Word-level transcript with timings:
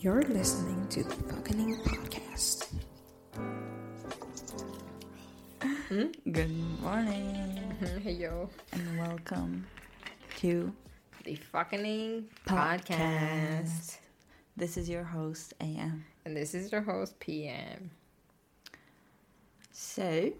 You're 0.00 0.22
listening 0.22 0.86
to 0.88 1.02
the 1.04 1.14
Fucking 1.14 1.76
Podcast. 1.84 2.72
Hmm? 5.62 6.06
Good 6.30 6.50
morning 6.80 7.60
Hey 8.02 8.12
yo, 8.12 8.48
and 8.72 8.98
welcome 8.98 9.66
to 10.38 10.72
the 11.24 11.34
Fucking 11.34 12.26
Podcast. 12.46 12.86
Podcast. 12.88 13.96
this 14.56 14.76
is 14.76 14.88
your 14.88 15.04
host 15.04 15.54
AM. 15.60 16.04
And 16.24 16.36
this 16.36 16.54
is 16.54 16.70
your 16.72 16.80
host 16.82 17.18
PM. 17.20 17.90
So, 19.72 20.32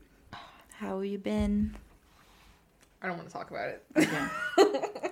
how 0.72 0.96
have 0.96 1.04
you 1.04 1.18
been? 1.18 1.74
I 3.02 3.06
don't 3.08 3.16
want 3.16 3.28
to 3.28 3.32
talk 3.32 3.50
about 3.50 3.68
it. 3.68 3.84
Okay. 3.96 4.26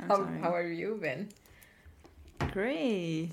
I'm 0.00 0.08
How, 0.08 0.16
sorry. 0.16 0.40
how 0.40 0.54
have 0.56 0.66
you 0.66 0.98
been? 1.00 1.28
Great. 2.52 3.30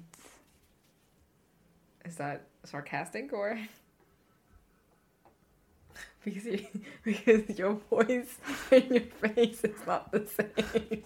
Is 2.05 2.15
that 2.17 2.47
sarcastic 2.63 3.33
or? 3.33 3.59
because 6.23 6.45
you, 6.45 6.65
because 7.03 7.57
your 7.57 7.73
voice 7.89 8.37
and 8.71 8.89
your 8.89 9.01
face 9.01 9.63
is 9.63 9.87
not 9.87 10.11
the 10.11 10.27
same. 10.27 11.03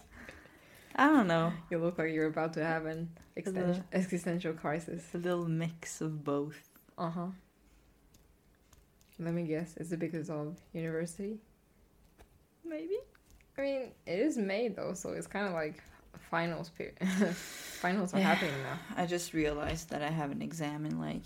I 0.95 1.07
don't 1.07 1.27
know. 1.27 1.53
You 1.69 1.77
look 1.77 1.97
like 1.97 2.11
you're 2.11 2.27
about 2.27 2.53
to 2.53 2.65
have 2.65 2.85
an 2.85 3.09
existen- 3.37 3.83
existential 3.93 4.53
crisis. 4.53 5.03
A 5.13 5.17
little 5.17 5.47
mix 5.47 6.01
of 6.01 6.25
both. 6.25 6.69
Uh 6.97 7.09
huh. 7.09 7.27
Let 9.17 9.33
me 9.33 9.43
guess. 9.43 9.75
Is 9.77 9.91
it 9.91 9.99
because 9.99 10.29
of 10.29 10.57
university? 10.73 11.39
Maybe. 12.65 12.97
I 13.57 13.61
mean, 13.61 13.91
it 14.05 14.19
is 14.19 14.37
May 14.37 14.69
though, 14.69 14.93
so 14.93 15.11
it's 15.11 15.27
kind 15.27 15.47
of 15.47 15.53
like 15.53 15.83
finals 16.29 16.69
period. 16.69 16.97
finals 17.35 18.13
are 18.13 18.19
Yeah. 18.19 18.33
happening 18.33 18.53
now. 18.63 18.79
I 18.97 19.05
just 19.05 19.33
realized 19.33 19.89
that 19.89 20.01
I 20.01 20.09
have 20.09 20.31
an 20.31 20.41
exam 20.41 20.85
in 20.85 20.99
like 20.99 21.23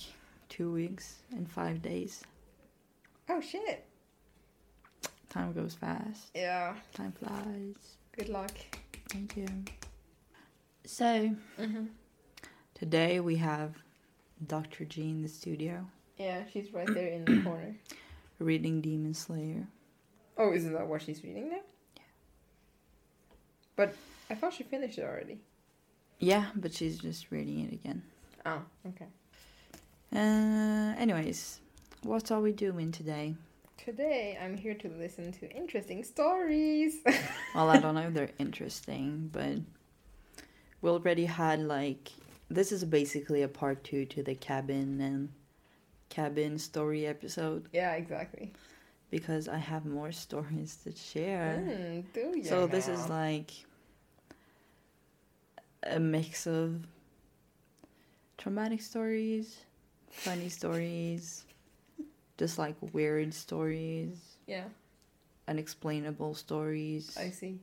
two 0.49 0.71
weeks 0.71 1.15
and 1.31 1.49
five 1.49 1.81
days. 1.81 2.23
Oh 3.29 3.41
shit! 3.41 3.85
Time 5.29 5.53
goes 5.53 5.73
fast. 5.73 6.27
Yeah. 6.35 6.75
Time 6.93 7.11
flies. 7.13 7.97
Good 8.17 8.29
luck. 8.29 8.51
Thank 9.09 9.37
you. 9.37 9.47
So, 10.85 11.35
Mm-hmm. 11.59 11.85
today 12.75 13.19
we 13.19 13.37
have 13.37 13.75
Dr. 14.45 14.83
G 14.85 15.09
in 15.09 15.21
the 15.21 15.29
studio 15.29 15.87
Yeah, 16.17 16.43
she's 16.51 16.73
right 16.73 16.87
there 16.93 17.07
in 17.09 17.23
the 17.25 17.41
corner. 17.41 17.75
reading 18.39 18.81
Demon 18.81 19.13
Slayer. 19.13 19.65
Oh, 20.37 20.51
is 20.51 20.69
that 20.69 20.85
what 20.87 21.01
she's 21.01 21.23
reading 21.23 21.49
now? 21.49 21.57
Yeah. 21.95 22.03
But 23.75 23.95
I 24.33 24.35
thought 24.35 24.53
she 24.53 24.63
finished 24.63 24.97
it 24.97 25.03
already. 25.03 25.37
Yeah, 26.17 26.47
but 26.55 26.73
she's 26.73 26.97
just 26.97 27.29
reading 27.29 27.59
it 27.59 27.71
again. 27.71 28.01
Oh, 28.47 28.63
okay. 28.87 29.05
Uh, 30.11 30.95
anyways, 30.97 31.59
what 32.01 32.31
are 32.31 32.41
we 32.41 32.51
doing 32.51 32.91
today? 32.91 33.35
Today 33.77 34.35
I'm 34.41 34.57
here 34.57 34.73
to 34.73 34.89
listen 34.97 35.31
to 35.33 35.51
interesting 35.51 36.03
stories. 36.03 36.95
Well, 37.53 37.69
I 37.69 37.77
don't 37.77 37.93
know 37.93 38.07
if 38.07 38.15
they're 38.15 38.31
interesting, 38.39 39.29
but 39.31 39.59
we 40.81 40.89
already 40.89 41.25
had 41.25 41.59
like 41.59 42.11
this 42.49 42.71
is 42.71 42.83
basically 42.83 43.43
a 43.43 43.47
part 43.47 43.83
two 43.83 44.05
to 44.05 44.23
the 44.23 44.33
cabin 44.33 44.99
and 44.99 45.29
cabin 46.09 46.57
story 46.57 47.05
episode 47.05 47.69
yeah, 47.71 47.91
exactly. 47.93 48.51
because 49.11 49.47
I 49.47 49.57
have 49.57 49.85
more 49.85 50.11
stories 50.11 50.75
to 50.85 50.91
share. 50.95 51.61
Mm, 51.63 52.03
do 52.15 52.33
you 52.35 52.43
So 52.43 52.65
this 52.65 52.87
is 52.87 53.07
like 53.09 53.51
a 55.87 55.99
mix 55.99 56.47
of 56.47 56.85
traumatic 58.37 58.81
stories, 58.81 59.57
funny 60.09 60.49
stories, 60.49 61.43
just 62.37 62.57
like 62.57 62.75
weird 62.93 63.33
stories, 63.33 64.37
yeah, 64.47 64.65
unexplainable 65.47 66.33
stories. 66.35 67.15
I 67.19 67.29
see. 67.29 67.59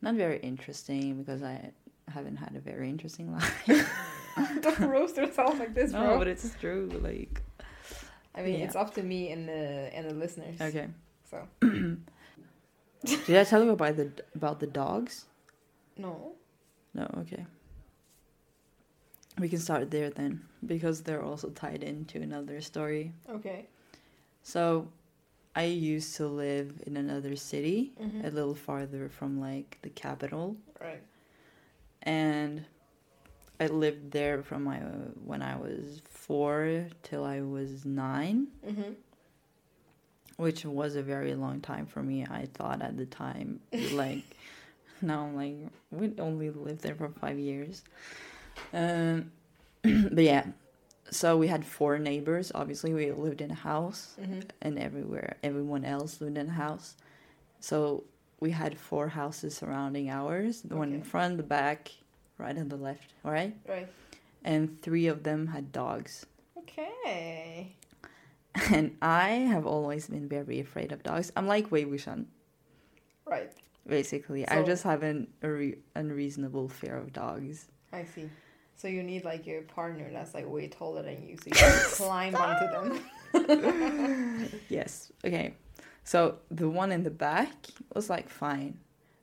Not 0.00 0.14
very 0.14 0.38
interesting 0.40 1.16
because 1.22 1.42
I 1.42 1.72
haven't 2.08 2.36
had 2.36 2.54
a 2.54 2.60
very 2.60 2.88
interesting 2.88 3.32
life. 3.32 3.90
Don't 4.62 4.78
roast 4.80 5.16
yourself 5.16 5.58
like 5.58 5.74
this, 5.74 5.90
no, 5.90 5.98
bro. 6.00 6.18
but 6.18 6.28
it's 6.28 6.48
true. 6.60 6.88
Like, 7.02 7.42
I 8.34 8.42
mean, 8.42 8.60
Yeah. 8.60 8.66
it's 8.66 8.76
up 8.76 8.94
to 8.94 9.02
me 9.02 9.32
and 9.32 9.48
the 9.48 9.90
and 9.92 10.08
the 10.08 10.14
listeners. 10.14 10.60
okay. 10.60 10.86
So 11.30 11.46
Did 13.26 13.36
I 13.36 13.44
tell 13.44 13.62
you 13.64 13.70
about 13.70 13.96
the 13.96 14.10
about 14.34 14.60
the 14.60 14.66
dogs? 14.66 15.26
no. 15.96 16.32
No. 16.94 17.04
Okay. 17.18 17.44
We 19.38 19.48
can 19.48 19.58
start 19.60 19.90
there 19.90 20.10
then 20.10 20.42
because 20.66 21.02
they're 21.02 21.22
also 21.22 21.50
tied 21.50 21.82
into 21.84 22.20
another 22.20 22.60
story. 22.60 23.12
Okay. 23.28 23.66
So, 24.42 24.88
I 25.54 25.64
used 25.64 26.16
to 26.16 26.26
live 26.26 26.82
in 26.86 26.96
another 26.96 27.36
city, 27.36 27.92
Mhm. 28.00 28.24
a 28.24 28.30
little 28.30 28.54
farther 28.54 29.08
from 29.08 29.40
like 29.40 29.78
the 29.82 29.90
capital, 29.90 30.56
Right. 30.80 31.02
and 32.02 32.64
I 33.60 33.66
lived 33.66 34.12
there 34.12 34.42
from 34.42 34.64
my 34.64 34.78
when 35.24 35.42
I 35.42 35.56
was 35.56 36.00
four 36.08 36.86
till 37.02 37.24
I 37.24 37.40
was 37.42 37.84
nine, 37.84 38.48
Mm-hmm. 38.64 38.92
which 40.36 40.64
was 40.64 40.94
a 40.96 41.02
very 41.02 41.34
long 41.34 41.60
time 41.60 41.86
for 41.86 42.02
me. 42.02 42.24
I 42.24 42.46
thought 42.54 42.80
at 42.82 42.96
the 42.96 43.06
time, 43.06 43.60
like 43.92 44.22
now 45.02 45.24
I'm 45.26 45.34
like 45.36 45.56
we 45.90 46.12
only 46.20 46.50
lived 46.50 46.82
there 46.82 46.94
for 46.94 47.08
five 47.08 47.38
years, 47.38 47.82
um, 48.72 49.30
but 49.82 50.24
yeah. 50.24 50.44
So 51.10 51.36
we 51.38 51.46
had 51.48 51.64
four 51.64 51.98
neighbors. 51.98 52.52
Obviously, 52.54 52.92
we 52.92 53.10
lived 53.12 53.40
in 53.40 53.50
a 53.50 53.54
house, 53.54 54.14
Mm-hmm. 54.20 54.40
and 54.62 54.78
everywhere 54.78 55.36
everyone 55.42 55.84
else 55.84 56.20
lived 56.20 56.36
in 56.36 56.48
a 56.48 56.52
house. 56.52 56.96
So 57.60 58.04
we 58.40 58.50
had 58.50 58.78
four 58.78 59.08
houses 59.08 59.56
surrounding 59.56 60.10
ours, 60.10 60.60
the 60.62 60.76
one 60.76 60.92
in 60.92 61.02
front, 61.02 61.38
the 61.38 61.42
back, 61.42 61.90
right 62.36 62.54
and 62.56 62.70
the 62.70 62.76
left, 62.76 63.12
all 63.24 63.32
right? 63.32 63.56
Right. 63.66 63.88
And 64.44 64.80
three 64.80 65.06
of 65.08 65.22
them 65.24 65.46
had 65.48 65.72
dogs. 65.72 66.26
Okay. 66.56 67.74
And 68.72 68.96
I 69.00 69.30
have 69.52 69.66
always 69.66 70.08
been 70.08 70.28
very 70.28 70.58
afraid 70.60 70.90
of 70.92 71.02
dogs. 71.02 71.30
I'm 71.36 71.46
like 71.46 71.70
Wei 71.70 71.84
Wuxian, 71.84 72.26
Right. 73.24 73.52
basically. 73.86 74.48
I 74.48 74.62
just 74.62 74.82
have 74.84 75.02
an 75.04 75.28
unre- 75.42 75.78
unreasonable 75.94 76.68
fear 76.68 76.96
of 76.96 77.12
dogs. 77.12 77.66
I 77.92 78.04
see. 78.04 78.28
So 78.78 78.88
you 78.88 79.02
need 79.02 79.24
like 79.24 79.46
your 79.46 79.62
partner 79.62 80.08
that's 80.12 80.32
like 80.34 80.48
way 80.48 80.68
taller 80.68 81.02
than 81.02 81.22
you, 81.26 81.36
so 81.36 81.42
you 81.46 81.52
can 81.52 81.80
climb 82.00 82.34
onto 82.36 82.66
them. 82.74 83.00
Yes. 84.68 85.12
Okay. 85.24 85.54
So 86.04 86.38
the 86.50 86.68
one 86.68 86.90
in 86.92 87.02
the 87.02 87.10
back 87.10 87.54
was 87.94 88.08
like 88.08 88.28
fine. 88.30 88.78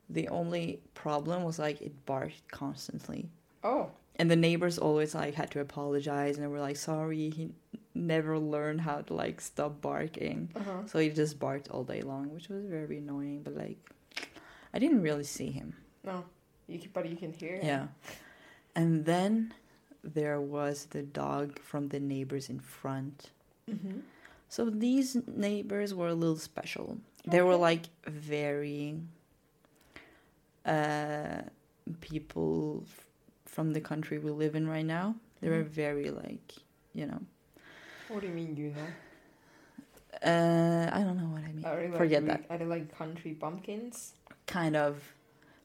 The 0.09 0.27
only 0.29 0.81
problem 0.93 1.43
was 1.43 1.57
like 1.57 1.81
it 1.81 2.05
barked 2.05 2.43
constantly. 2.51 3.29
Oh. 3.63 3.89
and 4.17 4.29
the 4.29 4.35
neighbors 4.35 4.77
always 4.77 5.15
like 5.15 5.33
had 5.33 5.49
to 5.51 5.59
apologize 5.59 6.35
and 6.35 6.43
they 6.43 6.47
were 6.47 6.59
like 6.59 6.75
sorry 6.77 7.31
he 7.31 7.49
never 7.95 8.37
learned 8.37 8.79
how 8.81 8.97
to 9.01 9.13
like 9.15 9.41
stop 9.41 9.81
barking 9.81 10.49
Uh-huh. 10.55 10.81
so 10.85 10.99
he 10.99 11.09
just 11.09 11.39
barked 11.39 11.67
all 11.71 11.83
day 11.83 12.01
long 12.03 12.31
which 12.31 12.47
was 12.47 12.63
very 12.65 12.99
annoying 12.99 13.41
but 13.43 13.55
like 13.55 13.79
i 14.71 14.77
didn't 14.77 15.01
really 15.01 15.23
see 15.23 15.49
him 15.49 15.73
No. 16.03 16.23
You 16.67 16.77
can, 16.77 16.89
but 16.93 17.09
you 17.09 17.17
can 17.17 17.33
hear. 17.33 17.55
him. 17.57 17.65
yeah 17.65 17.85
and 18.75 19.05
then 19.05 19.53
there 20.03 20.39
was 20.39 20.85
the 20.91 21.01
dog 21.01 21.59
from 21.59 21.87
the 21.89 21.99
neighbors 21.99 22.49
in 22.49 22.59
front 22.59 23.31
Mm-hmm. 23.69 23.99
so 24.49 24.69
these 24.69 25.17
neighbors 25.27 25.93
were 25.93 26.09
a 26.09 26.13
little 26.13 26.37
special 26.37 26.97
they 27.25 27.41
were 27.41 27.55
like 27.55 27.85
very 28.05 28.95
uh 30.65 31.41
people 32.01 32.83
f- 32.85 33.05
from 33.45 33.73
the 33.73 33.81
country 33.81 34.17
we 34.19 34.31
live 34.31 34.55
in 34.55 34.67
right 34.67 34.85
now 34.85 35.15
they 35.41 35.49
were 35.49 35.63
Mhm. 35.63 35.67
very 35.69 36.09
like 36.11 36.53
you 36.93 37.05
know 37.05 37.21
What 38.09 38.21
do 38.21 38.27
you 38.27 38.33
mean 38.33 38.55
you 38.55 38.69
know? 38.77 38.87
uh 40.23 40.89
i 40.93 40.99
don't 41.03 41.17
know 41.17 41.29
what 41.35 41.43
i 41.43 41.51
mean 41.51 41.65
Are 41.65 41.75
they 41.81 41.87
like, 41.87 41.97
forget 41.97 42.21
re- 42.23 42.27
that 42.29 42.45
Are 42.49 42.57
they 42.57 42.65
like 42.65 42.95
country 42.97 43.33
bumpkins? 43.33 44.13
kind 44.47 44.75
of 44.75 45.01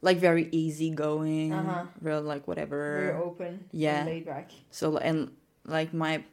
like 0.02 0.18
very 0.18 0.48
easygoing 0.50 1.52
Uh-huh. 1.52 1.84
real 2.00 2.22
like 2.22 2.46
whatever 2.48 2.78
Very 3.12 3.22
open. 3.22 3.64
Yeah. 3.72 3.98
And 4.00 4.06
laid 4.08 4.26
back. 4.26 4.50
so 4.70 4.96
and 4.98 5.30
like 5.66 5.92
my 5.92 6.24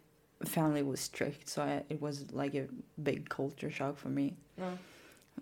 family 0.46 0.84
was 0.84 1.00
strict 1.00 1.50
so 1.50 1.64
I, 1.64 1.84
it 1.90 2.00
was 2.02 2.32
like 2.32 2.54
a 2.56 2.68
big 3.02 3.28
culture 3.30 3.72
shock 3.72 3.98
for 3.98 4.10
me 4.10 4.36
No. 4.58 4.78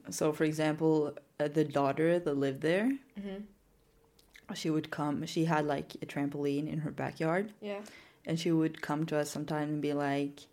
so 0.10 0.32
for 0.32 0.44
example 0.46 1.14
uh, 1.40 1.48
the 1.50 1.66
daughter 1.66 2.18
that 2.20 2.34
lived 2.38 2.62
there 2.62 2.88
Mm-hmm. 3.20 4.54
she 4.54 4.70
would 4.70 4.90
come 4.92 5.26
she 5.26 5.46
had 5.46 5.66
like 5.66 5.96
a 6.02 6.06
trampoline 6.06 6.68
in 6.72 6.80
her 6.80 6.92
backyard 6.92 7.52
Yeah. 7.62 7.82
and 8.26 8.40
she 8.40 8.52
would 8.52 8.82
come 8.82 9.06
to 9.08 9.18
us 9.18 9.30
sometime 9.30 9.68
and 9.70 9.82
be 9.82 9.94
like 9.94 10.48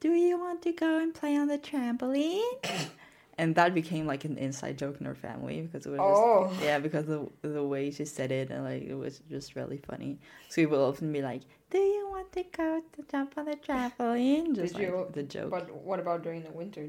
do 0.00 0.12
you 0.12 0.38
want 0.38 0.62
to 0.62 0.72
go 0.72 0.98
and 0.98 1.14
play 1.14 1.36
on 1.36 1.46
the 1.48 1.58
trampoline 1.58 2.42
and 3.40 3.54
that 3.58 3.70
became 3.80 4.04
like 4.12 4.24
an 4.30 4.36
inside 4.46 4.76
joke 4.82 4.96
in 5.00 5.06
our 5.10 5.14
family 5.28 5.56
because 5.64 5.82
it 5.86 5.90
was 5.96 6.00
Oh. 6.02 6.48
just 6.50 6.62
yeah 6.68 6.78
because 6.86 7.04
the 7.12 7.20
the 7.56 7.64
way 7.74 7.84
she 7.96 8.04
said 8.16 8.30
it 8.40 8.46
and 8.52 8.60
like 8.70 8.82
it 8.92 8.98
was 9.04 9.14
just 9.34 9.48
really 9.58 9.80
funny. 9.90 10.12
So 10.50 10.56
we 10.62 10.66
would 10.70 10.80
often 10.90 11.08
be 11.18 11.22
like, 11.30 11.42
"Do 11.74 11.78
you 11.78 12.04
want 12.14 12.28
to 12.36 12.42
go 12.60 12.68
to 12.94 12.98
jump 13.12 13.30
on 13.38 13.44
the 13.50 13.56
trampoline?" 13.66 14.48
Just 14.60 14.74
Did 14.74 14.82
like 14.82 14.82
you- 14.88 15.08
the 15.18 15.22
joke. 15.36 15.50
But 15.56 15.66
what 15.88 15.98
about 16.04 16.22
during 16.26 16.42
the 16.48 16.54
winter? 16.60 16.84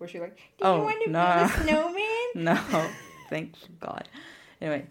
Was 0.00 0.10
she 0.12 0.20
like, 0.20 0.36
do 0.58 0.62
Oh, 0.64 0.76
you 0.76 0.82
want 0.90 1.00
to 1.04 1.10
no. 1.10 1.26
build 1.26 1.50
a 1.50 1.62
snowman? 1.64 2.26
no, 2.48 2.56
thank 3.32 3.48
God. 3.86 4.04
Anyway, 4.60 4.82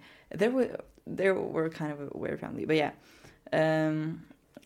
there 0.42 0.52
were 0.58 0.70
there 1.20 1.34
were 1.56 1.70
kind 1.82 1.92
of 1.96 2.00
a 2.02 2.10
weird 2.22 2.40
family, 2.46 2.66
but 2.66 2.76
yeah, 2.84 2.92
um, 3.54 3.98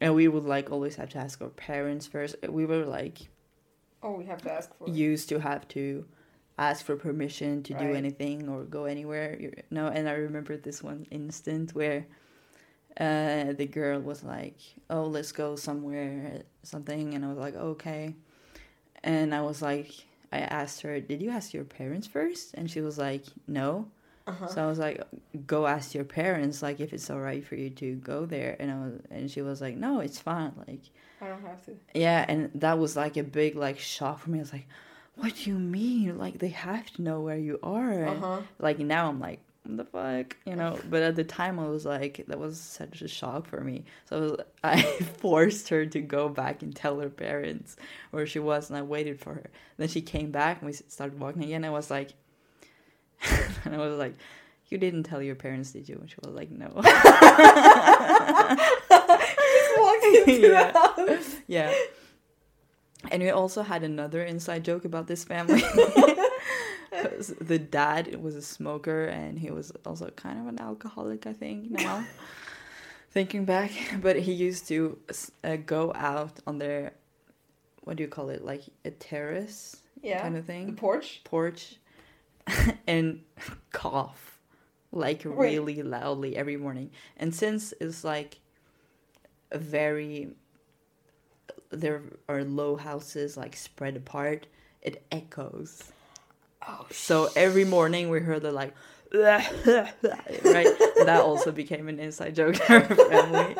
and 0.01 0.15
we 0.15 0.27
would 0.27 0.45
like 0.55 0.71
always 0.71 0.95
have 0.95 1.09
to 1.09 1.19
ask 1.19 1.41
our 1.41 1.49
parents 1.49 2.07
first. 2.07 2.35
We 2.49 2.65
were 2.65 2.85
like 2.85 3.17
Oh, 4.03 4.11
we 4.13 4.25
have 4.25 4.41
to 4.43 4.51
ask 4.51 4.75
for 4.77 4.89
used 4.89 5.29
to 5.29 5.39
have 5.39 5.67
to 5.69 6.05
ask 6.57 6.85
for 6.85 6.95
permission 6.95 7.63
to 7.63 7.73
do 7.73 7.93
anything 7.93 8.49
or 8.49 8.63
go 8.63 8.85
anywhere. 8.85 9.37
You 9.39 9.53
know, 9.69 9.87
and 9.87 10.09
I 10.09 10.13
remember 10.13 10.57
this 10.57 10.81
one 10.83 11.05
instant 11.11 11.73
where 11.75 12.05
uh, 12.99 13.53
the 13.53 13.67
girl 13.67 13.99
was 13.99 14.23
like, 14.23 14.57
"Oh, 14.89 15.05
let's 15.05 15.31
go 15.31 15.55
somewhere, 15.55 16.43
something," 16.63 17.13
and 17.13 17.23
I 17.23 17.29
was 17.29 17.37
like, 17.37 17.55
"Okay," 17.55 18.15
and 19.03 19.33
I 19.35 19.41
was 19.41 19.61
like, 19.61 19.91
I 20.31 20.39
asked 20.39 20.81
her, 20.81 20.99
"Did 20.99 21.21
you 21.21 21.29
ask 21.29 21.53
your 21.53 21.63
parents 21.63 22.07
first? 22.07 22.53
And 22.55 22.69
she 22.69 22.81
was 22.81 22.97
like, 22.97 23.25
"No." 23.47 23.87
Uh-huh. 24.31 24.47
So 24.47 24.63
I 24.63 24.67
was 24.67 24.79
like, 24.79 25.01
"Go 25.45 25.67
ask 25.67 25.93
your 25.93 26.03
parents, 26.05 26.61
like 26.61 26.79
if 26.79 26.93
it's 26.93 27.09
all 27.09 27.19
right 27.19 27.43
for 27.45 27.55
you 27.55 27.69
to 27.81 27.95
go 27.95 28.25
there." 28.25 28.55
And 28.59 28.71
I 28.71 28.75
was, 28.85 28.93
and 29.11 29.31
she 29.31 29.41
was 29.41 29.61
like, 29.61 29.75
"No, 29.77 29.99
it's 29.99 30.19
fine." 30.19 30.53
Like, 30.67 30.83
I 31.21 31.27
don't 31.27 31.41
have 31.43 31.63
to. 31.65 31.71
yeah, 31.93 32.25
and 32.27 32.49
that 32.55 32.79
was 32.79 32.95
like 32.95 33.17
a 33.17 33.23
big 33.23 33.55
like 33.55 33.79
shock 33.79 34.19
for 34.19 34.29
me. 34.31 34.39
I 34.39 34.41
was 34.41 34.53
like, 34.53 34.67
"What 35.15 35.35
do 35.35 35.49
you 35.49 35.59
mean? 35.59 36.17
Like 36.17 36.39
they 36.39 36.49
have 36.49 36.89
to 36.95 37.01
know 37.01 37.21
where 37.21 37.37
you 37.37 37.59
are?" 37.63 38.05
Uh 38.05 38.13
And. 38.13 38.47
Like 38.59 38.79
now 38.79 39.07
I'm 39.09 39.19
like, 39.19 39.39
"What 39.63 39.77
the 39.77 39.85
fuck?" 39.85 40.37
You 40.45 40.55
know. 40.55 40.79
But 40.89 41.01
at 41.03 41.15
the 41.15 41.23
time 41.23 41.59
I 41.59 41.67
was 41.67 41.85
like, 41.85 42.23
that 42.27 42.39
was 42.39 42.59
such 42.59 43.01
a 43.01 43.07
shock 43.07 43.47
for 43.47 43.61
me. 43.61 43.83
So 44.09 44.15
I, 44.17 44.21
was, 44.21 44.37
I 44.63 44.81
forced 45.21 45.69
her 45.69 45.85
to 45.85 45.99
go 46.01 46.29
back 46.29 46.63
and 46.63 46.75
tell 46.75 46.99
her 46.99 47.09
parents 47.09 47.75
where 48.11 48.25
she 48.25 48.39
was, 48.39 48.69
and 48.69 48.77
I 48.77 48.81
waited 48.81 49.19
for 49.19 49.33
her. 49.35 49.47
Then 49.77 49.87
she 49.89 50.01
came 50.01 50.31
back 50.31 50.61
and 50.61 50.67
we 50.69 50.73
started 50.73 51.19
walking 51.19 51.43
again. 51.43 51.63
I 51.65 51.69
was 51.69 51.89
like, 51.91 52.11
and 53.65 53.75
I 53.75 53.77
was 53.77 53.97
like. 53.97 54.15
You 54.69 54.77
didn't 54.77 55.03
tell 55.03 55.21
your 55.21 55.35
parents, 55.35 55.73
did 55.73 55.89
you? 55.89 55.97
And 55.99 56.09
she 56.09 56.15
was 56.23 56.33
like, 56.33 56.49
no. 56.49 56.67
Just 58.89 59.77
walked 59.77 60.05
into 60.05 60.31
Yeah. 60.49 60.71
the 60.71 60.79
house. 61.17 61.35
Yeah. 61.45 61.73
And 63.11 63.21
we 63.21 63.29
also 63.31 63.63
had 63.63 63.83
another 63.83 64.23
inside 64.23 64.63
joke 64.63 64.85
about 64.85 65.07
this 65.07 65.25
family. 65.25 65.61
the 67.41 67.59
dad 67.59 68.15
was 68.21 68.35
a 68.35 68.41
smoker 68.41 69.05
and 69.05 69.37
he 69.39 69.51
was 69.51 69.71
also 69.85 70.09
kind 70.11 70.39
of 70.39 70.47
an 70.47 70.61
alcoholic, 70.61 71.27
I 71.27 71.33
think, 71.33 71.71
now. 71.71 72.05
Thinking 73.11 73.43
back. 73.43 73.71
But 74.01 74.15
he 74.19 74.31
used 74.31 74.67
to 74.69 74.97
uh, 75.43 75.57
go 75.57 75.91
out 75.95 76.39
on 76.47 76.59
their, 76.59 76.93
what 77.83 77.97
do 77.97 78.03
you 78.03 78.09
call 78.09 78.29
it? 78.29 78.45
Like 78.45 78.61
a 78.85 78.91
terrace 78.91 79.81
Yeah. 80.01 80.21
kind 80.21 80.37
of 80.37 80.45
thing? 80.45 80.61
The 80.61 80.67
thing? 80.67 80.75
porch. 80.77 81.21
Porch. 81.25 81.75
and 82.87 83.21
cough 83.71 84.39
like 84.91 85.23
Wait. 85.25 85.51
really 85.51 85.81
loudly 85.81 86.35
every 86.35 86.57
morning. 86.57 86.91
And 87.17 87.33
since 87.33 87.73
it's 87.79 88.03
like 88.03 88.39
a 89.51 89.57
very 89.57 90.29
there 91.69 92.01
are 92.27 92.43
low 92.43 92.75
houses 92.75 93.37
like 93.37 93.55
spread 93.55 93.95
apart, 93.95 94.47
it 94.81 95.05
echoes. 95.11 95.83
Oh, 96.67 96.85
So 96.91 97.29
every 97.35 97.65
morning 97.65 98.09
we 98.09 98.19
heard 98.19 98.41
the 98.41 98.51
like 98.51 98.73
right? 99.13 99.83
That 100.43 101.21
also 101.21 101.51
became 101.51 101.89
an 101.89 101.99
inside 101.99 102.33
joke 102.33 102.55
in 102.69 102.75
our 102.75 102.95
family. 102.95 103.55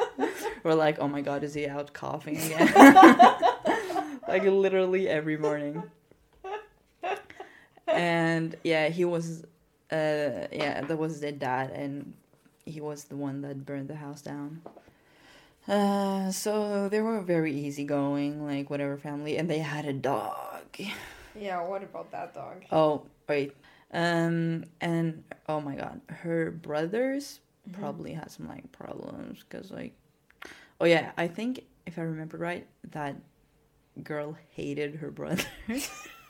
We're 0.64 0.76
like, 0.76 1.00
oh 1.00 1.10
my 1.10 1.20
god, 1.22 1.44
is 1.44 1.54
he 1.54 1.68
out 1.68 1.92
coughing 1.92 2.38
again? 2.38 2.74
like 4.30 4.44
literally 4.44 5.10
every 5.10 5.36
morning. 5.36 5.84
And 8.02 8.56
yeah, 8.64 8.90
he 8.90 9.06
was 9.06 9.44
uh 9.92 10.48
yeah, 10.62 10.82
that 10.88 10.98
was 10.98 11.20
their 11.22 11.38
dad 11.50 11.68
and 11.82 12.14
he 12.66 12.80
was 12.82 13.06
the 13.12 13.16
one 13.28 13.42
that 13.46 13.66
burned 13.66 13.90
the 13.94 14.00
house 14.06 14.22
down. 14.22 14.62
Uh 15.68 16.32
so 16.32 16.90
they 16.90 17.02
were 17.02 17.22
very 17.22 17.54
easygoing, 17.54 18.34
like 18.52 18.70
whatever 18.74 18.98
family, 18.98 19.38
and 19.38 19.48
they 19.50 19.60
had 19.60 19.86
a 19.86 19.94
dog. 19.94 20.66
Yeah. 21.36 21.62
What 21.72 21.84
about 21.84 22.12
that 22.12 22.34
dog? 22.34 22.64
Oh, 22.72 23.04
wait. 23.30 23.54
Um, 23.94 24.66
and 24.80 25.24
oh 25.48 25.62
my 25.62 25.76
god, 25.76 26.02
her 26.24 26.52
brothers 26.52 27.40
Mm-hmm. 27.62 27.80
probably 27.80 28.14
had 28.18 28.32
some 28.32 28.48
like 28.50 28.66
problems 28.72 29.46
because 29.46 29.70
like, 29.70 29.94
oh 30.82 30.86
yeah, 30.90 31.12
I 31.16 31.28
think 31.28 31.62
if 31.86 32.00
I 32.00 32.02
remember 32.02 32.38
right, 32.42 32.66
that 32.90 33.16
girl 34.02 34.36
hated 34.58 34.96
her 34.96 35.12
brother 35.12 35.46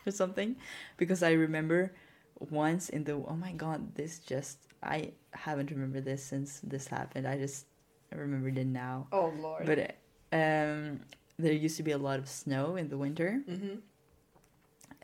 or 0.08 0.12
something 0.12 0.56
because 0.98 1.24
I 1.24 1.32
remember 1.34 1.94
once 2.40 2.90
in 2.90 3.04
the 3.04 3.14
oh 3.14 3.36
my 3.36 3.52
god, 3.54 3.96
this 3.96 4.20
just 4.20 4.58
I 4.84 5.12
haven't 5.32 5.70
remembered 5.72 6.06
this 6.06 6.24
since 6.24 6.60
this 6.64 6.88
happened. 6.88 7.28
I 7.28 7.38
just 7.38 7.66
remembered 8.12 8.58
it 8.58 8.68
now, 8.68 9.08
Oh 9.12 9.32
lord. 9.40 9.66
but 9.66 9.96
um, 10.34 11.02
there 11.38 11.54
used 11.54 11.78
to 11.78 11.84
be 11.84 11.92
a 11.92 11.98
lot 11.98 12.20
of 12.20 12.28
snow 12.28 12.76
in 12.76 12.90
the 12.90 12.98
winter 12.98 13.42
mm-hmm. 13.50 13.76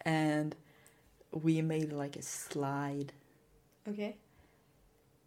and 0.03 0.55
we 1.31 1.61
made 1.61 1.91
like 1.93 2.15
a 2.15 2.21
slide 2.21 3.13
Okay. 3.87 4.17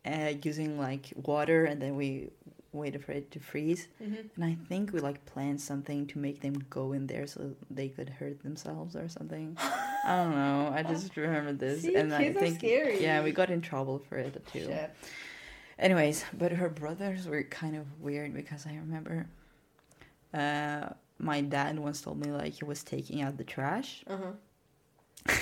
uh, 0.05 0.32
using 0.43 0.78
like 0.78 1.12
water 1.16 1.64
and 1.64 1.81
then 1.81 1.96
we 1.96 2.31
waited 2.72 3.05
for 3.05 3.12
it 3.12 3.31
to 3.32 3.40
freeze 3.40 3.88
Mm-hmm. 4.02 4.14
and 4.37 4.44
i 4.44 4.56
think 4.69 4.93
we 4.93 5.00
like 5.00 5.25
planned 5.26 5.61
something 5.61 6.06
to 6.06 6.19
make 6.19 6.40
them 6.40 6.55
go 6.70 6.93
in 6.93 7.06
there 7.06 7.26
so 7.26 7.52
they 7.70 7.88
could 7.88 8.08
hurt 8.08 8.43
themselves 8.43 8.94
or 8.94 9.08
something 9.08 9.56
i 10.05 10.17
don't 10.17 10.34
know 10.37 10.72
i 10.75 10.82
just 10.82 11.17
remember 11.17 11.52
this 11.52 11.82
See, 11.82 11.94
and 11.96 12.14
i 12.14 12.32
think 12.32 12.58
scary. 12.61 13.02
yeah 13.02 13.22
we 13.22 13.32
got 13.32 13.50
in 13.50 13.61
trouble 13.61 13.99
for 14.08 14.17
it 14.19 14.34
too 14.52 14.61
Shit. 14.67 14.94
anyways 15.78 16.25
but 16.38 16.52
her 16.52 16.69
brothers 16.69 17.26
were 17.26 17.43
kind 17.43 17.75
of 17.76 17.87
weird 18.00 18.32
because 18.34 18.67
i 18.67 18.75
remember 18.76 19.26
uh 20.34 20.88
my 21.19 21.40
dad 21.40 21.78
once 21.78 22.00
told 22.00 22.19
me 22.25 22.31
like 22.31 22.55
he 22.55 22.64
was 22.64 22.82
taking 22.82 23.20
out 23.23 23.37
the 23.37 23.44
trash 23.44 24.05
Uh 24.06 24.16
huh. 24.16 24.32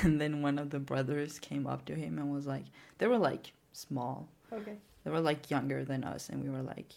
and 0.02 0.20
then 0.20 0.42
one 0.42 0.58
of 0.58 0.70
the 0.70 0.80
brothers 0.80 1.38
came 1.38 1.66
up 1.66 1.84
to 1.84 1.94
him 1.94 2.18
and 2.18 2.32
was 2.32 2.46
like 2.46 2.64
they 2.98 3.06
were 3.06 3.18
like 3.18 3.52
small 3.72 4.28
Okay. 4.52 4.76
they 5.04 5.10
were 5.10 5.20
like 5.20 5.50
younger 5.50 5.84
than 5.84 6.02
us 6.04 6.30
and 6.30 6.42
we 6.42 6.48
were 6.50 6.62
like 6.62 6.92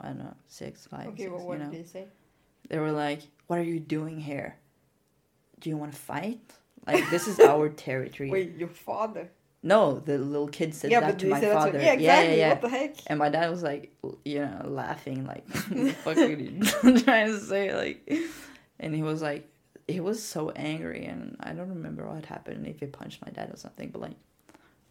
i 0.00 0.06
don't 0.08 0.18
know 0.18 0.34
six 0.48 0.86
five 0.86 1.06
Okay. 1.08 1.24
six, 1.24 1.30
Well, 1.32 1.46
what 1.46 1.58
you 1.58 1.64
know 1.64 1.70
did 1.70 1.80
he 1.82 1.86
say? 1.86 2.06
they 2.68 2.78
were 2.78 2.92
like 2.92 3.20
what 3.46 3.58
are 3.58 3.62
you 3.74 3.78
doing 3.80 4.18
here 4.20 4.56
do 5.60 5.70
you 5.70 5.76
want 5.76 5.92
to 5.92 5.98
fight 5.98 6.40
like 6.86 7.08
this 7.10 7.26
is 7.28 7.38
our 7.40 7.68
territory 7.86 8.30
Wait, 8.30 8.56
your 8.56 8.68
father? 8.68 9.30
no 9.62 9.98
the 10.00 10.18
little 10.18 10.48
kid 10.48 10.74
said 10.74 10.90
yeah, 10.90 11.00
that 11.00 11.18
to 11.18 11.26
they 11.26 11.30
my 11.32 11.40
father 11.40 11.72
what, 11.72 11.82
yeah, 11.82 11.92
exactly. 11.92 12.04
yeah, 12.04 12.34
yeah, 12.34 12.48
What 12.50 12.60
the 12.62 12.68
heck? 12.68 12.94
and 13.06 13.18
my 13.18 13.28
dad 13.28 13.50
was 13.50 13.62
like 13.62 13.92
you 14.24 14.40
know 14.40 14.62
laughing 14.66 15.24
like 15.26 15.48
what 15.68 15.68
the 15.68 15.92
fuck 16.04 16.16
are 16.18 16.26
you 16.28 16.60
trying 17.00 17.26
to 17.32 17.40
say 17.40 17.74
like 17.74 18.12
and 18.80 18.94
he 18.94 19.02
was 19.02 19.22
like 19.22 19.48
he 19.88 20.00
was 20.00 20.22
so 20.22 20.50
angry 20.50 21.04
and 21.06 21.36
i 21.40 21.52
don't 21.52 21.68
remember 21.70 22.06
what 22.06 22.24
happened 22.26 22.66
if 22.66 22.80
he 22.80 22.86
punched 22.86 23.24
my 23.24 23.30
dad 23.32 23.52
or 23.52 23.56
something 23.56 23.88
but 23.90 24.02
like 24.02 24.16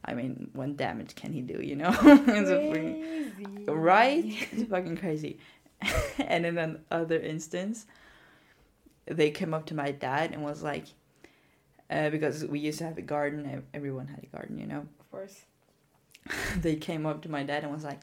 i 0.06 0.14
mean 0.14 0.50
what 0.54 0.78
damage 0.78 1.16
can 1.16 1.34
he 1.34 1.42
do 1.42 1.62
you 1.62 1.76
know? 1.76 1.94
It's 2.28 3.70
right? 3.70 4.26
It's 4.52 4.70
fucking 4.70 4.98
crazy. 4.98 5.40
And 6.20 6.46
in 6.46 6.58
another 6.58 7.20
instance 7.20 7.86
they 9.06 9.30
came 9.32 9.54
up 9.54 9.66
to 9.68 9.76
my 9.76 9.92
dad 9.92 10.32
and 10.32 10.44
was 10.44 10.64
like 10.64 10.86
uh, 11.90 12.10
because 12.10 12.46
we 12.46 12.60
used 12.60 12.80
to 12.80 12.86
have 12.86 12.98
a 12.98 13.02
garden 13.02 13.64
everyone 13.74 14.08
had 14.08 14.24
a 14.24 14.28
garden 14.36 14.58
you 14.58 14.68
know? 14.68 14.88
Of 15.00 15.12
course. 15.12 15.46
they 16.58 16.76
came 16.76 17.06
up 17.06 17.22
to 17.22 17.30
my 17.30 17.44
dad 17.44 17.64
and 17.64 17.72
was 17.72 17.84
like, 17.84 18.00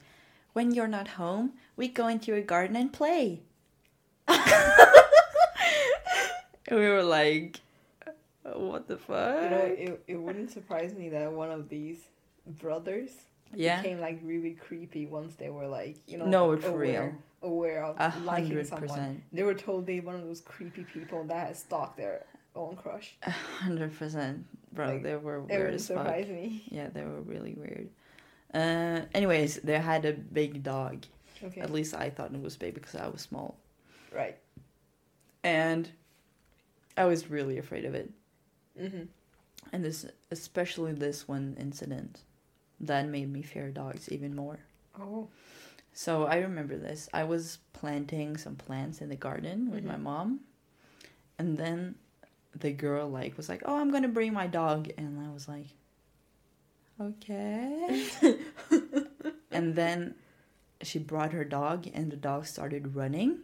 "When 0.53 0.73
you're 0.73 0.89
not 0.89 1.09
home, 1.09 1.53
we 1.77 1.89
go 1.89 2.09
into 2.09 2.33
your 2.33 2.43
garden 2.43 2.77
and 2.77 2.93
play." 2.93 3.43
and 4.29 4.39
we 6.71 6.89
were 6.89 7.03
like, 7.03 7.61
"What 8.45 8.89
the 8.89 8.97
fuck?" 8.99 9.43
You 9.43 9.51
know, 9.51 9.57
it, 9.65 10.05
it 10.09 10.17
wouldn't 10.17 10.51
surprise 10.51 10.95
me 10.95 11.09
that 11.11 11.31
one 11.33 11.51
of 11.51 11.69
these 11.69 11.99
brothers 12.47 13.11
yeah, 13.55 13.81
became 13.83 14.01
like 14.01 14.21
really 14.25 14.53
creepy 14.53 15.07
once 15.07 15.35
they 15.37 15.51
were 15.51 15.67
like, 15.67 15.97
you 16.07 16.19
know, 16.19 16.27
No, 16.27 16.53
it's 16.53 16.65
aware, 16.67 17.03
real. 17.43 17.51
aware 17.53 17.85
of 17.85 17.97
a 17.99 18.19
liking 18.25 18.49
hundred 18.49 18.67
someone. 18.67 19.23
They 19.33 19.43
were 19.43 19.55
totally 19.55 20.01
one 20.01 20.15
of 20.17 20.23
those 20.25 20.41
creepy 20.41 20.85
people 20.85 21.25
that 21.25 21.49
has 21.49 21.59
stalked 21.61 21.97
their 21.97 22.25
own 22.57 22.77
crush. 22.77 23.15
a 23.23 23.31
hundred 23.31 23.97
percent, 23.97 24.45
bro. 24.73 24.89
Like, 24.89 25.03
they 25.03 25.17
were 25.17 25.37
It 25.37 25.49
weird 25.51 25.75
as 25.75 25.89
fuck. 25.89 26.07
me. 26.29 26.65
Yeah, 26.71 26.89
they 26.89 27.03
were 27.05 27.21
really 27.21 27.55
weird. 27.55 27.89
Uh, 28.53 29.03
anyways, 29.15 29.57
they 29.61 29.79
had 29.79 30.05
a 30.05 30.13
big 30.13 30.63
dog. 30.63 31.05
Okay. 31.45 31.61
At 31.61 31.71
least 31.71 31.95
I 31.95 32.11
thought 32.11 32.33
it 32.35 32.41
was 32.41 32.57
big 32.57 32.75
because 32.75 32.95
I 32.95 33.09
was 33.09 33.21
small, 33.23 33.57
Right. 34.15 34.37
and 35.43 35.89
I 36.97 37.05
was 37.07 37.31
really 37.31 37.59
afraid 37.59 37.85
of 37.85 37.95
it. 37.95 38.11
Mm-hmm. 38.81 39.03
and 39.73 39.85
this 39.85 40.07
especially 40.31 40.93
this 40.93 41.29
one 41.29 41.57
incident 41.59 42.21
that 42.81 43.07
made 43.09 43.31
me 43.33 43.43
fear 43.43 43.71
dogs 43.71 44.09
even 44.11 44.35
more. 44.35 44.59
Oh. 44.99 45.29
So 45.93 46.25
I 46.25 46.39
remember 46.39 46.77
this. 46.77 47.09
I 47.13 47.25
was 47.25 47.59
planting 47.75 48.37
some 48.37 48.57
plants 48.57 49.01
in 49.01 49.09
the 49.11 49.17
garden 49.17 49.71
with 49.71 49.85
my 49.85 49.97
Mhm. 49.97 50.03
mom, 50.03 50.41
and 51.39 51.57
then 51.59 51.97
the 52.59 52.73
girl 52.73 53.09
like 53.09 53.37
was 53.37 53.49
like, 53.49 53.63
"Oh, 53.67 53.77
I'm 53.77 53.91
gonna 53.91 54.09
bring 54.09 54.33
my 54.33 54.47
dog," 54.47 54.91
and 54.97 55.21
I 55.21 55.31
was 55.33 55.49
like, 55.49 55.69
"Okay." 57.01 58.07
and 59.51 59.75
then 59.75 60.15
she 60.83 60.99
brought 60.99 61.33
her 61.33 61.45
dog, 61.45 61.87
and 61.93 62.11
the 62.11 62.17
dog 62.17 62.47
started 62.47 62.95
running, 62.97 63.41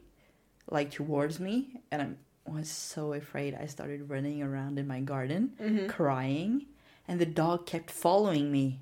like 0.71 0.91
towards 0.91 1.39
me, 1.41 1.81
and 1.91 2.03
I 2.03 2.09
was 2.49 2.69
so 2.69 3.13
afraid. 3.13 3.55
I 3.61 3.67
started 3.67 4.09
running 4.11 4.43
around 4.43 4.79
in 4.79 4.87
my 4.87 5.01
garden, 5.01 5.53
Mm-hmm. 5.61 5.87
crying, 5.89 6.67
and 7.07 7.21
the 7.21 7.27
dog 7.27 7.67
kept 7.67 7.91
following 7.91 8.51
me, 8.53 8.81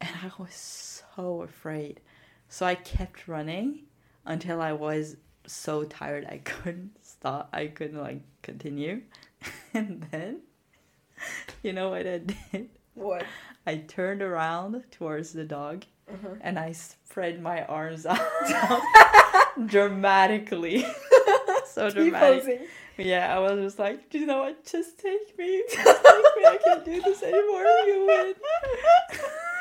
and 0.00 0.10
I 0.22 0.30
was 0.38 0.54
so 1.16 1.42
afraid. 1.42 2.00
So 2.48 2.66
I 2.66 2.74
kept 2.74 3.28
running 3.28 3.80
until 4.24 4.60
I 4.60 4.72
was 4.72 5.16
so 5.46 5.84
tired 5.84 6.26
I 6.26 6.38
couldn't 6.44 6.92
stop. 7.04 7.48
I 7.52 7.66
couldn't 7.68 8.00
like 8.00 8.20
continue. 8.42 9.02
and 9.74 10.06
then 10.10 10.40
you 11.62 11.72
know 11.72 11.90
what 11.90 12.06
I 12.06 12.18
did? 12.18 12.68
What? 12.94 13.24
I 13.66 13.76
turned 13.76 14.22
around 14.22 14.82
towards 14.90 15.32
the 15.32 15.44
dog 15.44 15.84
Uh-huh. 16.10 16.34
and 16.40 16.58
I 16.58 16.72
spread 16.72 17.40
my 17.42 17.64
arms 17.64 18.06
out 18.06 18.20
dramatically. 19.66 20.86
So 21.78 21.90
dramatic. 21.90 22.40
posing. 22.42 22.58
Yeah, 22.98 23.34
I 23.34 23.38
was 23.38 23.60
just 23.60 23.78
like, 23.78 24.10
do 24.10 24.18
you 24.18 24.26
know 24.26 24.38
what? 24.40 24.64
Just 24.64 24.98
take 24.98 25.36
me. 25.38 25.62
Just 25.72 26.04
take 26.04 26.24
me. 26.36 26.44
I 26.46 26.58
can't 26.64 26.84
do 26.84 27.00
this 27.00 27.22
anymore. 27.22 27.62
You 27.86 28.06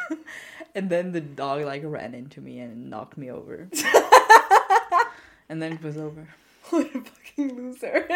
win. 0.09 0.17
and 0.75 0.89
then 0.89 1.11
the 1.11 1.21
dog 1.21 1.63
like 1.63 1.83
ran 1.85 2.15
into 2.15 2.41
me 2.41 2.59
and 2.59 2.89
knocked 2.89 3.17
me 3.17 3.29
over. 3.29 3.69
and 5.49 5.61
then 5.61 5.73
it 5.73 5.83
was 5.83 5.97
over. 5.97 6.27
What 6.71 6.87
a 6.87 6.99
fucking 7.01 7.55
loser. 7.55 8.07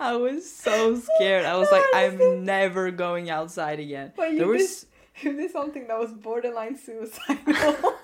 I 0.00 0.16
was 0.16 0.50
so 0.50 0.96
scared. 0.96 1.44
I 1.44 1.56
was 1.56 1.70
like, 1.72 1.84
I'm 1.94 2.44
never 2.44 2.90
going 2.90 3.30
outside 3.30 3.80
again. 3.80 4.12
But 4.16 4.32
you 4.32 4.38
There 4.38 4.46
did, 4.48 4.60
was 4.60 4.86
you 5.22 5.32
did 5.34 5.50
something 5.50 5.86
that 5.88 5.98
was 5.98 6.12
borderline 6.12 6.76
suicidal. 6.76 7.94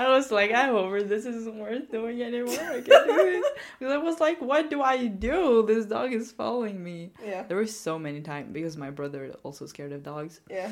I 0.00 0.08
was 0.16 0.30
like, 0.38 0.50
I'm 0.60 0.74
over. 0.82 1.02
This 1.02 1.24
isn't 1.26 1.58
worth 1.64 1.90
doing 1.90 2.22
anymore. 2.22 2.54
I 2.76 2.80
can't 2.80 2.86
do 2.86 3.16
this. 3.32 3.44
Because 3.78 3.92
I 3.94 4.00
was 4.08 4.18
like, 4.26 4.38
what 4.50 4.70
do 4.70 4.78
I 4.82 4.96
do? 5.28 5.64
This 5.66 5.84
dog 5.86 6.12
is 6.20 6.32
following 6.32 6.78
me. 6.88 6.98
yeah. 7.24 7.42
There 7.46 7.56
were 7.62 7.66
so 7.86 7.98
many 7.98 8.20
times 8.20 8.48
because 8.58 8.76
my 8.76 8.90
brother 8.90 9.22
also 9.42 9.66
scared 9.66 9.92
of 9.92 10.02
dogs. 10.02 10.40
Yeah. 10.50 10.70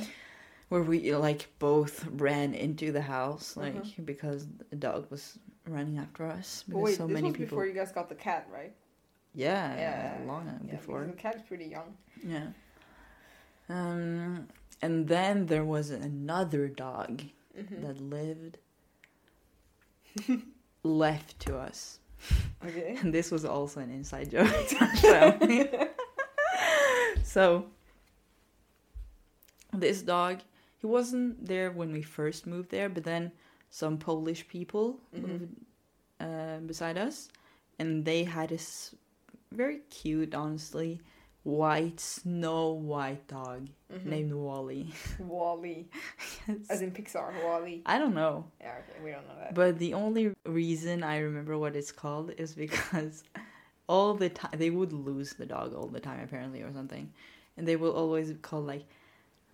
where 0.70 0.82
we 0.92 0.99
like 1.28 1.42
both 1.58 1.94
ran 2.26 2.52
into 2.66 2.87
the 2.92 3.00
house 3.16 3.56
like 3.56 3.75
Mhm. 3.75 4.04
because 4.12 4.40
the 4.70 4.76
dog 4.88 5.00
was 5.14 5.25
running 5.76 5.97
after 6.04 6.23
us 6.38 6.49
because 6.68 6.82
wait, 6.85 6.97
so 7.00 7.06
this 7.06 7.14
many 7.18 7.28
was 7.28 7.37
people 7.38 7.56
before 7.56 7.66
you 7.70 7.76
guys 7.80 7.90
got 7.99 8.06
the 8.14 8.20
cat, 8.28 8.42
right? 8.58 8.75
yeah, 9.35 9.64
Yeah, 9.85 10.26
long 10.30 10.44
Yeah, 10.47 10.76
before 10.76 11.00
The 11.06 11.12
cat 11.26 11.35
is 11.40 11.44
pretty 11.50 11.68
young. 11.76 11.90
yeah 12.35 12.49
um 13.68 14.49
and 14.82 15.08
then 15.08 15.47
there 15.47 15.64
was 15.64 15.90
another 15.90 16.68
dog 16.68 17.23
Mm-hmm. 17.58 17.82
that 17.85 17.97
lived 18.00 18.54
left 20.82 21.38
to 21.40 21.56
us 21.56 21.98
Okay. 22.64 22.96
and 23.00 23.12
this 23.14 23.30
was 23.30 23.44
also 23.44 23.80
an 23.80 23.90
inside 23.90 24.30
joke 24.30 24.48
to 24.68 24.76
our 24.84 24.96
family. 24.96 25.70
so 27.22 27.66
this 29.72 30.02
dog 30.02 30.40
he 30.78 30.87
wasn't 30.87 31.44
there 31.46 31.70
when 31.70 31.92
we 31.92 32.02
first 32.02 32.46
moved 32.46 32.70
there 32.70 32.88
but 32.88 33.04
then 33.04 33.30
some 33.70 33.98
polish 33.98 34.46
people 34.48 34.98
Mhm. 35.14 35.22
moved 35.28 35.48
uh, 36.20 36.58
beside 36.66 36.96
us 36.98 37.28
and 37.78 38.04
they 38.04 38.25
had 38.25 38.48
this 38.48 38.94
very 39.52 39.78
cute 39.90 40.34
honestly 40.34 41.00
white 41.45 41.99
snow 42.00 42.73
white 42.73 43.26
dog 43.28 43.68
Mhm. 43.92 44.04
named 44.04 44.33
wally 44.35 44.92
Wally, 45.18 45.88
as 46.68 46.83
in 46.83 46.90
Pixar. 46.92 47.33
Wally. 47.42 47.83
i 47.87 47.97
don't 47.99 48.14
know 48.14 48.45
Yeah. 48.61 48.75
Okay. 48.80 49.04
We 49.04 49.11
don't 49.12 49.26
know 49.28 49.35
that. 49.40 49.54
But 49.54 49.78
the 49.78 49.95
only 49.95 50.35
reason 50.45 51.02
I 51.02 51.18
remember 51.18 51.57
what 51.57 51.75
it's 51.75 51.90
called 51.92 52.33
is 52.37 52.54
because 52.54 53.25
all 53.88 54.12
the 54.14 54.28
time 54.28 54.50
they 54.59 54.68
would 54.68 54.92
lose 54.92 55.33
the 55.35 55.47
dog 55.47 55.73
all 55.75 55.87
the 55.87 56.00
time 56.00 56.21
apparently 56.23 56.61
or 56.61 56.71
something, 56.73 57.11
and 57.57 57.66
they 57.66 57.76
will 57.76 57.92
always 57.92 58.35
call 58.42 58.61
like 58.61 58.85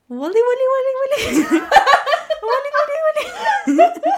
Wally 0.09 0.43
Wally 0.49 0.67
Wally 0.73 0.93
Wally 0.99 1.21
Wally 2.49 2.71
Wally 2.76 2.99
Wally, 3.05 4.12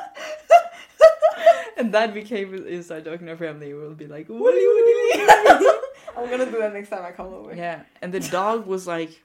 and 1.76 1.92
that 1.92 2.14
became 2.14 2.54
inside 2.66 3.04
joke 3.04 3.20
in 3.20 3.28
our 3.28 3.36
family. 3.36 3.74
We'll 3.74 3.92
be 3.94 4.06
like 4.06 4.28
Wally 4.30 4.66
Wally 4.66 4.94
Wally. 4.96 5.70
I'm 6.16 6.30
gonna 6.30 6.46
do 6.50 6.58
that 6.58 6.72
next 6.72 6.88
time 6.90 7.04
I 7.04 7.12
come 7.12 7.26
over. 7.32 7.54
Yeah, 7.54 7.82
and 8.02 8.12
the 8.12 8.20
dog 8.20 8.66
was 8.66 8.86
like 8.86 9.22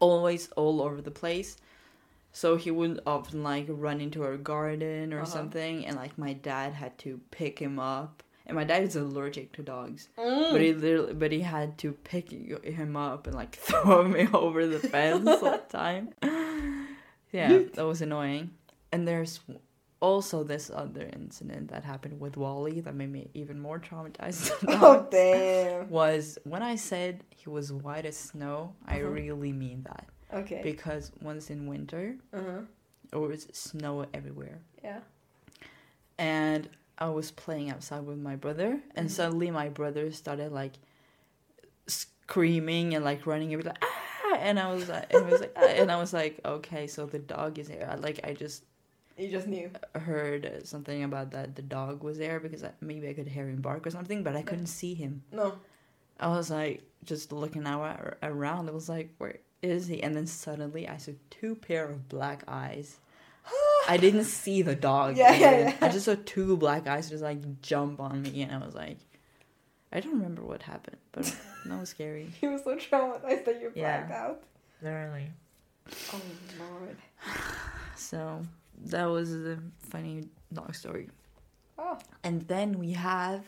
always 0.00 0.48
all 0.56 0.80
over 0.82 1.00
the 1.00 1.10
place. 1.10 1.56
So 2.32 2.56
he 2.56 2.70
would 2.70 3.00
often 3.06 3.42
like 3.42 3.66
run 3.68 4.00
into 4.00 4.22
our 4.24 4.36
garden 4.36 5.12
or 5.12 5.18
Uh-huh. 5.22 5.26
something, 5.26 5.84
and 5.86 5.96
like 5.96 6.16
my 6.16 6.32
dad 6.32 6.72
had 6.72 6.96
to 6.98 7.20
pick 7.30 7.58
him 7.58 7.78
up. 7.78 8.22
And 8.46 8.56
my 8.56 8.64
dad 8.64 8.82
is 8.82 8.96
allergic 8.96 9.52
to 9.52 9.62
dogs, 9.62 10.08
Mm. 10.18 10.50
but 10.50 10.60
he 10.60 10.72
literally, 10.72 11.12
but 11.14 11.30
he 11.30 11.40
had 11.40 11.78
to 11.78 11.92
pick 11.92 12.30
him 12.64 12.96
up 12.96 13.26
and 13.26 13.36
like 13.36 13.54
throw 13.68 14.02
me 14.08 14.26
over 14.32 14.66
the 14.66 14.80
fence 14.80 15.28
all 15.28 15.40
the 15.52 15.58
time. 15.68 16.10
Yeah, 17.32 17.62
that 17.74 17.86
was 17.86 18.02
annoying. 18.02 18.50
And 18.92 19.08
there's 19.08 19.40
also 20.02 20.42
this 20.44 20.68
other 20.74 21.08
incident 21.14 21.68
that 21.70 21.84
happened 21.84 22.18
with 22.20 22.36
Wally 22.36 22.80
that 22.80 22.94
made 22.94 23.10
me 23.12 23.28
even 23.34 23.58
more 23.60 23.78
traumatized. 23.78 24.50
Oh 24.82 25.06
damn. 25.10 25.88
was 25.88 26.38
when 26.44 26.62
I 26.62 26.76
said 26.76 27.22
he 27.30 27.48
was 27.48 27.72
white 27.72 28.04
as 28.04 28.16
snow, 28.16 28.74
I 28.84 29.00
Uh-huh. 29.00 29.10
really 29.10 29.52
mean 29.52 29.84
that. 29.90 30.06
Okay. 30.40 30.60
Because 30.62 31.12
once 31.22 31.48
in 31.50 31.66
winter, 31.66 32.16
Uh 32.32 32.38
huh. 32.48 32.62
it 33.12 33.16
was 33.16 33.46
snow 33.52 34.04
everywhere. 34.12 34.58
Yeah. 34.82 35.00
And 36.18 36.68
I 36.98 37.08
was 37.08 37.30
playing 37.30 37.70
outside 37.70 38.04
with 38.04 38.18
my 38.18 38.36
brother, 38.36 38.80
and 38.96 39.06
Mhm. 39.08 39.10
suddenly 39.18 39.50
my 39.50 39.68
brother 39.68 40.10
started 40.12 40.50
like 40.52 40.74
screaming 41.86 42.94
and 42.94 43.04
like 43.04 43.26
running. 43.26 43.54
Was 43.56 43.66
like, 43.66 43.82
ah! 43.82 44.36
And 44.38 44.58
I 44.58 44.72
was 44.74 44.88
like, 44.88 45.12
and, 45.12 45.26
was 45.30 45.40
like 45.40 45.52
ah! 45.56 45.66
and 45.80 45.90
I 45.90 45.96
was 45.96 46.12
like, 46.12 46.40
okay, 46.44 46.86
so 46.86 47.06
the 47.06 47.18
dog 47.18 47.58
is 47.58 47.68
here. 47.68 47.86
I, 47.90 47.96
like, 47.96 48.20
I 48.24 48.32
just 48.34 48.64
You 49.18 49.28
just 49.30 49.46
knew. 49.46 49.70
heard 49.94 50.62
something 50.64 51.04
about 51.04 51.30
that 51.32 51.54
the 51.54 51.62
dog 51.62 52.02
was 52.02 52.18
there 52.18 52.40
because 52.40 52.64
I, 52.64 52.70
maybe 52.80 53.08
I 53.08 53.12
could 53.12 53.28
hear 53.28 53.48
him 53.48 53.60
bark 53.60 53.86
or 53.86 53.90
something, 53.90 54.22
but 54.22 54.36
I 54.36 54.42
couldn't 54.42 54.66
see 54.66 54.94
him. 54.94 55.22
No. 55.32 55.54
I 56.20 56.28
was 56.28 56.50
like 56.50 56.82
just 57.04 57.32
looking 57.32 57.66
out 57.66 58.16
around. 58.22 58.68
I 58.68 58.72
was 58.72 58.88
like, 58.88 59.10
where 59.18 59.36
is 59.60 59.86
he? 59.86 60.02
And 60.02 60.14
then 60.14 60.26
suddenly 60.26 60.88
I 60.88 60.96
saw 60.96 61.12
two 61.30 61.54
pair 61.56 61.88
of 61.88 62.08
black 62.08 62.44
eyes. 62.48 62.98
I 63.88 63.96
didn't 63.96 64.24
see 64.24 64.62
the 64.62 64.74
dog. 64.76 65.16
Yeah, 65.16 65.34
yeah, 65.34 65.58
yeah. 65.58 65.76
I 65.80 65.88
just 65.88 66.04
saw 66.04 66.14
two 66.24 66.56
black 66.56 66.86
eyes 66.86 67.10
just 67.10 67.22
like 67.22 67.60
jump 67.60 68.00
on 68.00 68.22
me, 68.22 68.42
and 68.42 68.52
I 68.52 68.64
was 68.64 68.74
like, 68.74 68.98
I 69.92 70.00
don't 70.00 70.12
remember 70.14 70.42
what 70.42 70.62
happened, 70.62 70.98
but 71.10 71.24
that 71.66 71.78
was 71.80 71.88
scary. 71.90 72.30
He 72.40 72.46
was 72.46 72.62
so 72.62 72.76
traumatized 72.76 73.44
that 73.44 73.60
you 73.60 73.72
Yeah. 73.74 74.04
blacked 74.04 74.12
out. 74.12 74.42
Literally. 74.80 75.26
Oh 76.12 76.20
lord. 76.58 76.96
So 77.96 78.42
that 78.86 79.04
was 79.06 79.32
a 79.32 79.58
funny 79.78 80.24
dog 80.52 80.74
story. 80.74 81.08
Oh. 81.78 81.98
And 82.24 82.42
then 82.48 82.78
we 82.78 82.92
have 82.92 83.44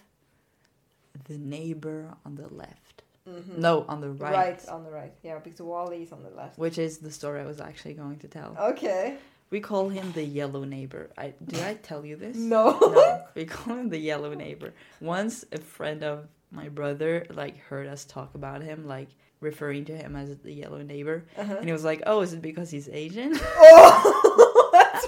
the 1.29 1.39
neighbor 1.39 2.09
on 2.25 2.35
the 2.35 2.49
left. 2.49 3.03
Mm-hmm. 3.29 3.61
No, 3.61 3.85
on 3.89 4.01
the 4.01 4.11
right. 4.11 4.33
Right. 4.33 4.69
on 4.69 4.85
the 4.85 4.91
right. 4.91 5.13
Yeah, 5.23 5.39
because 5.39 5.61
Wally 5.61 6.03
is 6.03 6.13
on 6.13 6.23
the 6.23 6.31
left. 6.31 6.59
Which 6.59 6.77
is 6.79 6.99
the 6.99 7.11
story 7.11 7.41
I 7.41 7.47
was 7.47 7.61
actually 7.61 7.95
going 7.95 8.19
to 8.19 8.29
tell. 8.29 8.57
Okay. 8.61 9.17
We 9.51 9.61
call 9.61 9.89
him 9.89 10.13
the 10.13 10.23
yellow 10.25 10.65
neighbor. 10.65 11.11
I 11.17 11.33
did 11.45 11.61
I 11.63 11.75
tell 11.75 12.05
you 12.05 12.17
this? 12.17 12.37
No. 12.37 12.79
No. 12.81 13.25
We 13.35 13.45
call 13.47 13.77
him 13.77 13.89
the 13.89 13.99
yellow 13.99 14.35
neighbor. 14.35 14.75
Once 15.01 15.45
a 15.53 15.59
friend 15.59 16.03
of 16.05 16.27
my 16.51 16.69
brother 16.69 17.27
like 17.31 17.59
heard 17.59 17.87
us 17.87 18.05
talk 18.05 18.35
about 18.35 18.63
him, 18.63 18.87
like 18.87 19.09
referring 19.41 19.85
to 19.87 19.97
him 19.97 20.17
as 20.17 20.37
the 20.39 20.53
yellow 20.53 20.83
neighbor, 20.83 21.25
Uh-huh. 21.39 21.57
and 21.59 21.67
he 21.67 21.73
was 21.73 21.85
like, 21.85 22.03
"Oh, 22.07 22.21
is 22.23 22.33
it 22.33 22.43
because 22.43 22.71
he's 22.71 22.89
Asian?" 22.89 23.33
Oh, 23.57 24.44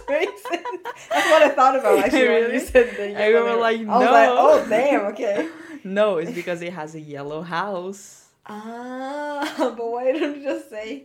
that's. 0.08 0.42
That's 0.42 1.30
what 1.30 1.42
I 1.42 1.48
thought 1.50 1.76
about 1.78 1.98
actually 1.98 2.28
when 2.28 2.42
you 2.42 2.46
Really? 2.48 2.60
said 2.60 2.96
the 2.96 3.10
yellow 3.10 3.42
were 3.42 3.48
neighbor. 3.50 3.60
like, 3.60 3.80
I 3.80 3.98
was 3.98 4.10
like, 4.10 4.28
oh 4.30 4.66
damn, 4.68 5.00
okay. 5.12 5.48
no, 5.84 6.18
it's 6.18 6.32
because 6.32 6.60
he 6.60 6.68
has 6.70 6.94
a 6.94 7.00
yellow 7.00 7.42
house. 7.42 8.26
Ah, 8.46 9.54
but 9.76 9.90
why 9.90 10.12
don't 10.12 10.36
you 10.38 10.42
just 10.42 10.70
say? 10.70 11.04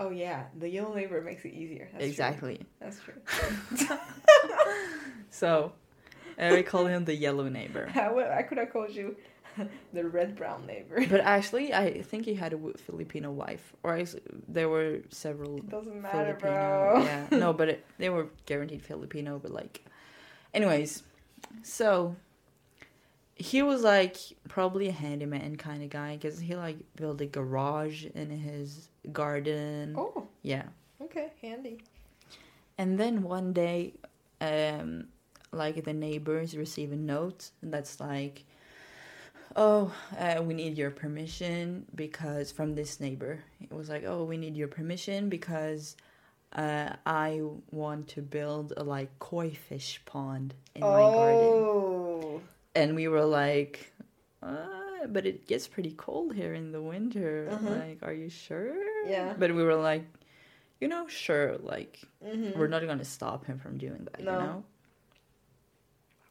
Oh 0.00 0.10
yeah, 0.10 0.44
the 0.58 0.68
yellow 0.68 0.94
neighbor 0.94 1.20
makes 1.20 1.44
it 1.44 1.52
easier. 1.54 1.88
That's 1.92 2.04
exactly. 2.04 2.56
True. 2.56 2.66
That's 2.80 3.00
true. 3.00 3.98
So, 5.30 5.72
uh, 6.38 6.50
we 6.52 6.62
call 6.62 6.86
him 6.86 7.04
the 7.04 7.14
yellow 7.14 7.48
neighbor. 7.48 7.90
I 7.94 8.10
would- 8.10 8.26
I 8.26 8.42
could 8.42 8.58
have 8.58 8.72
called 8.72 8.90
you 8.94 9.16
the 9.92 10.04
red 10.08 10.36
brown 10.36 10.66
neighbor. 10.66 11.04
But 11.10 11.20
actually, 11.20 11.72
I 11.74 12.02
think 12.02 12.24
he 12.24 12.34
had 12.34 12.52
a 12.52 12.58
Filipino 12.78 13.30
wife, 13.30 13.74
or 13.82 13.94
I 13.94 14.04
there 14.48 14.68
were 14.68 15.00
several 15.10 15.58
Doesn't 15.58 16.00
matter, 16.02 16.36
Filipino. 16.40 16.92
bro. 16.94 17.02
Yeah, 17.02 17.26
no, 17.44 17.52
but 17.52 17.68
it, 17.68 17.84
they 17.98 18.10
were 18.10 18.26
guaranteed 18.46 18.82
Filipino. 18.82 19.38
But 19.38 19.52
like, 19.52 19.84
anyways, 20.54 21.02
so 21.62 22.14
he 23.34 23.62
was 23.62 23.82
like 23.82 24.16
probably 24.48 24.88
a 24.88 24.92
handyman 24.92 25.56
kind 25.56 25.82
of 25.82 25.90
guy 25.90 26.16
because 26.16 26.38
he 26.40 26.56
like 26.56 26.78
built 26.96 27.20
a 27.20 27.26
garage 27.26 28.04
in 28.14 28.30
his 28.30 28.88
garden. 29.12 29.94
Oh, 29.96 30.26
Yeah, 30.42 30.64
okay, 31.02 31.28
handy. 31.40 31.78
and 32.76 32.98
then 32.98 33.22
one 33.22 33.52
day, 33.52 33.94
um, 34.40 35.08
like 35.52 35.84
the 35.84 35.92
neighbors 35.92 36.56
receive 36.56 36.92
a 36.92 36.96
note 36.96 37.50
that's 37.62 38.00
like, 38.00 38.44
"Oh, 39.56 39.92
uh, 40.18 40.42
we 40.42 40.54
need 40.54 40.76
your 40.78 40.90
permission 40.90 41.86
because 41.94 42.52
from 42.52 42.74
this 42.74 43.00
neighbor, 43.00 43.40
it 43.60 43.72
was 43.72 43.88
like, 43.88 44.04
oh, 44.06 44.24
we 44.24 44.36
need 44.36 44.56
your 44.56 44.68
permission 44.68 45.28
because." 45.28 45.96
Uh, 46.50 46.96
I 47.04 47.42
want 47.70 48.08
to 48.16 48.22
build 48.22 48.72
a 48.78 48.82
like 48.82 49.10
koi 49.18 49.50
fish 49.50 50.00
pond 50.06 50.54
in 50.74 50.80
my 50.80 51.12
garden, 51.14 51.60
oh, 51.60 52.40
and 52.74 52.94
we 52.96 53.06
were 53.06 53.26
like, 53.26 53.92
uh, 54.42 55.04
"But 55.08 55.26
it 55.26 55.46
gets 55.46 55.68
pretty 55.68 55.92
cold 55.92 56.32
here 56.34 56.54
in 56.54 56.72
the 56.72 56.80
winter. 56.80 57.50
Uh-huh. 57.52 57.68
Like, 57.68 57.98
are 58.02 58.14
you 58.14 58.30
sure?" 58.30 58.72
Yeah. 59.06 59.34
But 59.38 59.54
we 59.54 59.62
were 59.62 59.76
like, 59.76 60.06
"You 60.80 60.88
know, 60.88 61.06
sure. 61.06 61.58
Like, 61.58 62.00
Mhm. 62.24 62.56
we're 62.56 62.66
not 62.66 62.80
gonna 62.86 63.04
stop 63.04 63.44
him 63.44 63.58
from 63.58 63.76
doing 63.76 64.08
that, 64.10 64.24
No. 64.24 64.32
you 64.32 64.38
know? 64.38 64.64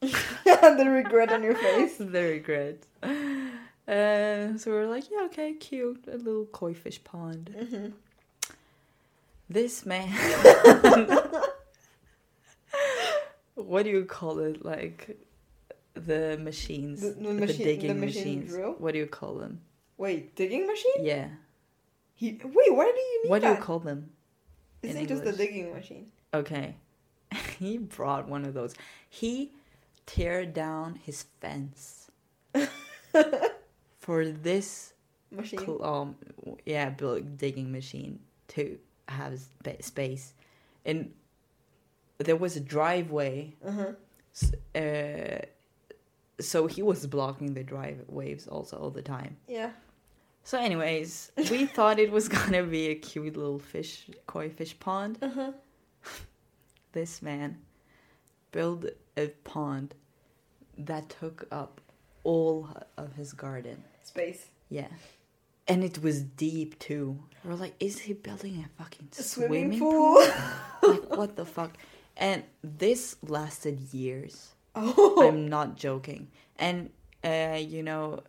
the 0.00 0.86
regret 0.88 1.32
on 1.32 1.42
your 1.42 1.54
face. 1.54 1.96
the 2.00 2.22
regret. 2.22 2.84
Uh, 3.02 4.56
so 4.58 4.70
we 4.70 4.76
were 4.76 4.86
like, 4.86 5.10
yeah, 5.10 5.22
okay, 5.24 5.54
cute, 5.54 6.04
a 6.12 6.16
little 6.16 6.44
koi 6.46 6.74
fish 6.74 7.02
pond. 7.04 7.54
hmm 7.70 7.86
This 9.48 9.86
man, 9.86 10.08
what 13.54 13.84
do 13.84 13.90
you 13.90 14.04
call 14.04 14.38
it? 14.40 14.64
Like 14.64 15.18
the 15.94 16.38
machines, 16.38 17.00
The- 17.00 17.10
the 17.10 17.34
machi- 17.34 17.52
the 17.54 17.64
digging 17.64 18.00
machine 18.00 18.38
machines. 18.40 18.50
drill? 18.52 18.72
What 18.78 18.92
do 18.92 18.98
you 18.98 19.06
call 19.06 19.34
them? 19.36 19.60
Wait, 19.96 20.36
digging 20.36 20.66
machine? 20.66 21.00
Yeah, 21.04 21.28
He, 22.14 22.32
wait, 22.44 22.72
why 22.74 22.84
do 22.92 23.00
you 23.00 23.22
need 23.24 23.30
what 23.30 23.42
do 23.42 23.48
you 23.48 23.56
call 23.56 23.80
them? 23.80 24.10
Ain't 24.84 25.08
just 25.08 25.24
a 25.24 25.32
digging 25.32 25.72
machine. 25.74 26.06
Okay, 26.32 26.76
he 27.58 27.78
brought 27.78 28.28
one 28.28 28.44
of 28.44 28.54
those. 28.54 28.74
He 29.08 29.50
tear 30.08 30.46
down 30.46 30.94
his 31.04 31.18
fence 31.40 32.10
for 33.98 34.24
this 34.26 34.94
Machine. 35.30 35.58
cl- 35.60 35.84
um 35.84 36.16
yeah 36.64 36.88
build 36.88 37.36
digging 37.36 37.70
machine 37.70 38.18
to 38.48 38.78
have 39.08 39.38
spa- 39.38 39.80
space 39.80 40.32
and 40.86 41.12
there 42.18 42.36
was 42.36 42.56
a 42.56 42.60
driveway 42.60 43.54
Uh-huh. 43.70 43.92
uh, 44.74 45.40
so 46.40 46.66
he 46.66 46.82
was 46.82 47.06
blocking 47.06 47.52
the 47.54 47.62
driveways 47.62 48.48
also 48.48 48.76
all 48.78 48.90
the 48.90 49.02
time 49.02 49.36
Yeah. 49.46 49.72
so 50.44 50.58
anyways 50.58 51.32
we 51.50 51.66
thought 51.76 51.98
it 51.98 52.10
was 52.10 52.28
gonna 52.28 52.62
be 52.64 52.88
a 52.88 52.94
cute 52.94 53.36
little 53.36 53.58
fish 53.58 54.08
koi 54.26 54.48
fish 54.48 54.74
pond 54.80 55.18
Uh-huh. 55.20 55.52
this 56.92 57.20
man 57.20 57.58
built 58.52 58.86
a 59.18 59.28
pond 59.44 59.94
that 60.76 61.08
took 61.20 61.46
up 61.50 61.80
all 62.24 62.68
of 62.96 63.14
his 63.14 63.32
garden 63.32 63.82
Space. 64.04 64.46
Yeah. 64.70 64.88
And 65.66 65.84
it 65.84 66.02
was 66.02 66.22
deep 66.22 66.78
too. 66.78 67.18
We're 67.44 67.54
like, 67.54 67.74
is 67.78 67.98
he 68.00 68.12
building 68.14 68.64
a 68.64 68.82
fucking 68.82 69.08
A 69.18 69.22
swimming, 69.22 69.78
swimming 69.78 69.78
pool? 69.78 70.16
pool. 70.16 70.30
like, 70.92 71.04
what 71.20 71.36
the 71.36 71.44
fuck? 71.44 71.72
And 72.16 72.42
this 72.64 73.16
lasted 73.22 73.80
years. 73.92 74.34
oh. 74.74 75.26
I'm 75.28 75.48
not 75.48 75.76
joking. 75.76 76.28
And, 76.58 76.90
uh, 77.22 77.58
you 77.60 77.82
know, 77.82 78.20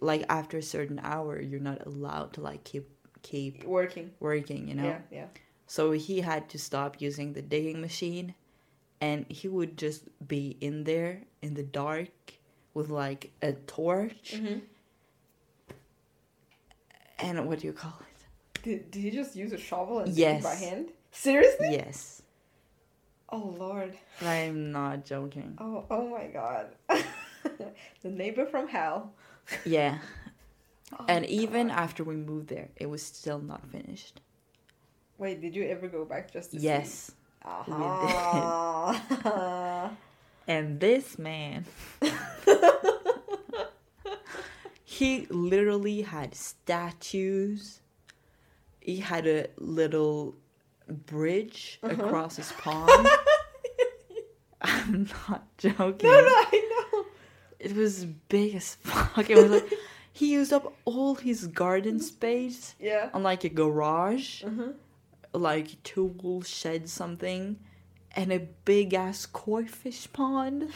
like 0.00 0.24
after 0.28 0.56
a 0.58 0.62
certain 0.62 1.00
hour, 1.02 1.40
you're 1.40 1.60
not 1.60 1.84
allowed 1.86 2.32
to 2.34 2.40
like 2.40 2.64
keep 2.64 2.88
keep 3.22 3.64
Working. 3.64 4.10
working. 4.20 4.68
You 4.68 4.74
know. 4.76 4.84
Yeah, 4.84 4.98
yeah. 5.12 5.26
So 5.66 5.92
he 5.92 6.20
had 6.20 6.48
to 6.50 6.58
stop 6.58 7.00
using 7.00 7.32
the 7.32 7.42
digging 7.42 7.80
machine, 7.80 8.34
and 9.00 9.26
he 9.28 9.48
would 9.48 9.76
just 9.76 10.04
be 10.26 10.56
in 10.60 10.84
there 10.84 11.22
in 11.42 11.54
the 11.54 11.62
dark 11.62 12.08
with 12.74 12.88
like 12.90 13.30
a 13.42 13.52
torch 13.52 14.34
hmm 14.38 14.58
and 17.18 17.46
what 17.48 17.60
do 17.60 17.66
you 17.66 17.72
call 17.72 17.94
it? 18.00 18.62
Did, 18.62 18.90
did 18.90 19.00
he 19.02 19.10
just 19.10 19.34
use 19.36 19.52
a 19.52 19.58
shovel 19.58 20.00
and 20.00 20.12
Yes. 20.12 20.42
by 20.42 20.54
hand? 20.54 20.90
Seriously? 21.12 21.68
Yes. 21.72 22.22
Oh 23.30 23.54
lord. 23.58 23.96
I'm 24.22 24.70
not 24.72 25.04
joking. 25.04 25.56
Oh 25.60 25.84
oh 25.90 26.08
my 26.10 26.26
god. 26.26 26.74
the 28.02 28.10
neighbor 28.10 28.46
from 28.46 28.68
hell. 28.68 29.12
Yeah. 29.64 29.98
Oh 31.00 31.04
and 31.08 31.26
even 31.26 31.66
God. 31.66 31.78
after 31.78 32.04
we 32.04 32.14
moved 32.14 32.46
there, 32.48 32.68
it 32.76 32.86
was 32.86 33.02
still 33.02 33.40
not 33.40 33.66
finished. 33.72 34.20
Wait, 35.18 35.40
did 35.40 35.56
you 35.56 35.64
ever 35.64 35.88
go 35.88 36.04
back 36.04 36.32
just 36.32 36.52
to 36.52 36.58
Yes. 36.58 37.10
see? 37.10 37.12
Uh-huh. 37.46 38.98
And 40.48 40.78
this 40.78 41.18
man, 41.18 41.64
he 44.84 45.26
literally 45.28 46.02
had 46.02 46.34
statues. 46.34 47.80
He 48.80 48.98
had 48.98 49.26
a 49.26 49.48
little 49.58 50.36
bridge 51.06 51.78
Uh-huh. 51.82 52.04
across 52.04 52.36
his 52.36 52.52
pond. 52.52 53.08
I'm 54.62 55.08
not 55.28 55.44
joking. 55.58 56.08
no, 56.10 56.20
no, 56.20 56.26
I 56.28 56.68
know. 56.92 57.04
It 57.58 57.74
was 57.74 58.04
big 58.04 58.54
as 58.54 58.76
fuck. 58.76 59.28
It 59.28 59.36
was 59.36 59.50
like 59.50 59.72
he 60.12 60.30
used 60.32 60.52
up 60.52 60.72
all 60.84 61.16
his 61.16 61.46
garden 61.48 61.98
space 62.00 62.74
Yeah. 62.78 63.10
on 63.12 63.22
like 63.24 63.42
a 63.44 63.48
garage, 63.48 64.44
Uh-huh. 64.44 64.72
Like 65.38 65.82
tool 65.82 66.42
shed 66.42 66.88
something, 66.88 67.58
and 68.14 68.32
a 68.32 68.40
big 68.64 68.94
ass 68.94 69.26
koi 69.26 69.64
fish 69.66 70.08
pond. 70.12 70.70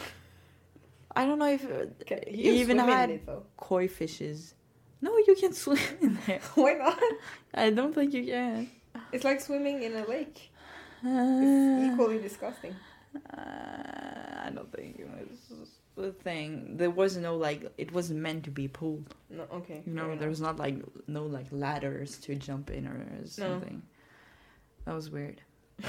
I 1.15 1.25
don't 1.25 1.39
know 1.39 1.47
if 1.49 1.65
Okay, 2.03 2.23
you 2.31 2.53
even 2.53 2.77
had 2.79 3.09
it, 3.09 3.29
koi 3.57 3.87
fishes. 3.87 4.53
No, 5.01 5.17
you 5.17 5.35
can 5.35 5.53
swim 5.53 5.79
in 6.01 6.17
there. 6.27 6.39
Why 6.55 6.73
not? 6.73 6.99
I 7.53 7.69
don't 7.71 7.93
think 7.93 8.13
you 8.13 8.25
can. 8.25 8.69
It's 9.11 9.23
like 9.23 9.41
swimming 9.41 9.83
in 9.83 9.95
a 9.95 10.05
lake. 10.07 10.51
It's 11.03 11.89
Uh, 11.89 11.91
equally 11.93 12.19
disgusting. 12.19 12.75
uh, 13.33 14.45
I 14.45 14.49
don't 14.53 14.71
think 14.71 14.99
it 14.99 15.07
was 15.09 15.69
the 15.95 16.11
thing. 16.11 16.77
There 16.77 16.89
was 16.91 17.17
no 17.17 17.35
like. 17.35 17.71
It 17.77 17.91
wasn't 17.91 18.19
meant 18.21 18.43
to 18.45 18.51
be 18.51 18.67
pool. 18.67 19.03
No, 19.29 19.43
okay. 19.53 19.81
You 19.85 19.93
know, 19.93 20.15
there 20.15 20.29
was 20.29 20.41
not 20.41 20.57
like 20.57 20.77
no 21.07 21.25
like 21.25 21.47
ladders 21.51 22.17
to 22.19 22.35
jump 22.35 22.69
in 22.69 22.87
or 22.87 22.99
something. 23.25 23.81
That 24.85 24.95
was 24.95 25.09
weird. 25.09 25.41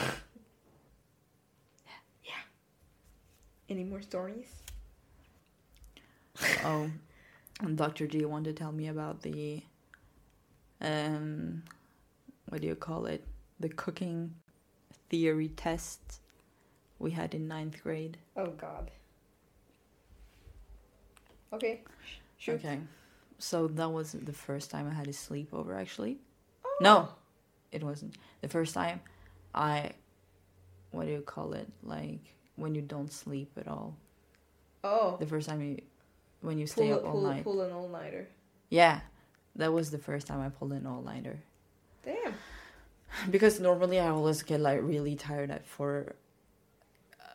Yeah. 2.24 2.34
Any 3.68 3.84
more 3.84 4.02
stories? 4.02 4.46
oh, 6.64 6.90
Dr. 7.74 8.06
G 8.06 8.24
wanted 8.24 8.56
to 8.56 8.62
tell 8.62 8.72
me 8.72 8.88
about 8.88 9.22
the 9.22 9.62
um 10.80 11.62
what 12.48 12.60
do 12.60 12.66
you 12.66 12.74
call 12.74 13.06
it? 13.06 13.24
The 13.60 13.68
cooking 13.68 14.34
theory 15.08 15.48
test 15.48 16.20
we 16.98 17.10
had 17.10 17.34
in 17.34 17.48
ninth 17.48 17.82
grade. 17.82 18.18
Oh 18.36 18.48
God. 18.50 18.90
Okay. 21.52 21.80
Shoot. 22.38 22.56
Okay. 22.56 22.80
So 23.38 23.68
that 23.68 23.90
was 23.90 24.12
the 24.12 24.32
first 24.32 24.70
time 24.70 24.88
I 24.88 24.94
had 24.94 25.06
a 25.06 25.12
sleepover 25.12 25.78
actually. 25.78 26.18
Oh. 26.64 26.76
No. 26.80 27.08
It 27.72 27.82
wasn't. 27.82 28.16
The 28.42 28.48
first 28.48 28.74
time 28.74 29.00
I 29.54 29.92
what 30.90 31.06
do 31.06 31.12
you 31.12 31.22
call 31.22 31.54
it? 31.54 31.68
Like 31.82 32.20
when 32.56 32.74
you 32.74 32.82
don't 32.82 33.10
sleep 33.12 33.50
at 33.58 33.66
all. 33.66 33.96
Oh. 34.84 35.16
The 35.18 35.26
first 35.26 35.48
time 35.48 35.62
you 35.62 35.78
when 36.42 36.58
you 36.58 36.66
stay 36.66 36.88
Pull, 36.88 36.94
up 36.98 37.04
all 37.06 37.12
pull, 37.12 37.22
night. 37.22 37.44
pull 37.44 37.60
an 37.62 37.72
all 37.72 37.88
nighter. 37.88 38.28
Yeah. 38.68 39.00
That 39.56 39.72
was 39.72 39.90
the 39.90 39.98
first 39.98 40.26
time 40.26 40.40
I 40.40 40.48
pulled 40.48 40.72
an 40.72 40.86
all 40.86 41.02
nighter. 41.02 41.38
Damn. 42.04 42.34
Because 43.30 43.60
normally 43.60 44.00
I 44.00 44.08
always 44.08 44.42
get 44.42 44.58
like 44.60 44.80
really 44.82 45.16
tired 45.16 45.50
at 45.50 45.66
four 45.66 46.14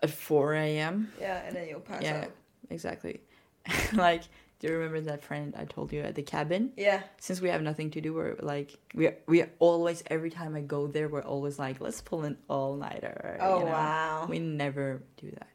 at 0.01 0.09
four 0.09 0.53
AM. 0.55 1.11
Yeah, 1.19 1.41
and 1.45 1.55
then 1.55 1.67
you'll 1.67 1.79
pass 1.81 2.01
Yeah. 2.01 2.21
out. 2.25 2.31
Exactly. 2.69 3.21
like 3.93 4.23
do 4.59 4.67
you 4.67 4.73
remember 4.73 5.01
that 5.01 5.23
friend 5.23 5.53
I 5.57 5.65
told 5.65 5.93
you 5.93 6.01
at 6.01 6.15
the 6.15 6.23
cabin? 6.23 6.71
Yeah. 6.77 7.01
Since 7.19 7.41
we 7.41 7.49
have 7.49 7.61
nothing 7.61 7.91
to 7.91 8.01
do, 8.01 8.13
we're 8.13 8.35
like 8.41 8.77
we 8.95 9.11
we 9.27 9.43
always 9.59 10.03
every 10.07 10.29
time 10.31 10.55
I 10.55 10.61
go 10.61 10.87
there, 10.87 11.09
we're 11.09 11.23
always 11.23 11.59
like, 11.59 11.79
let's 11.79 12.01
pull 12.01 12.23
an 12.23 12.37
all 12.47 12.75
nighter. 12.75 13.37
Oh 13.39 13.59
you 13.59 13.65
know? 13.65 13.71
wow. 13.71 14.25
We 14.27 14.39
never 14.39 15.03
do 15.17 15.29
that. 15.31 15.47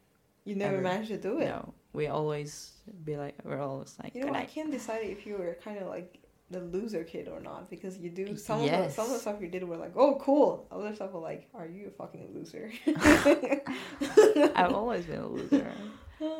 you 0.44 0.54
never 0.54 0.74
ever. 0.74 0.82
managed 0.82 1.08
to 1.10 1.18
do 1.18 1.38
it. 1.38 1.46
No, 1.46 1.74
we 1.92 2.06
always 2.06 2.72
be 3.04 3.16
like, 3.16 3.36
we're 3.44 3.60
always 3.60 3.96
like, 4.02 4.14
You 4.14 4.22
know, 4.22 4.28
"Good 4.28 4.36
I 4.36 4.44
can't 4.44 4.70
decide 4.70 5.04
if 5.04 5.26
you 5.26 5.36
were 5.36 5.56
kind 5.62 5.78
of 5.78 5.88
like 5.88 6.18
the 6.52 6.60
loser 6.60 7.02
kid 7.02 7.28
or 7.28 7.40
not 7.40 7.68
because 7.70 7.98
you 7.98 8.10
do 8.10 8.36
some 8.36 8.60
of 8.60 8.70
the, 8.70 8.88
some 8.90 9.06
of 9.06 9.12
the 9.12 9.18
stuff 9.18 9.40
you 9.40 9.48
did 9.48 9.64
were 9.64 9.76
like, 9.76 9.94
oh, 9.96 10.16
cool. 10.20 10.66
Other 10.70 10.94
stuff 10.94 11.12
were 11.12 11.20
like, 11.20 11.48
are 11.54 11.66
you 11.66 11.88
a 11.88 11.90
fucking 11.90 12.28
loser? 12.34 12.70
I've 14.54 14.72
always 14.74 15.06
been 15.06 15.20
a 15.20 15.26
loser. 15.26 15.72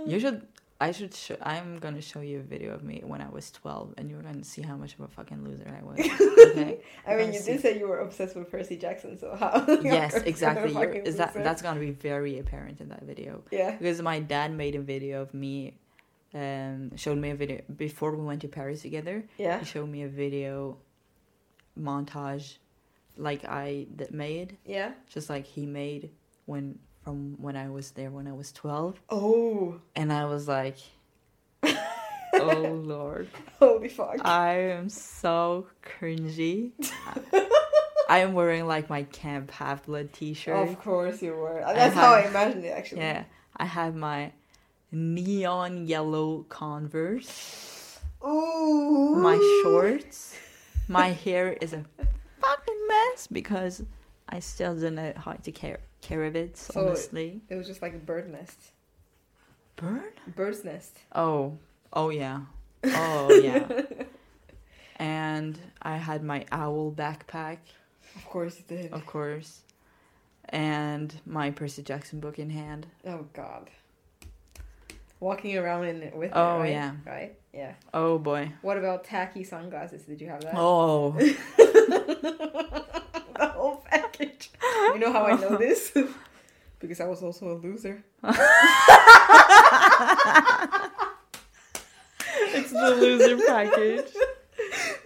You 0.06 0.20
should. 0.20 0.46
I 0.82 0.90
should. 0.90 1.14
Show, 1.14 1.36
I'm 1.40 1.78
gonna 1.78 2.02
show 2.02 2.20
you 2.20 2.40
a 2.40 2.42
video 2.42 2.74
of 2.74 2.82
me 2.82 3.02
when 3.04 3.20
I 3.20 3.28
was 3.28 3.52
12, 3.52 3.94
and 3.98 4.10
you're 4.10 4.20
gonna 4.22 4.42
see 4.42 4.62
how 4.62 4.76
much 4.76 4.94
of 4.94 5.00
a 5.00 5.08
fucking 5.08 5.44
loser 5.44 5.68
I 5.78 5.82
was. 5.84 6.00
Okay. 6.00 6.80
I 7.06 7.14
mean, 7.16 7.32
you 7.32 7.38
see. 7.38 7.52
did 7.52 7.62
say 7.62 7.78
you 7.78 7.86
were 7.88 8.00
obsessed 8.00 8.34
with 8.34 8.50
Percy 8.50 8.76
Jackson, 8.76 9.16
so 9.18 9.36
how? 9.36 9.64
yes, 9.82 10.14
exactly. 10.32 10.70
Is 11.10 11.16
that 11.18 11.34
loser. 11.34 11.44
that's 11.44 11.62
gonna 11.62 11.78
be 11.78 11.92
very 11.92 12.40
apparent 12.40 12.80
in 12.80 12.88
that 12.88 13.04
video 13.04 13.42
Yeah. 13.52 13.76
because 13.76 14.02
my 14.02 14.18
dad 14.18 14.52
made 14.52 14.74
a 14.74 14.80
video 14.80 15.22
of 15.22 15.32
me. 15.32 15.78
Um, 16.34 16.96
showed 16.96 17.18
me 17.18 17.30
a 17.30 17.34
video 17.36 17.60
before 17.76 18.10
we 18.16 18.24
went 18.24 18.40
to 18.40 18.48
Paris 18.48 18.82
together. 18.82 19.24
Yeah. 19.38 19.58
He 19.60 19.66
showed 19.66 19.88
me 19.88 20.02
a 20.02 20.08
video 20.08 20.78
montage, 21.78 22.56
like 23.16 23.44
I 23.44 23.86
that 23.96 24.12
made, 24.12 24.56
Yeah. 24.64 24.92
just 25.14 25.30
like 25.30 25.46
he 25.46 25.64
made 25.64 26.10
when 26.46 26.78
from 27.04 27.36
when 27.40 27.56
I 27.56 27.68
was 27.68 27.90
there 27.92 28.10
when 28.10 28.26
I 28.26 28.32
was 28.32 28.52
12, 28.52 29.00
Oh. 29.10 29.80
and 29.96 30.12
I 30.12 30.24
was 30.26 30.46
like, 30.48 30.76
oh 31.62 32.80
lord. 32.84 33.28
Holy 33.58 33.88
fuck. 33.88 34.24
I 34.24 34.70
am 34.70 34.88
so 34.88 35.66
cringy. 35.82 36.72
I 38.08 38.18
am 38.18 38.34
wearing 38.34 38.66
like 38.66 38.90
my 38.90 39.04
Camp 39.04 39.50
Half 39.50 39.86
Blood 39.86 40.12
T-shirt. 40.12 40.68
Of 40.68 40.78
course 40.80 41.22
you 41.22 41.32
were. 41.34 41.62
That's 41.66 41.94
how 41.94 42.14
I 42.14 42.22
imagined 42.22 42.64
it, 42.64 42.68
actually. 42.68 43.00
Yeah, 43.00 43.24
I 43.56 43.64
have 43.64 43.94
my 43.94 44.32
neon 44.90 45.86
yellow 45.86 46.44
Converse, 46.48 47.98
Ooh. 48.24 49.16
my 49.16 49.36
shorts. 49.62 50.36
My 50.88 51.08
hair 51.08 51.52
is 51.60 51.72
a 51.72 51.84
fucking 52.40 52.86
mess 52.88 53.26
because 53.28 53.82
I 54.28 54.40
still 54.40 54.74
don't 54.78 54.96
know 54.96 55.12
how 55.16 55.32
to 55.32 55.52
care 55.52 55.78
care 56.02 56.24
of 56.24 56.36
it. 56.36 56.56
So- 56.58 56.86
Honestly, 56.86 57.40
It 57.48 57.54
was 57.56 57.66
just 57.66 57.80
like 57.80 57.94
a 57.94 57.98
bird 57.98 58.30
nest. 58.30 58.58
bird. 59.76 60.12
Bird's 60.36 60.64
nest. 60.64 60.98
Oh, 61.14 61.56
oh 61.92 62.10
yeah, 62.10 62.42
oh 62.84 63.32
yeah. 63.42 63.66
and 64.96 65.58
I 65.80 65.96
had 65.96 66.22
my 66.22 66.44
owl 66.52 66.92
backpack. 66.92 67.58
Of 68.16 68.24
course 68.26 68.58
you 68.58 68.64
did. 68.76 68.92
of 68.92 69.06
course, 69.06 69.60
and 70.50 71.14
my 71.24 71.50
Percy 71.50 71.82
Jackson 71.82 72.20
book 72.20 72.38
in 72.38 72.50
hand. 72.50 72.86
Oh 73.06 73.26
god. 73.32 73.70
Walking 75.20 75.56
around 75.56 75.84
in 75.84 76.02
it 76.02 76.16
with 76.16 76.32
Oh, 76.34 76.56
it, 76.56 76.60
right? 76.62 76.70
yeah. 76.72 76.92
Right? 77.06 77.34
Yeah. 77.54 77.74
Oh 77.94 78.18
boy. 78.18 78.50
What 78.60 78.76
about 78.76 79.04
tacky 79.04 79.44
sunglasses? 79.44 80.02
Did 80.02 80.20
you 80.20 80.26
have 80.28 80.40
that? 80.42 80.54
Oh, 80.56 81.16
You 84.22 84.98
know 84.98 85.12
how 85.12 85.24
I 85.26 85.36
know 85.40 85.56
this? 85.66 85.92
because 86.80 87.00
I 87.00 87.06
was 87.06 87.22
also 87.22 87.52
a 87.52 87.56
loser. 87.58 88.02
it's 92.54 92.70
the 92.72 92.96
loser 93.00 93.36
package. 93.46 94.06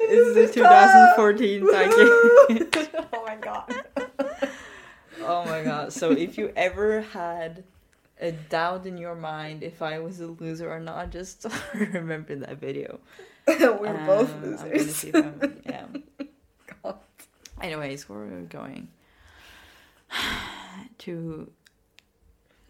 It's 0.01 0.35
the 0.35 0.53
2014 0.53 1.69
package. 1.73 2.89
oh 3.13 3.25
my 3.27 3.37
god. 3.37 3.75
Oh 5.23 5.45
my 5.45 5.63
god. 5.63 5.93
So 5.93 6.13
if 6.13 6.39
you 6.39 6.53
ever 6.57 7.01
had 7.03 7.65
a 8.21 8.33
doubt 8.33 8.87
in 8.87 8.97
your 8.97 9.15
mind 9.15 9.63
if 9.63 9.83
I 9.83 9.99
was 9.99 10.21
a 10.21 10.27
loser 10.29 10.71
or 10.71 10.81
not, 10.81 11.11
just 11.11 11.47
remember 11.75 12.35
that 12.37 12.59
video. 12.59 13.01
We're 13.47 14.05
both 14.07 14.33
Um, 14.35 14.43
I'm 14.45 14.57
gonna 14.57 14.73
losers. 14.75 14.97
see 14.97 15.09
if 15.09 15.15
I'm- 15.17 15.61
yeah. 15.65 15.87
God. 16.83 16.97
Anyways, 17.63 18.09
where 18.09 18.21
are 18.21 18.27
we 18.27 18.47
going? 18.47 18.89
to 20.99 21.51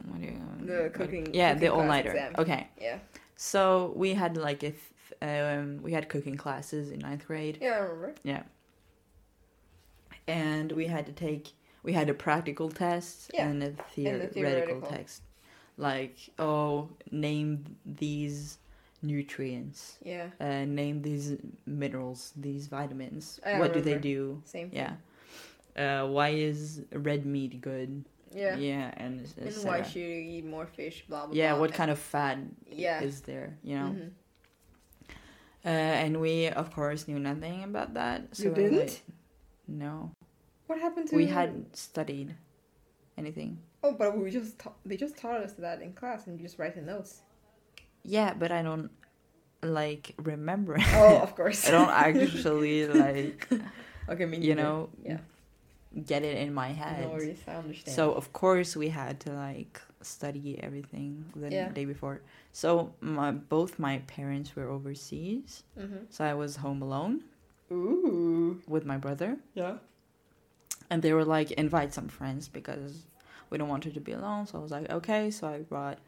what 0.04 0.20
do 0.20 0.26
you, 0.26 0.40
The 0.66 0.82
what- 0.82 0.92
cooking- 0.94 1.34
Yeah, 1.34 1.54
cooking 1.54 1.60
the 1.60 1.72
all 1.74 1.84
nighter. 1.84 2.10
exam. 2.12 2.34
Okay, 2.38 2.68
Yeah. 2.80 2.98
so 3.36 3.92
we 3.96 4.14
had 4.14 4.36
like 4.36 4.62
if 4.62 4.92
um, 5.22 5.80
we 5.82 5.92
had 5.92 6.08
cooking 6.08 6.36
classes 6.36 6.90
in 6.90 6.98
ninth 7.00 7.26
grade. 7.26 7.58
Yeah, 7.60 7.72
I 7.72 7.78
remember. 7.78 8.14
Yeah, 8.22 8.42
and 10.26 10.72
we 10.72 10.86
had 10.86 11.06
to 11.06 11.12
take 11.12 11.52
we 11.82 11.92
had 11.92 12.08
a 12.10 12.14
practical 12.14 12.68
test 12.68 13.30
Yeah, 13.32 13.46
and 13.48 13.62
a 13.62 13.70
theoretical, 13.70 14.32
theoretical. 14.34 14.80
text, 14.82 15.22
like 15.76 16.16
oh 16.38 16.88
name 17.12 17.64
these 17.84 18.58
nutrients, 19.02 19.98
Yeah. 20.02 20.30
uh, 20.40 20.64
name 20.64 21.02
these 21.02 21.36
minerals, 21.64 22.32
these 22.36 22.66
vitamins. 22.66 23.38
I 23.46 23.58
what 23.60 23.72
do 23.72 23.80
they 23.80 23.98
do? 23.98 24.42
Same. 24.44 24.70
Yeah. 24.72 24.94
Uh, 25.76 26.06
why 26.06 26.30
is 26.30 26.82
red 26.92 27.26
meat 27.26 27.60
good? 27.60 28.04
Yeah. 28.34 28.56
Yeah, 28.56 28.92
and 28.96 29.20
et 29.20 29.32
And 29.44 29.52
cetera. 29.54 29.70
why 29.70 29.82
should 29.82 30.02
you 30.02 30.08
eat 30.08 30.44
more 30.44 30.66
fish? 30.66 31.04
Blah 31.08 31.26
blah. 31.26 31.34
yeah, 31.34 31.52
blah. 31.52 31.60
what 31.60 31.72
kind 31.74 31.90
of 31.90 31.98
fat 31.98 32.38
Yeah. 32.70 33.00
is 33.02 33.20
there? 33.22 33.58
You 33.62 33.76
know. 33.78 33.90
Mhm. 33.96 34.10
Uh, 35.64 35.68
and 35.68 36.20
we 36.20 36.48
of 36.48 36.72
course 36.72 37.08
knew 37.08 37.18
nothing 37.18 37.64
about 37.64 37.94
that. 37.94 38.34
So 38.36 38.44
You 38.44 38.54
didn't? 38.54 38.78
like, 38.78 39.02
no, 39.66 40.12
What 40.66 40.78
happened 40.78 41.08
to? 41.08 41.16
we 41.16 41.26
hadn't 41.26 41.76
studied 41.76 42.34
anything. 43.18 43.58
Oh, 43.82 43.92
but 43.92 44.16
we 44.16 44.30
just 44.30 44.58
ta- 44.58 44.74
they 44.84 44.96
just 44.96 45.16
taught 45.16 45.40
us 45.42 45.54
that 45.54 45.82
in 45.82 45.92
class, 45.92 46.26
and 46.26 46.38
you 46.38 46.46
just 46.46 46.58
write 46.58 46.74
the 46.74 46.82
notes. 46.82 47.22
Yeah, 48.04 48.34
but 48.34 48.52
I 48.52 48.62
don't 48.62 48.90
like 49.62 50.14
remember. 50.22 50.76
Oh, 50.94 51.18
of 51.26 51.34
course. 51.34 51.66
I 51.66 51.70
don't 51.72 51.90
actually 51.90 52.86
like 52.86 53.48
okay, 54.08 54.24
me 54.26 54.38
you 54.38 54.54
know 54.54 54.90
Yeah. 55.02 55.18
Get 56.04 56.22
it 56.22 56.36
in 56.38 56.52
my 56.52 56.68
head. 56.72 57.00
No 57.02 57.08
worries, 57.10 57.38
I 57.46 57.54
understand. 57.56 57.94
So 57.94 58.12
of 58.12 58.32
course 58.32 58.76
we 58.76 58.88
had 58.88 59.20
to 59.20 59.30
like 59.32 59.80
study 60.02 60.58
everything 60.62 61.24
the 61.34 61.50
Yeah. 61.50 61.68
day 61.70 61.84
before. 61.84 62.20
So 62.52 62.92
my 63.00 63.30
both 63.32 63.78
my 63.78 63.98
parents 64.06 64.54
were 64.56 64.68
overseas, 64.68 65.64
hmm 65.76 66.04
so 66.10 66.24
I 66.24 66.34
was 66.34 66.56
home 66.56 66.82
alone 66.82 67.24
Ooh. 67.72 68.60
with 68.68 68.84
my 68.86 68.96
brother, 68.96 69.38
Yeah. 69.54 69.78
and 70.90 71.02
they 71.02 71.12
were 71.12 71.24
like 71.24 71.50
invite 71.52 71.92
some 71.94 72.08
friends 72.08 72.48
because 72.48 73.04
we 73.50 73.58
don't 73.58 73.68
want 73.68 73.84
her 73.84 73.90
to 73.90 74.00
be 74.00 74.12
alone. 74.12 74.46
So 74.46 74.58
I 74.58 74.62
was 74.62 74.70
like 74.70 74.90
okay. 74.90 75.30
So 75.30 75.48
I 75.48 75.58
brought 75.60 75.98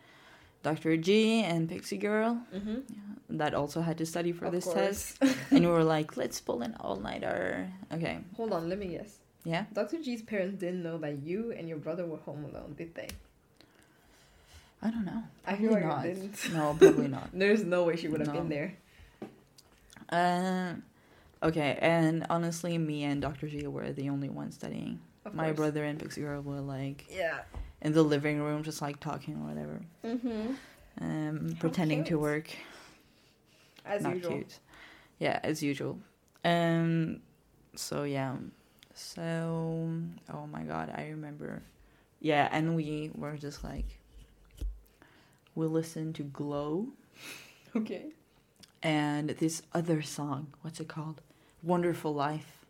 Dr. 0.62 0.96
G 0.96 1.42
and 1.42 1.68
Pixie 1.68 1.98
Girl 1.98 2.40
Mm-hmm. 2.54 3.36
that 3.38 3.54
also 3.54 3.80
had 3.80 3.96
to 3.98 4.06
study 4.06 4.32
for 4.32 4.46
Of 4.46 4.52
this 4.52 4.64
course. 4.64 5.18
test, 5.18 5.22
and 5.50 5.60
we 5.64 5.70
were 5.70 5.84
like 5.84 6.16
let's 6.16 6.40
pull 6.40 6.62
an 6.62 6.74
all 6.80 6.96
nighter. 6.96 7.70
Okay, 7.92 8.18
Hold 8.36 8.52
on, 8.52 8.68
let 8.68 8.78
me 8.78 8.88
guess. 8.88 9.18
Yeah. 9.48 9.64
Dr. 9.72 9.98
G's 10.04 10.22
parents 10.22 10.56
didn't 10.60 10.82
know 10.82 10.98
that 10.98 11.14
you 11.22 11.52
and 11.56 11.68
your 11.68 11.78
brother 11.78 12.04
were 12.06 12.18
home 12.28 12.44
alone, 12.50 12.74
did 12.76 12.94
they? 12.94 13.08
I 14.82 14.90
don't 14.90 15.04
know. 15.04 15.22
I 15.46 15.56
feel 15.56 15.72
like 15.72 15.84
not. 15.84 16.02
didn't. 16.02 16.36
No, 16.52 16.76
probably 16.78 17.08
not. 17.08 17.28
There's 17.42 17.64
no 17.64 17.84
way 17.84 17.96
she 17.96 18.08
would 18.08 18.20
have 18.20 18.32
No. 18.34 18.40
been 18.40 18.48
there. 18.48 18.70
Uh, 20.10 20.74
okay, 21.42 21.78
and 21.80 22.26
honestly, 22.30 22.78
me 22.78 23.04
and 23.04 23.20
Dr. 23.20 23.48
G 23.48 23.66
were 23.66 23.90
the 23.92 24.08
only 24.08 24.28
ones 24.28 24.54
studying. 24.54 25.00
Of 25.24 25.34
My 25.34 25.46
course. 25.46 25.56
brother 25.56 25.84
and 25.84 25.98
Pixie 25.98 26.22
Girl 26.22 26.40
were 26.42 26.60
like 26.60 27.06
Yeah. 27.10 27.40
in 27.82 27.92
the 27.92 28.02
living 28.02 28.40
room, 28.40 28.62
just 28.62 28.80
like 28.80 29.00
talking 29.00 29.34
or 29.42 29.48
whatever, 29.48 29.80
Mm-hmm. 30.04 30.54
um, 31.00 31.52
How 31.54 31.60
pretending 31.60 32.04
to 32.04 32.16
work. 32.18 32.48
As 33.84 34.02
Not 34.02 34.16
usual. 34.16 34.30
cute. 34.32 34.58
Yeah, 35.18 35.40
as 35.42 35.62
usual. 35.62 35.98
Um, 36.44 37.20
so 37.74 38.04
yeah, 38.04 38.36
so 38.98 39.90
oh 40.32 40.46
my 40.46 40.62
god, 40.62 40.92
I 40.96 41.08
remember. 41.08 41.62
Yeah, 42.20 42.48
and 42.50 42.74
we 42.74 43.10
were 43.14 43.36
just 43.36 43.62
like, 43.62 43.98
we 45.54 45.66
listened 45.66 46.16
to 46.16 46.24
Glow 46.24 46.88
Okay. 47.76 48.06
and 48.82 49.30
this 49.30 49.62
other 49.72 50.02
song. 50.02 50.48
What's 50.62 50.80
it 50.80 50.88
called? 50.88 51.20
Wonderful 51.62 52.12
Life. 52.14 52.64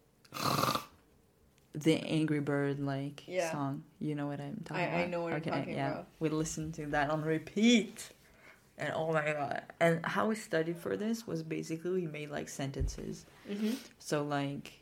the 1.75 1.95
Angry 1.97 2.41
Bird 2.41 2.79
like 2.81 3.23
Yeah. 3.27 3.51
song. 3.53 3.85
You 4.01 4.15
know 4.15 4.27
what 4.27 4.41
I'm 4.41 4.61
talking 4.65 4.85
I- 4.85 4.87
about? 4.89 5.01
I 5.01 5.07
know 5.07 5.23
what 5.23 5.31
you're 5.31 5.41
talking 5.41 5.75
yeah. 5.75 5.91
about. 5.93 6.07
We 6.21 6.29
listened 6.29 6.75
to 6.75 6.87
that 6.87 7.11
on 7.11 7.23
repeat. 7.23 8.11
And 8.77 8.93
oh 8.95 9.13
my 9.13 9.33
god. 9.33 9.63
And 9.81 10.05
how 10.05 10.29
we 10.29 10.35
studied 10.35 10.77
for 10.77 10.97
this 10.97 11.27
was 11.27 11.43
basically 11.43 11.91
we 11.91 12.07
made 12.07 12.31
like 12.31 12.49
sentences. 12.49 13.25
Mm-hmm. 13.51 13.73
So 13.99 14.23
like 14.23 14.73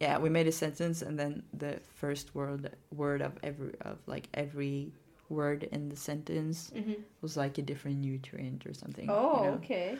yeah, 0.00 0.18
we 0.18 0.28
made 0.28 0.46
a 0.46 0.52
sentence 0.52 1.02
and 1.02 1.18
then 1.18 1.42
the 1.52 1.80
first 1.94 2.34
word 2.34 2.74
word 2.92 3.22
of 3.22 3.32
every 3.42 3.72
of 3.82 3.98
like 4.06 4.28
every 4.34 4.92
word 5.28 5.64
in 5.72 5.88
the 5.88 5.96
sentence 5.96 6.70
Mm-hmm. 6.74 6.94
was 7.22 7.36
like 7.36 7.58
a 7.58 7.62
different 7.62 7.98
nutrient 7.98 8.66
or 8.66 8.74
something. 8.74 9.08
Oh, 9.10 9.36
you 9.36 9.42
know? 9.50 9.54
okay. 9.56 9.98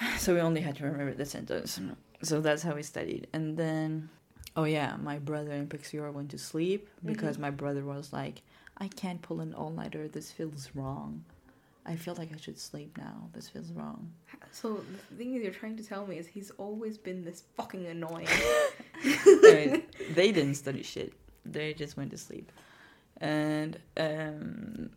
So 0.18 0.34
we 0.34 0.40
only 0.40 0.60
had 0.60 0.76
to 0.76 0.84
remember 0.84 1.14
the 1.14 1.24
sentence. 1.26 1.80
So 2.22 2.40
that's 2.40 2.62
how 2.62 2.74
we 2.74 2.82
studied. 2.82 3.26
And 3.32 3.56
then, 3.56 4.08
oh 4.56 4.64
yeah, 4.64 4.96
my 5.02 5.18
brother 5.18 5.52
and 5.52 5.68
Pixie 5.70 5.98
Girl 5.98 6.12
went 6.12 6.30
to 6.30 6.38
sleep 6.38 6.88
because 7.04 7.36
Mhm. 7.36 7.40
my 7.40 7.50
brother 7.50 7.84
was 7.84 8.12
like, 8.12 8.42
I 8.78 8.88
can't 8.88 9.22
pull 9.22 9.40
an 9.40 9.54
all 9.54 9.70
nighter. 9.70 10.08
This 10.08 10.30
feels 10.32 10.70
wrong. 10.74 11.24
I 11.86 11.96
feel 11.96 12.14
like 12.16 12.32
I 12.32 12.38
should 12.38 12.58
sleep 12.58 12.96
now. 12.96 13.28
This 13.32 13.48
feels 13.48 13.70
wrong. 13.72 14.10
So 14.52 14.80
the 15.10 15.16
thing 15.16 15.34
is, 15.34 15.42
you're 15.42 15.52
trying 15.52 15.76
to 15.76 15.82
tell 15.84 16.06
me 16.06 16.18
is 16.18 16.26
he's 16.26 16.50
always 16.52 16.96
been 16.96 17.24
this 17.24 17.44
fucking 17.56 17.86
annoying. 17.86 18.28
I 19.04 19.40
mean, 19.42 19.82
they 20.14 20.32
didn't 20.32 20.54
study 20.54 20.82
shit. 20.82 21.12
They 21.44 21.74
just 21.74 21.96
went 21.96 22.10
to 22.12 22.18
sleep. 22.18 22.50
And 23.20 23.78
um, 23.98 24.90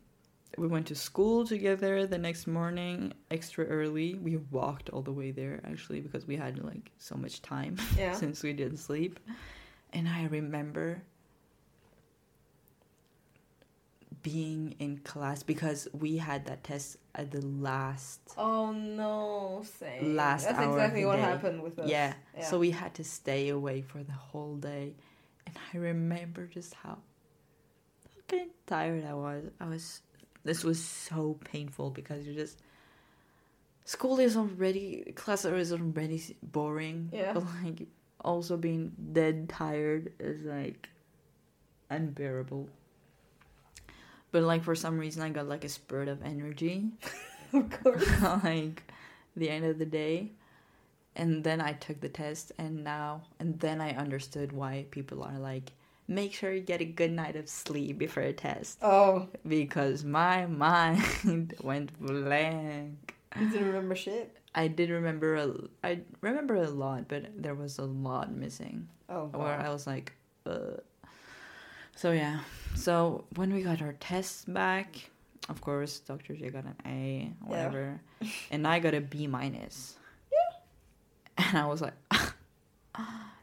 we 0.56 0.66
went 0.66 0.86
to 0.86 0.94
school 0.94 1.46
together 1.46 2.06
the 2.06 2.18
next 2.18 2.46
morning, 2.46 3.12
extra 3.30 3.64
early. 3.66 4.14
We 4.14 4.38
walked 4.50 4.90
all 4.90 5.02
the 5.02 5.12
way 5.12 5.30
there 5.30 5.60
actually 5.64 6.00
because 6.00 6.26
we 6.26 6.36
had 6.36 6.64
like 6.64 6.90
so 6.98 7.16
much 7.16 7.42
time 7.42 7.76
yeah. 7.96 8.12
since 8.22 8.42
we 8.42 8.52
didn't 8.52 8.78
sleep. 8.78 9.20
And 9.92 10.08
I 10.08 10.24
remember 10.26 11.02
being 14.22 14.74
in 14.78 14.98
class 14.98 15.42
because 15.42 15.88
we 15.92 16.16
had 16.16 16.46
that 16.46 16.64
test 16.64 16.96
at 17.14 17.30
the 17.30 17.44
last 17.44 18.20
Oh 18.36 18.72
no, 18.72 19.62
same. 19.78 20.16
Last 20.16 20.44
That's 20.46 20.58
hour 20.58 20.72
exactly 20.72 21.04
what 21.04 21.16
day. 21.16 21.22
happened 21.22 21.62
with 21.62 21.78
us. 21.78 21.88
yeah. 21.88 22.14
Yeah. 22.36 22.44
So 22.44 22.58
we 22.58 22.70
had 22.70 22.94
to 22.94 23.04
stay 23.04 23.48
away 23.48 23.82
for 23.82 24.02
the 24.02 24.12
whole 24.12 24.56
day. 24.56 24.94
And 25.46 25.56
I 25.72 25.78
remember 25.78 26.46
just 26.46 26.74
how 26.74 26.98
fucking 28.14 28.50
tired 28.66 29.04
I 29.06 29.14
was. 29.14 29.44
I 29.60 29.66
was 29.66 30.02
this 30.44 30.64
was 30.64 30.82
so 30.82 31.38
painful 31.44 31.90
because 31.90 32.26
you're 32.26 32.34
just 32.34 32.58
school 33.84 34.18
is 34.18 34.36
already 34.36 35.12
class 35.14 35.44
is 35.44 35.72
already 35.72 36.22
boring. 36.42 37.10
Yeah. 37.12 37.32
But 37.34 37.44
like 37.62 37.86
also 38.20 38.56
being 38.56 38.92
dead 39.12 39.48
tired 39.48 40.12
is 40.18 40.42
like 40.44 40.88
unbearable. 41.90 42.68
But 44.32 44.42
like 44.42 44.62
for 44.64 44.74
some 44.74 44.98
reason 44.98 45.22
I 45.22 45.30
got 45.30 45.48
like 45.48 45.64
a 45.64 45.68
spurt 45.68 46.08
of 46.08 46.22
energy 46.22 46.90
of 47.52 47.70
course. 47.70 48.04
like 48.44 48.82
the 49.36 49.48
end 49.50 49.64
of 49.64 49.78
the 49.78 49.86
day 49.86 50.32
and 51.16 51.42
then 51.44 51.60
i 51.60 51.72
took 51.72 52.00
the 52.00 52.08
test 52.08 52.52
and 52.58 52.82
now 52.84 53.22
and 53.40 53.58
then 53.60 53.80
i 53.80 53.90
understood 53.92 54.52
why 54.52 54.84
people 54.90 55.22
are 55.22 55.38
like 55.38 55.72
make 56.08 56.32
sure 56.34 56.52
you 56.52 56.60
get 56.60 56.80
a 56.80 56.84
good 56.84 57.10
night 57.12 57.36
of 57.36 57.48
sleep 57.48 57.98
before 57.98 58.22
a 58.24 58.32
test 58.32 58.78
Oh, 58.82 59.28
because 59.46 60.04
my 60.04 60.46
mind 60.66 61.54
went 61.62 61.98
blank 62.00 63.14
you 63.38 63.48
didn't 63.48 63.66
remember 63.68 63.94
shit. 63.94 64.36
i 64.54 64.66
did 64.68 64.90
remember 64.90 65.36
a 65.36 65.54
i 65.84 66.00
remember 66.20 66.56
a 66.56 66.68
lot 66.68 67.06
but 67.08 67.26
there 67.40 67.54
was 67.54 67.78
a 67.78 67.84
lot 67.84 68.32
missing 68.34 68.88
Oh, 69.08 69.26
where 69.32 69.56
wow. 69.56 69.64
I 69.66 69.70
was 69.70 69.86
like, 69.86 70.12
uh. 70.44 70.76
So 71.98 72.12
yeah. 72.12 72.38
So 72.76 73.24
when 73.34 73.52
we 73.52 73.62
got 73.62 73.82
our 73.82 73.94
tests 73.94 74.44
back, 74.44 75.10
of 75.48 75.60
course, 75.60 75.98
Dr. 75.98 76.36
J 76.36 76.50
got 76.50 76.62
an 76.64 76.76
A, 76.86 77.32
whatever, 77.44 78.00
and 78.52 78.68
I 78.68 78.78
got 78.78 78.94
a 78.94 79.00
B 79.00 79.26
minus. 79.26 79.96
Yeah. 80.30 81.44
And 81.48 81.58
I 81.58 81.66
was 81.66 81.82
like, 81.82 81.94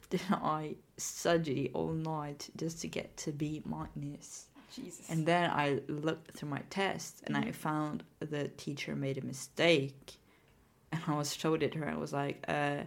didn't 0.10 0.32
I 0.32 0.76
study 0.96 1.70
all 1.74 1.92
night 1.92 2.50
just 2.56 2.80
to 2.82 2.88
get 2.88 3.18
to 3.18 3.34
B 3.34 3.62
minus? 3.66 4.46
Jesus. 4.74 5.10
And 5.10 5.26
then 5.26 5.50
I 5.52 5.82
looked 5.90 6.32
through 6.38 6.50
my 6.50 6.62
test 6.70 7.24
and 7.26 7.36
I 7.36 7.44
Mhm. 7.46 7.56
found 7.56 8.04
the 8.20 8.48
teacher 8.50 8.96
made 8.96 9.18
a 9.18 9.26
mistake. 9.26 10.14
And 10.94 11.02
I 11.08 11.16
was 11.18 11.36
showed 11.36 11.62
it 11.62 11.74
to 11.74 11.80
her. 11.80 11.90
I 11.90 11.98
was 11.98 12.14
like, 12.14 12.44
uh, 12.48 12.84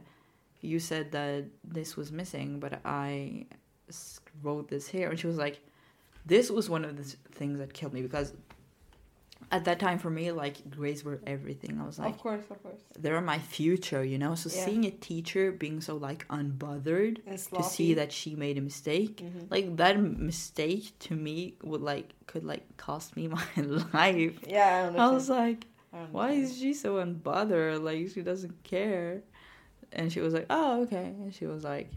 you 0.63 0.79
said 0.81 1.13
that 1.13 1.45
this 1.63 1.95
was 1.97 2.11
missing, 2.11 2.59
but 2.59 2.81
I 2.87 3.47
wrote 4.43 4.69
this 4.69 4.89
here. 4.89 5.11
And 5.11 5.19
she 5.19 5.27
was 5.27 5.37
like, 5.39 5.61
this 6.27 6.51
was 6.51 6.69
one 6.69 6.85
of 6.85 6.97
the 6.97 7.17
things 7.33 7.59
that 7.59 7.73
killed 7.73 7.93
me 7.95 8.03
because 8.03 8.33
at 9.51 9.65
that 9.65 9.79
time 9.79 9.99
for 9.99 10.11
me, 10.11 10.31
like 10.33 10.69
grades 10.71 11.05
were 11.05 11.21
everything. 11.27 11.81
I 11.81 11.87
was 11.87 11.99
like, 11.99 12.15
of 12.15 12.19
course, 12.21 12.43
of 12.51 12.63
course. 12.63 12.81
they're 12.99 13.21
my 13.21 13.39
future, 13.39 14.05
you 14.05 14.19
know? 14.19 14.35
So 14.35 14.51
Yeah. 14.51 14.65
seeing 14.65 14.85
a 14.85 14.91
teacher 14.91 15.53
being 15.53 15.81
so 15.81 15.97
like 15.97 16.27
unbothered 16.29 17.21
to 17.55 17.63
see 17.63 17.95
that 17.95 18.13
she 18.13 18.35
made 18.37 18.59
a 18.59 18.61
mistake 18.61 19.23
Mhm. 19.25 19.51
like 19.51 19.77
that 19.77 19.99
mistake 20.01 20.93
to 21.01 21.15
me 21.15 21.55
would 21.63 21.81
like 21.81 22.13
could 22.27 22.45
like 22.45 22.77
cost 22.77 23.17
me 23.17 23.27
my 23.39 23.47
life 23.93 24.39
Yeah, 24.47 24.91
I 24.95 24.99
i 25.03 25.11
was 25.11 25.29
like 25.31 25.67
I 25.93 26.05
why 26.13 26.33
is 26.33 26.59
she 26.59 26.75
so 26.75 26.97
unbothered 26.97 27.83
like 27.83 28.09
she 28.13 28.23
doesn't 28.23 28.63
care 28.65 29.23
and 29.93 30.13
she 30.13 30.21
was 30.21 30.35
like 30.35 30.47
oh 30.51 30.83
okay 30.83 31.07
and 31.23 31.35
she 31.35 31.47
was 31.47 31.65
like 31.65 31.91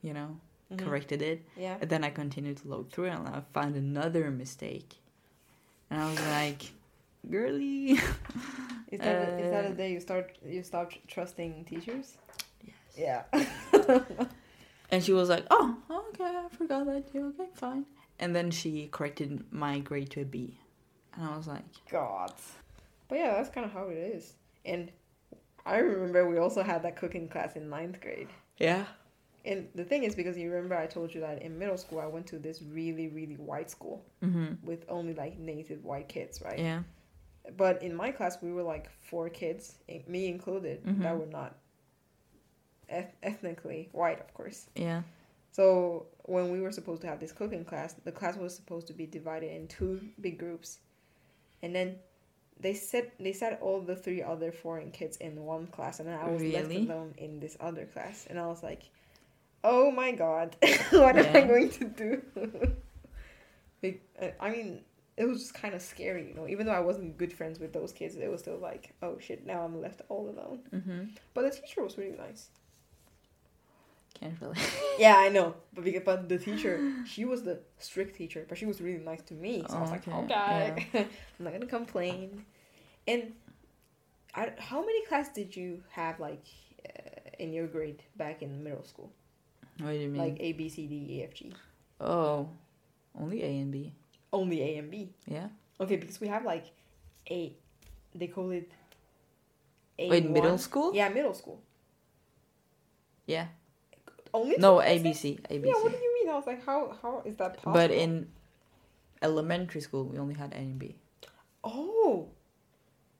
you 0.00 0.14
know 0.14 0.40
Mhm. 0.72 0.78
corrected 0.84 1.22
it 1.22 1.46
Yeah. 1.56 1.76
and 1.80 1.88
then 1.90 2.04
i 2.04 2.10
continued 2.10 2.58
to 2.58 2.68
look 2.68 2.92
through 2.92 3.06
and 3.06 3.26
i 3.28 3.40
found 3.52 3.74
another 3.76 4.30
mistake 4.30 4.96
and 5.90 6.00
i 6.02 6.10
was 6.10 6.20
like 6.26 6.70
girly 7.30 7.92
Is 8.90 9.00
that 9.00 9.16
a, 9.16 9.38
is 9.44 9.50
that 9.50 9.64
Uh, 9.66 9.68
a 9.68 9.72
day 9.74 9.92
you 9.92 10.00
start 10.00 10.36
you 10.44 10.62
stop 10.62 10.92
trusting 11.06 11.64
teachers? 11.64 12.16
yes 12.64 12.74
Yeah. 12.96 13.22
and 14.90 15.02
she 15.04 15.12
was 15.12 15.28
like 15.28 15.46
oh 15.50 15.76
okay 15.90 16.24
i 16.24 16.48
forgot 16.50 16.86
that 16.86 17.10
too 17.12 17.32
okay 17.34 17.48
fine 17.54 17.84
and 18.18 18.34
then 18.34 18.50
she 18.50 18.88
corrected 18.88 19.44
my 19.52 19.78
grade 19.78 20.10
to 20.10 20.20
a 20.22 20.24
b 20.24 20.58
and 21.14 21.24
i 21.28 21.36
was 21.36 21.46
like 21.46 21.64
God. 21.90 22.32
But 23.08 23.18
yeah, 23.20 23.32
that's 23.36 23.48
kind 23.48 23.64
of 23.64 23.72
how 23.72 23.84
it 23.88 23.96
is. 23.96 24.34
And 24.66 24.92
I 25.64 25.78
remember 25.78 26.28
we 26.28 26.36
also 26.36 26.62
had 26.62 26.82
that 26.82 26.96
cooking 26.96 27.26
class 27.26 27.56
in 27.56 27.70
ninth 27.70 28.00
grade. 28.02 28.28
yeah 28.58 28.84
And 29.44 29.68
the 29.74 29.84
thing 29.84 30.02
is, 30.04 30.14
because 30.14 30.36
you 30.36 30.50
remember 30.50 30.76
I 30.76 30.86
told 30.86 31.14
you 31.14 31.20
that 31.20 31.42
in 31.42 31.58
middle 31.58 31.78
school 31.78 32.00
I 32.00 32.06
went 32.06 32.26
to 32.28 32.38
this 32.38 32.60
really, 32.62 33.08
really 33.08 33.36
white 33.36 33.70
school 33.70 34.04
mm-hmm 34.22 34.54
with 34.64 34.84
only 34.88 35.14
like 35.14 35.38
native 35.38 35.84
white 35.84 36.08
kids, 36.08 36.42
right? 36.42 36.58
yeah 36.58 36.82
But 37.56 37.82
in 37.82 37.94
my 37.94 38.10
class, 38.12 38.38
we 38.42 38.52
were 38.52 38.62
like 38.62 38.90
four 39.00 39.28
kids, 39.30 39.76
me 40.06 40.28
included, 40.28 40.84
Mhm. 40.84 41.02
that 41.02 41.18
were 41.18 41.26
not 41.40 41.56
eth- 42.88 43.14
ethnically 43.22 43.88
white, 43.92 44.20
of 44.20 44.32
course. 44.34 44.68
yeah 44.74 45.02
So 45.52 46.06
when 46.24 46.50
we 46.52 46.60
were 46.60 46.72
supposed 46.72 47.00
to 47.02 47.06
have 47.08 47.20
this 47.20 47.32
cooking 47.32 47.64
class, 47.64 47.94
the 48.04 48.12
class 48.12 48.36
was 48.36 48.54
supposed 48.54 48.86
to 48.88 48.92
be 48.92 49.06
divided 49.06 49.50
in 49.50 49.66
two 49.68 50.00
big 50.20 50.38
groups, 50.38 50.78
and 51.62 51.74
then 51.74 51.96
they 52.60 52.74
set 52.74 53.12
they 53.18 53.32
set 53.32 53.60
all 53.62 53.80
the 53.80 53.96
three 53.96 54.22
other 54.22 54.52
foreign 54.52 54.90
kids 54.90 55.16
in 55.18 55.44
one 55.44 55.66
class, 55.68 56.00
and 56.00 56.08
then 56.08 56.18
I 56.18 56.28
was 56.30 56.42
left 56.42 56.70
alone 56.70 57.14
in 57.16 57.40
this 57.40 57.56
other 57.60 57.86
class, 57.86 58.26
and 58.28 58.38
I 58.38 58.46
was 58.46 58.62
like, 58.62 58.82
"Oh 59.70 59.90
my 59.90 60.12
god, 60.12 60.56
what 60.90 61.16
am 61.18 61.36
I 61.36 61.42
going 61.42 61.70
to 61.70 61.84
do?" 61.84 62.22
Uh, 64.20 64.26
I 64.40 64.50
mean, 64.50 64.80
it 65.16 65.24
was 65.24 65.40
just 65.40 65.54
kind 65.54 65.74
of 65.74 65.82
scary, 65.82 66.28
you 66.28 66.34
know. 66.34 66.48
Even 66.48 66.66
though 66.66 66.72
I 66.72 66.80
wasn't 66.80 67.16
good 67.16 67.32
friends 67.32 67.60
with 67.60 67.72
those 67.72 67.92
kids, 67.92 68.16
it 68.16 68.30
was 68.30 68.40
still 68.40 68.58
like, 68.58 68.94
"Oh 69.02 69.18
shit, 69.20 69.46
now 69.46 69.62
I'm 69.62 69.80
left 69.80 70.02
all 70.08 70.28
alone." 70.28 70.60
mm-hmm 70.74 71.04
But 71.34 71.42
the 71.42 71.50
teacher 71.50 71.82
was 71.82 71.96
really 71.96 72.16
nice. 72.16 72.48
can't 74.14 74.34
really 74.40 74.56
Yeah, 74.98 75.16
I 75.16 75.28
know, 75.28 75.54
but 75.74 75.84
because, 75.84 76.02
but 76.04 76.28
the 76.28 76.38
teacher, 76.38 76.80
she 77.06 77.24
was 77.24 77.42
the 77.44 77.60
strict 77.78 78.16
teacher, 78.16 78.44
but 78.48 78.58
she 78.58 78.66
was 78.66 78.80
really 78.80 79.02
nice 79.04 79.22
to 79.22 79.34
me. 79.34 79.64
So 79.68 79.78
I 79.78 79.80
was 79.80 79.90
Oh, 79.90 79.92
like, 79.92 80.08
okay, 80.08 80.72
okay, 80.76 81.06
I'm 81.38 81.44
not 81.44 81.52
gonna 81.52 81.66
complain. 81.66 82.44
And 83.06 83.32
I, 84.34 84.52
how 84.58 84.80
many 84.80 85.04
classes 85.06 85.32
did 85.34 85.56
you 85.56 85.82
have 85.90 86.20
like 86.20 86.44
uh, 86.88 87.30
in 87.38 87.52
your 87.52 87.66
grade 87.66 88.02
back 88.16 88.42
in 88.42 88.62
middle 88.62 88.84
school? 88.84 89.12
What 89.80 89.92
do 89.92 89.98
you 89.98 90.08
mean 90.08 90.20
Like 90.22 90.36
A, 90.40 90.52
B, 90.52 90.68
C, 90.68 90.86
D, 90.86 90.94
E, 91.10 91.22
F, 91.24 91.34
G. 91.34 91.52
oh 92.00 92.48
only 93.18 93.42
a 93.42 93.50
and 93.58 93.72
b 93.72 93.92
Only 94.32 94.62
A 94.62 94.78
and 94.78 94.90
B. 94.90 95.10
yeah 95.26 95.48
Okay, 95.80 95.96
because 95.96 96.20
we 96.20 96.28
have 96.28 96.44
like 96.44 96.66
A, 97.30 97.54
they 98.14 98.26
call 98.26 98.50
it. 98.50 98.70
A 99.98 100.08
wait 100.10 100.28
middle 100.30 100.58
school 100.58 100.94
Yeah, 100.94 101.08
middle 101.08 101.34
school. 101.34 101.60
yeah 103.26 103.46
Only. 104.34 104.56
no 104.58 104.76
classes? 104.76 105.02
abc 105.02 105.40
abc 105.50 105.64
Yeah, 105.66 105.78
what 105.82 105.90
do 105.92 105.98
you 105.98 106.14
mean? 106.22 106.28
I 106.30 106.34
was 106.36 106.46
like, 106.46 106.64
how 106.64 106.94
how 107.02 107.22
is 107.24 107.36
that 107.36 107.54
possible? 107.56 107.72
but 107.72 107.90
in 107.90 108.28
elementary 109.22 109.80
school 109.80 110.04
we 110.04 110.18
only 110.18 110.34
had 110.34 110.52
a 110.52 110.56
and 110.58 110.78
b 110.78 110.94
Oh. 111.64 112.28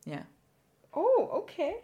yeah 0.07 0.23
Oh, 0.95 1.43
okay. 1.45 1.77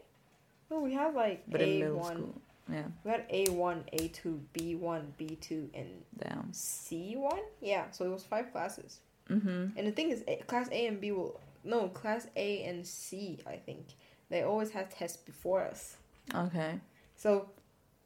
No, 0.71 0.81
we 0.81 0.95
have 0.95 1.15
like 1.15 1.43
but 1.47 1.61
in 1.61 1.69
A 1.69 1.79
middle 1.81 1.99
one. 1.99 2.41
Yeah 2.71 2.85
We 3.05 3.11
had 3.11 3.25
A 3.31 3.45
one, 3.51 3.85
A 3.93 4.09
two, 4.09 4.41
B 4.53 4.75
one, 4.75 5.13
B 5.19 5.37
two, 5.41 5.69
and 5.75 5.89
damn 6.19 6.53
C 6.53 7.15
one. 7.17 7.41
Yeah, 7.61 7.91
so 7.91 8.05
it 8.05 8.11
was 8.11 8.25
five 8.25 8.51
classes. 8.53 9.01
mm-hmm 9.31 9.77
And 9.77 9.87
the 9.87 9.93
thing 9.93 10.11
is, 10.11 10.25
a, 10.29 10.37
class 10.47 10.69
A 10.73 10.87
and 10.87 11.01
B 11.01 11.13
will 11.13 11.41
no 11.65 11.89
class 11.89 12.27
A 12.37 12.65
and 12.65 12.87
C. 12.87 13.39
I 13.47 13.57
think 13.57 13.87
they 14.31 14.43
always 14.43 14.71
have 14.71 14.89
tests 14.95 15.17
before 15.19 15.63
us. 15.63 15.97
okay 16.35 16.81
So 17.17 17.49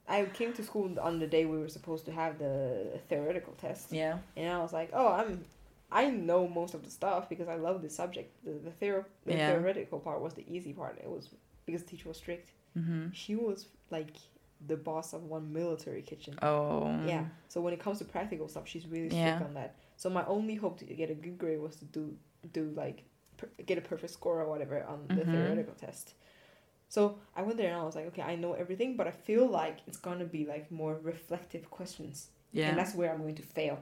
I 0.07 0.25
came 0.25 0.53
to 0.53 0.63
school 0.63 0.89
on 0.99 1.19
the 1.19 1.27
day 1.27 1.45
we 1.45 1.57
were 1.59 1.69
supposed 1.69 2.05
to 2.05 2.11
have 2.11 2.39
the 2.39 2.99
theoretical 3.09 3.53
test, 3.53 3.91
yeah 3.91 4.17
and 4.35 4.51
I 4.51 4.59
was 4.59 4.73
like, 4.73 4.89
oh, 4.93 5.07
I'm. 5.19 5.45
I 5.91 6.05
know 6.11 6.47
most 6.47 6.75
of 6.75 6.83
the 6.85 6.91
stuff 6.91 7.29
because 7.29 7.47
I 7.47 7.55
love 7.55 7.81
this 7.81 7.95
subject. 7.95 8.29
The 8.45 8.51
the, 8.67 8.69
theor- 8.79 9.05
the 9.25 9.33
Yeah. 9.33 9.47
theoretical 9.51 9.99
part 9.99 10.21
was 10.21 10.33
the 10.35 10.45
easy 10.55 10.71
part. 10.73 10.99
It 11.03 11.09
was 11.09 11.29
because 11.65 11.81
the 11.83 11.89
teacher 11.91 12.07
was 12.09 12.17
strict. 12.17 12.51
mm-hmm 12.77 13.09
She 13.11 13.35
was 13.35 13.65
like 13.89 14.13
the 14.67 14.75
boss 14.75 15.13
of 15.13 15.23
one 15.23 15.51
military 15.53 16.01
kitchen. 16.01 16.35
oh 16.41 16.99
Yeah. 17.05 17.25
So 17.47 17.61
when 17.61 17.73
it 17.73 17.79
comes 17.79 17.99
to 17.99 18.05
practical 18.05 18.47
stuff, 18.47 18.67
she's 18.67 18.85
really 18.87 19.09
strict 19.09 19.39
Yeah. 19.39 19.43
on 19.43 19.53
that. 19.53 19.75
So 19.95 20.09
my 20.09 20.25
only 20.25 20.55
hope 20.55 20.79
to 20.79 20.85
get 20.85 21.09
a 21.09 21.13
good 21.15 21.37
grade 21.37 21.59
was 21.59 21.75
to 21.77 21.85
do 21.85 22.17
do 22.53 22.71
like 22.75 23.03
per- 23.37 23.49
get 23.65 23.77
a 23.77 23.81
perfect 23.81 24.13
score 24.13 24.39
or 24.41 24.49
whatever 24.49 24.83
on 24.83 25.05
the 25.07 25.23
Mhm. 25.23 25.31
theoretical 25.31 25.73
test. 25.75 26.13
So 26.89 27.19
I 27.35 27.41
went 27.43 27.57
there 27.57 27.71
and 27.71 27.79
I 27.81 27.83
was 27.83 27.95
like, 27.95 28.07
okay, 28.07 28.21
I 28.21 28.35
know 28.35 28.53
everything, 28.53 28.95
but 28.97 29.07
I 29.07 29.11
feel 29.11 29.45
like 29.47 29.77
it's 29.87 29.97
gonna 29.97 30.25
be 30.25 30.45
like 30.45 30.71
more 30.71 30.95
reflective 31.03 31.69
questions, 31.69 32.29
Yeah. 32.51 32.69
and 32.69 32.77
that's 32.77 32.95
where 32.95 33.11
I'm 33.13 33.21
going 33.21 33.35
to 33.35 33.43
fail 33.43 33.79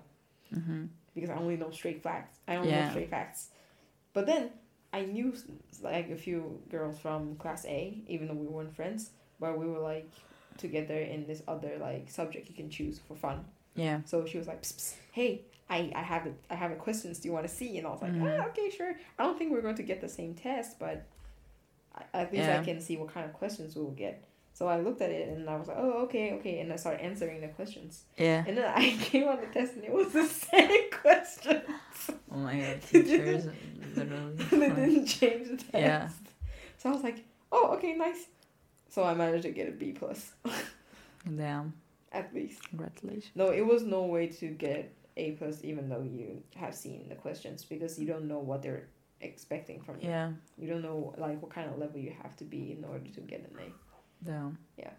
mm-hmm. 0.54 0.86
because 1.16 1.30
I 1.30 1.36
only 1.36 1.56
know 1.58 1.72
straight 1.72 2.02
facts. 2.04 2.40
I 2.48 2.56
only 2.58 2.72
know 2.72 2.78
Yeah. 2.78 2.90
straight 2.90 3.10
facts. 3.10 3.50
But 4.13 4.26
then 4.26 4.52
I 4.94 5.06
knew 5.06 5.34
like 5.82 6.10
a 6.10 6.16
few 6.18 6.62
girls 6.70 6.98
from 7.00 7.36
class 7.38 7.66
A, 7.66 8.04
even 8.08 8.28
though 8.28 8.34
we 8.34 8.48
weren't 8.48 8.76
friends, 8.76 9.12
but 9.40 9.58
we 9.58 9.68
were 9.68 9.80
like 9.80 10.10
together 10.58 10.98
in 11.00 11.26
this 11.28 11.41
other 11.48 11.78
like 11.80 12.10
subject 12.10 12.50
you 12.50 12.56
can 12.56 12.70
choose 12.70 13.00
for 13.08 13.15
fun. 13.15 13.46
Yeah. 13.76 14.02
So 14.06 14.26
she 14.26 14.38
was 14.38 14.48
like, 14.48 14.62
psst, 14.63 14.76
psst, 14.78 14.93
"Hey, 15.12 15.41
I 15.70 15.91
I 15.96 16.02
have 16.02 16.26
a, 16.28 16.32
I 16.50 16.56
have 16.56 16.72
a 16.72 16.76
questions. 16.76 17.20
Do 17.20 17.28
you 17.28 17.34
want 17.34 17.48
to 17.48 17.54
see?" 17.54 17.78
And 17.78 17.86
I 17.88 17.91
was 17.91 18.02
like, 18.02 18.13
Mhm. 18.13 18.39
ah, 18.41 18.48
"Okay, 18.50 18.70
sure." 18.70 18.93
I 19.17 19.24
don't 19.24 19.38
think 19.38 19.52
we're 19.52 19.62
going 19.62 19.76
to 19.76 19.84
get 19.84 20.02
the 20.02 20.10
same 20.10 20.34
test, 20.34 20.80
but 20.80 21.06
I- 21.96 22.06
at 22.22 22.32
least 22.34 22.46
Yeah. 22.46 22.60
I 22.60 22.63
can 22.63 22.80
see 22.82 22.98
what 22.98 23.10
kind 23.13 23.26
of 23.26 23.34
questions 23.34 23.76
we 23.76 23.82
will 23.84 23.91
get. 23.91 24.24
So 24.54 24.67
I 24.67 24.80
looked 24.80 25.02
at 25.02 25.12
it 25.12 25.30
and 25.30 25.48
I 25.48 25.56
was 25.56 25.67
like, 25.67 25.78
"Oh, 25.80 26.04
okay, 26.06 26.34
okay," 26.34 26.60
and 26.62 26.74
I 26.74 26.78
started 26.78 27.02
answering 27.04 27.41
the 27.41 27.48
questions. 27.50 28.04
Yeah. 28.17 28.43
And 28.48 28.58
then 28.58 28.65
I 28.65 28.98
came 29.10 29.28
on 29.28 29.39
the 29.41 29.48
test 29.48 29.74
and 29.76 29.84
it 29.84 29.91
was 29.93 30.12
the 30.13 30.26
same 30.26 30.89
question. 31.04 31.62
Oh 32.32 32.38
my 32.38 32.60
god, 32.60 32.82
teachers 32.89 33.46
literally. 33.96 34.36
they 34.36 34.70
didn't 34.70 35.06
change 35.06 35.48
the 35.50 35.58
test. 35.58 35.74
Yeah. 35.74 36.10
So 36.80 36.89
I 36.89 36.93
was 36.93 37.04
like, 37.04 37.20
"Oh, 37.52 37.74
okay, 37.76 37.93
nice." 37.93 38.26
So 38.89 39.04
I 39.04 39.13
managed 39.13 39.43
to 39.43 39.52
get 39.52 39.67
a 39.67 39.71
B 39.71 39.91
plus 39.91 40.32
Damn. 41.38 41.73
at 42.12 42.34
least. 42.34 42.63
Congratulations. 42.69 43.32
No, 43.36 43.50
it 43.50 43.65
was 43.65 43.84
no 43.84 44.04
way 44.04 44.28
to 44.28 44.47
get 44.47 44.93
A 45.17 45.32
plus, 45.34 45.63
even 45.63 45.89
though 45.89 46.02
you 46.02 46.41
have 46.56 46.73
seen 46.73 47.08
the 47.10 47.15
questions, 47.15 47.63
because 47.65 48.00
you 48.00 48.08
don't 48.08 48.28
know 48.28 48.39
what 48.39 48.62
they're 48.63 48.88
expecting 49.21 49.82
from 49.82 49.95
you. 50.00 50.10
Yeah. 50.10 50.32
You 50.58 50.67
don't 50.69 50.82
know 50.82 51.13
like 51.17 51.41
what 51.41 51.52
kind 51.52 51.69
of 51.69 51.78
level 51.78 52.00
you 52.00 52.13
have 52.21 52.36
to 52.38 52.43
be 52.43 52.71
in 52.78 52.84
order 52.86 53.08
to 53.10 53.21
get 53.21 53.39
an 53.39 53.58
A. 53.60 54.26
Damn. 54.26 54.58
Yeah. 54.78 54.91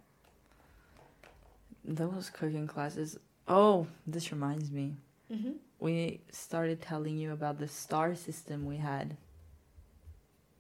Those 1.85 2.31
cooking 2.31 2.67
classes. 2.67 3.19
Oh, 3.47 3.87
this 4.07 4.31
reminds 4.31 4.71
me. 4.71 4.95
Mm-hmm. 5.33 5.53
We 5.81 6.21
started 6.33 6.83
telling 6.83 7.17
you 7.19 7.33
about 7.33 7.59
the 7.59 7.69
star 7.69 8.15
system 8.15 8.67
we 8.67 8.77
had 8.77 9.17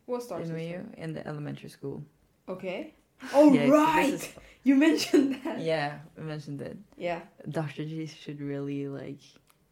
What 0.06 0.22
star 0.22 0.38
we, 0.40 0.44
system? 0.46 0.94
in 0.96 1.12
the 1.12 1.26
elementary 1.26 1.68
school. 1.68 2.02
Okay. 2.48 2.94
Oh 3.32 3.52
Yeah, 3.52 3.68
right, 3.68 4.12
is- 4.14 4.28
you 4.64 4.74
mentioned 4.76 5.40
that. 5.44 5.60
yeah, 5.60 5.98
we 6.16 6.24
mentioned 6.24 6.60
it. 6.62 6.76
Yeah. 6.96 7.20
Dr. 7.48 7.84
G 7.84 8.06
should 8.06 8.40
really 8.40 8.88
like 8.88 9.20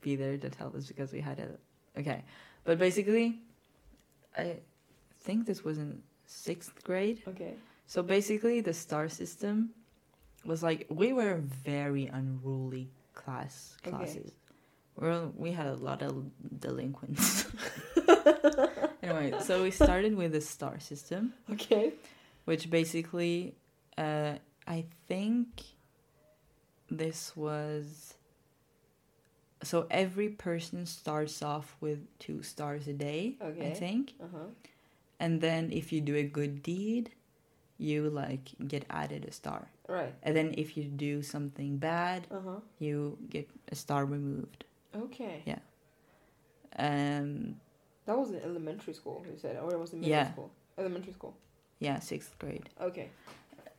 be 0.01 0.17
there 0.17 0.37
to 0.39 0.49
tell 0.51 0.75
us 0.77 0.87
because 0.87 1.13
we 1.13 1.21
had 1.21 1.39
it. 1.39 1.59
Okay, 1.99 2.23
but 2.65 2.79
basically, 2.79 3.41
I 4.37 4.57
think 5.21 5.47
this 5.47 5.65
was 5.65 5.79
in 5.79 6.03
sixth 6.27 6.83
grade. 6.85 7.23
Okay. 7.29 7.55
So 7.87 8.03
basically, 8.03 8.61
the 8.61 8.75
star 8.75 9.09
system 9.09 9.71
was 10.45 10.63
like 10.63 10.87
we 10.91 11.13
were 11.13 11.37
very 11.65 12.07
unruly 12.07 12.89
class 13.15 13.77
classes. 13.83 14.17
Okay. 14.17 14.33
Well, 14.99 15.33
we 15.37 15.53
had 15.53 15.67
a 15.67 15.75
lot 15.75 16.01
of 16.03 16.25
delinquents. 16.59 17.45
anyway, 19.03 19.35
so 19.43 19.63
we 19.63 19.71
started 19.71 20.17
with 20.17 20.33
the 20.33 20.41
star 20.41 20.79
system, 20.81 21.35
Okay. 21.53 21.93
Which 22.47 22.71
basically, 22.71 23.55
uh, 23.99 24.35
I 24.67 24.87
think 25.07 25.63
this 26.91 27.37
was. 27.37 28.15
So 29.63 29.87
every 29.91 30.29
person 30.29 30.87
starts 30.87 31.43
off 31.43 31.77
with 31.81 31.99
two 32.19 32.43
stars 32.43 32.87
a 32.89 32.93
day, 32.93 33.37
I 33.41 33.71
think. 33.71 34.15
Uh 34.23 34.27
huh. 34.33 34.47
And 35.19 35.41
then 35.41 35.73
if 35.73 35.93
you 35.93 36.01
do 36.01 36.15
a 36.17 36.23
good 36.25 36.63
deed, 36.63 37.11
you 37.79 38.11
like 38.11 38.51
get 38.69 38.85
added 38.91 39.25
a 39.25 39.33
star. 39.33 39.71
Right. 39.89 40.13
And 40.23 40.37
then 40.37 40.55
if 40.59 40.77
you 40.77 40.85
do 40.85 41.23
something 41.23 41.79
bad, 41.79 42.27
Uh 42.31 42.41
huh. 42.45 42.61
you 42.79 43.17
get 43.31 43.49
a 43.73 43.75
star 43.75 44.05
removed. 44.05 44.65
Okay. 44.95 45.43
Yeah. 45.47 45.61
Um 46.79 47.57
That 48.05 48.17
was 48.19 48.31
in 48.31 48.41
elementary 48.43 48.95
school. 48.95 49.25
You 49.31 49.39
said, 49.39 49.57
or 49.57 49.73
it 49.73 49.79
was 49.81 49.93
in 49.93 50.01
middle 50.01 50.15
Yeah. 50.17 50.33
school. 50.33 50.51
Elementary 50.79 51.13
school. 51.13 51.35
Yeah, 51.79 51.99
6th 51.99 52.39
grade. 52.39 52.69
Okay. 52.81 53.09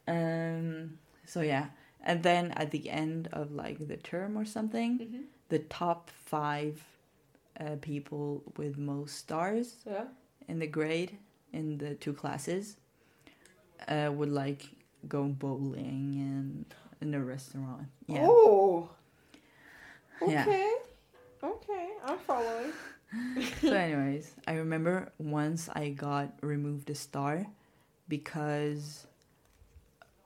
Um 0.07 0.97
so 1.25 1.41
yeah. 1.41 1.67
And 2.03 2.23
then 2.23 2.51
at 2.51 2.71
the 2.71 2.89
end 2.89 3.27
of 3.33 3.51
like 3.51 3.88
the 3.88 3.97
term 3.97 4.38
or 4.38 4.45
something, 4.45 4.99
Mm-hmm. 4.99 5.21
the 5.49 5.60
top 5.60 6.10
5 6.25 6.83
uh, 7.60 7.75
people 7.81 8.43
with 8.57 8.77
most 8.77 9.15
stars 9.17 9.75
Yeah. 9.86 10.05
in 10.47 10.60
the 10.60 10.67
grade 10.67 11.17
in 11.53 11.77
the 11.79 11.95
two 11.95 12.13
classes 12.13 12.77
uh, 13.88 14.12
would 14.13 14.29
like 14.31 14.63
go 15.07 15.23
bowling 15.25 16.15
and 16.19 16.65
in 17.01 17.13
a 17.13 17.23
restaurant. 17.23 17.88
Yeah. 18.07 18.25
Oh. 18.29 18.89
Yeah. 20.27 20.43
Okay. 20.43 20.73
Okay. 21.43 21.88
I'm 22.05 22.17
following. 22.19 22.71
so 23.62 23.71
anyways 23.71 24.36
i 24.47 24.53
remember 24.55 25.10
once 25.17 25.69
i 25.73 25.88
got 25.88 26.27
removed 26.41 26.89
a 26.89 26.95
star 26.95 27.45
because 28.08 29.08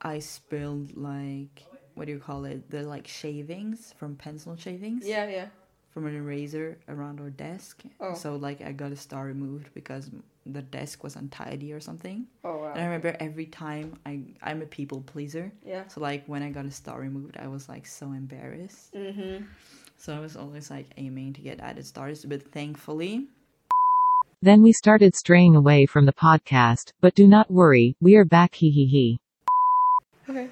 i 0.02 0.20
spilled 0.20 0.96
like 0.98 1.64
what 1.96 2.06
do 2.08 2.14
you 2.14 2.20
call 2.20 2.46
it 2.46 2.70
the 2.70 2.84
like 2.84 3.08
shavings 3.08 3.94
from 3.98 4.16
pencil 4.16 4.56
shavings 4.56 5.06
Yeah. 5.06 5.28
Yeah. 5.28 5.48
from 5.92 6.06
an 6.08 6.16
eraser 6.16 6.78
around 6.88 7.20
our 7.20 7.30
desk 7.30 7.84
Oh. 8.00 8.14
so 8.14 8.36
like 8.36 8.62
i 8.62 8.72
got 8.72 8.92
a 8.92 8.96
star 8.96 9.26
removed 9.26 9.74
because 9.74 10.10
the 10.46 10.62
desk 10.64 11.04
was 11.04 11.16
untidy 11.18 11.72
or 11.72 11.80
something 11.80 12.26
Oh 12.44 12.58
wow. 12.58 12.72
and 12.72 12.80
i 12.82 12.86
remember 12.86 13.16
every 13.20 13.46
time 13.46 14.00
i 14.06 14.22
i'm 14.42 14.62
a 14.62 14.66
people 14.66 15.02
pleaser 15.02 15.52
Yeah. 15.64 15.88
so 15.88 16.02
like 16.02 16.26
when 16.26 16.42
i 16.44 16.50
got 16.50 16.66
a 16.66 16.72
star 16.72 17.00
removed 17.00 17.38
i 17.38 17.48
was 17.48 17.68
like 17.70 17.86
so 17.86 18.08
embarrassed 18.14 18.94
Mm-hmm. 18.96 19.44
so 19.98 20.16
i 20.16 20.20
was 20.20 20.36
always 20.36 20.72
like 20.72 20.88
aiming 20.98 21.34
to 21.34 21.42
get 21.42 21.60
added 21.60 21.86
stars 21.86 22.26
but 22.26 22.42
thankfully 22.52 23.28
Then 24.44 24.64
we 24.64 24.74
started 24.74 25.16
straying 25.16 25.56
away 25.56 25.86
from 25.86 26.08
the 26.08 26.14
podcast, 26.14 26.94
but 27.00 27.14
do 27.14 27.28
not 27.28 27.52
worry, 27.52 27.96
we 28.02 28.16
are 28.16 28.26
back 28.26 28.56
hee 28.56 28.72
hee 28.72 28.88
hee. 28.88 29.20
Okay. 30.28 30.50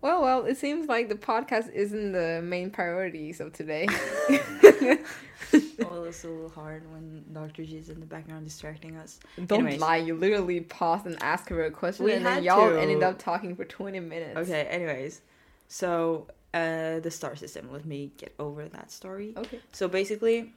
Well, 0.00 0.20
well, 0.22 0.44
it 0.46 0.56
seems 0.56 0.88
like 0.88 1.08
the 1.08 1.14
podcast 1.14 1.72
isn't 1.72 2.10
the 2.12 2.40
main 2.42 2.70
priorities 2.70 3.38
of 3.40 3.52
today. 3.52 3.86
well, 4.28 6.04
it's 6.04 6.24
a 6.24 6.28
little 6.28 6.48
hard 6.48 6.90
when 6.92 7.24
Dr. 7.32 7.64
G 7.64 7.76
is 7.76 7.88
in 7.88 8.00
the 8.00 8.06
background 8.06 8.44
distracting 8.46 8.96
us. 8.96 9.20
Don't 9.46 9.60
Anyways. 9.60 9.80
lie. 9.80 9.96
You 9.98 10.16
literally 10.16 10.60
paused 10.60 11.06
and 11.06 11.20
asked 11.22 11.48
her 11.50 11.64
a 11.64 11.70
question, 11.70 12.04
We 12.04 12.14
and 12.14 12.26
then 12.26 12.42
y'all 12.42 12.70
to. 12.70 12.80
ended 12.80 13.02
up 13.04 13.18
talking 13.20 13.54
for 13.54 13.64
twenty 13.64 14.00
minutes. 14.00 14.36
Okay, 14.36 14.62
anyways. 14.62 15.20
So, 15.68 16.26
uh, 16.54 16.98
the 17.00 17.10
star 17.12 17.36
system. 17.36 17.70
Let 17.72 17.84
me 17.84 18.10
get 18.16 18.34
over 18.38 18.66
that 18.68 18.90
story. 18.90 19.34
Okay. 19.36 19.60
So, 19.72 19.86
basically, 19.88 20.52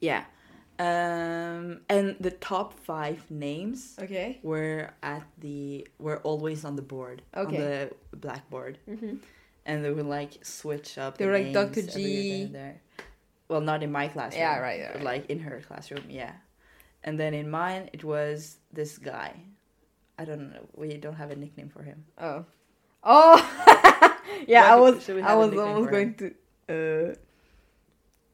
yeah. 0.00 0.24
Um, 0.82 1.80
and 1.88 2.16
the 2.18 2.32
top 2.32 2.74
five 2.80 3.30
names 3.30 3.96
Okay. 4.02 4.40
were 4.42 4.90
at 5.02 5.22
the, 5.38 5.86
were 5.98 6.18
always 6.18 6.64
on 6.64 6.74
the 6.74 6.82
board. 6.82 7.22
Okay. 7.36 7.56
On 7.56 7.62
the 7.62 7.90
blackboard. 8.16 8.78
Mm-hmm. 8.88 9.16
And 9.64 9.84
they 9.84 9.92
would 9.92 10.06
like 10.06 10.44
switch 10.44 10.98
up. 10.98 11.18
They 11.18 11.24
the 11.24 11.30
were 11.30 11.38
like, 11.38 11.54
every 11.54 11.82
G. 11.82 12.44
there. 12.46 12.80
Well, 13.46 13.60
not 13.60 13.82
in 13.84 13.92
my 13.92 14.08
classroom. 14.08 14.40
Yeah, 14.40 14.58
right, 14.58 14.80
but, 14.80 14.96
right. 14.96 15.04
Like 15.04 15.30
in 15.30 15.38
her 15.40 15.60
classroom, 15.60 16.06
yeah. 16.08 16.32
And 17.04 17.18
then 17.20 17.32
in 17.32 17.48
mine, 17.48 17.90
it 17.92 18.02
was 18.02 18.56
this 18.72 18.98
guy. 18.98 19.34
I 20.18 20.24
don't 20.24 20.52
know. 20.52 20.66
We 20.74 20.96
don't 20.96 21.14
have 21.14 21.30
a 21.30 21.36
nickname 21.36 21.68
for 21.68 21.82
him. 21.82 22.04
Oh. 22.18 22.44
Oh. 23.04 23.34
yeah, 24.46 24.72
I 24.72 24.76
was. 24.76 25.10
I 25.10 25.34
was 25.34 25.52
almost 25.58 25.90
going 25.90 26.14
to. 26.14 26.26
Uh, 26.68 27.14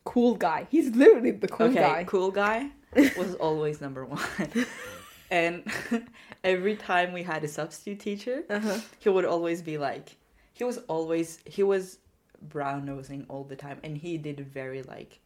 cool 0.05 0.35
guy. 0.37 0.67
He's 0.71 0.95
literally 0.95 1.33
the 1.33 1.49
cool 1.49 1.67
okay, 1.69 1.81
guy. 1.81 2.05
cool 2.05 2.31
guy 2.31 2.71
was 3.17 3.35
always 3.35 3.81
number 3.81 4.05
one. 4.05 4.21
and 5.31 5.71
every 6.45 6.77
time 6.77 7.12
we 7.12 7.22
had 7.22 7.45
a 7.45 7.49
substitute 7.49 8.01
teacher, 8.01 8.45
Uh-huh. 8.49 8.79
he 8.99 9.09
would 9.09 9.25
always 9.25 9.62
be 9.62 9.79
like, 9.79 10.16
he 10.55 10.64
was 10.64 10.79
always, 10.89 11.41
he 11.45 11.62
was 11.62 11.99
brown 12.41 12.85
nosing 12.85 13.27
all 13.29 13.45
the 13.45 13.57
time. 13.57 13.79
And 13.83 13.97
he 13.97 14.16
did 14.18 14.41
very 14.41 14.83
like, 14.83 15.20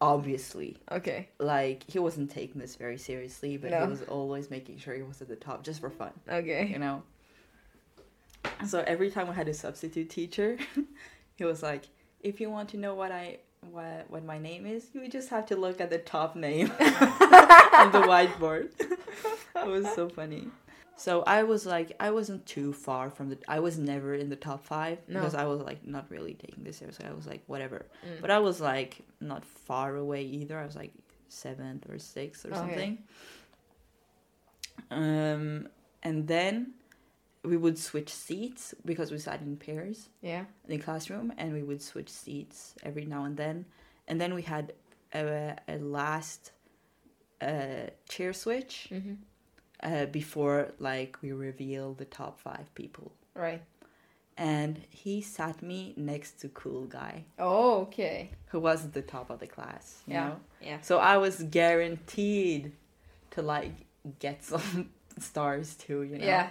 obviously, 0.00 0.76
Okay. 0.90 1.28
like, 1.38 1.84
he 1.90 1.98
wasn't 1.98 2.30
taking 2.30 2.60
this 2.60 2.76
very 2.76 2.98
seriously, 2.98 3.56
but 3.56 3.70
No. 3.70 3.84
he 3.84 3.90
was 3.90 4.02
always 4.02 4.50
making 4.50 4.78
sure 4.78 4.94
he 4.94 5.02
was 5.02 5.20
at 5.20 5.28
the 5.28 5.36
top 5.36 5.62
just 5.62 5.80
for 5.80 5.90
fun, 5.90 6.12
Okay. 6.28 6.66
you 6.66 6.78
know? 6.78 7.02
So 8.66 8.82
every 8.86 9.10
time 9.10 9.28
we 9.28 9.34
had 9.34 9.48
a 9.48 9.54
substitute 9.54 10.08
teacher, 10.10 10.58
he 11.36 11.44
was 11.44 11.62
like, 11.62 11.84
if 12.22 12.40
you 12.40 12.50
want 12.50 12.68
to 12.70 12.76
know 12.76 12.94
what 12.94 13.12
I, 13.12 13.38
what, 13.70 14.06
what 14.08 14.24
my 14.24 14.38
name 14.38 14.66
is, 14.66 14.86
you 14.94 15.08
just 15.08 15.28
have 15.30 15.46
to 15.46 15.56
look 15.56 15.80
at 15.80 15.90
the 15.90 15.98
top 15.98 16.36
name 16.36 16.70
on 16.80 17.92
the 17.92 18.02
whiteboard. 18.06 18.70
it 18.80 19.66
was 19.66 19.86
so 19.94 20.08
funny. 20.08 20.48
So 20.96 21.22
I 21.26 21.44
was 21.44 21.64
like, 21.64 21.96
I 21.98 22.10
wasn't 22.10 22.44
too 22.44 22.74
far 22.74 23.08
from 23.10 23.30
the. 23.30 23.38
I 23.48 23.60
was 23.60 23.78
never 23.78 24.12
in 24.14 24.28
the 24.28 24.36
top 24.36 24.66
five 24.66 24.98
No. 25.08 25.20
because 25.20 25.34
I 25.34 25.46
was 25.46 25.60
like 25.62 25.86
not 25.86 26.04
really 26.10 26.34
taking 26.34 26.62
this 26.62 26.76
seriously. 26.76 27.06
I 27.06 27.14
was 27.14 27.26
like 27.26 27.42
whatever, 27.46 27.86
Mm. 28.06 28.20
but 28.20 28.30
I 28.30 28.38
was 28.38 28.60
like 28.60 28.98
not 29.18 29.42
far 29.44 29.96
away 29.96 30.22
either. 30.24 30.58
I 30.58 30.66
was 30.66 30.76
like 30.76 30.92
seventh 31.30 31.88
or 31.88 31.98
sixth 31.98 32.44
or 32.44 32.48
Okay. 32.48 32.58
something. 32.58 32.98
Um, 34.90 35.68
and 36.02 36.26
then 36.26 36.72
we 37.42 37.56
would 37.56 37.78
switch 37.78 38.10
seats 38.12 38.74
because 38.84 39.10
we 39.10 39.18
sat 39.18 39.40
in 39.40 39.56
pairs 39.56 40.08
Yeah. 40.22 40.44
in 40.66 40.70
the 40.76 40.78
classroom, 40.78 41.32
and 41.38 41.52
we 41.52 41.62
would 41.62 41.80
switch 41.82 42.08
seats 42.10 42.74
every 42.82 43.04
now 43.06 43.24
and 43.24 43.36
then. 43.36 43.64
And 44.08 44.20
then 44.20 44.34
we 44.34 44.42
had 44.42 44.72
a, 45.14 45.56
a 45.68 45.78
last 45.78 46.52
uh, 47.40 47.86
chair 48.08 48.32
switch 48.32 48.88
Mm-hmm. 48.92 49.14
uh, 49.82 50.06
before 50.06 50.72
like 50.78 51.16
we 51.22 51.32
reveal 51.32 51.94
the 51.94 52.04
top 52.04 52.38
five 52.40 52.74
people. 52.74 53.12
Right. 53.34 53.62
And 54.36 54.80
he 54.90 55.20
sat 55.20 55.62
me 55.62 55.92
next 55.96 56.40
to 56.40 56.48
cool 56.48 56.84
guy 56.86 57.24
Oh, 57.38 57.80
okay. 57.82 58.30
who 58.46 58.60
was 58.60 58.90
the 58.90 59.02
top 59.02 59.30
of 59.30 59.38
the 59.38 59.46
class. 59.46 60.02
You 60.06 60.14
Yeah. 60.14 60.28
know? 60.28 60.36
Yeah. 60.60 60.80
So 60.82 60.98
I 60.98 61.16
was 61.18 61.42
guaranteed 61.42 62.72
to 63.32 63.42
like 63.42 63.72
get 64.18 64.42
some 64.44 64.90
stars 65.18 65.74
too, 65.76 66.02
you 66.02 66.18
know. 66.18 66.24
Yeah. 66.26 66.50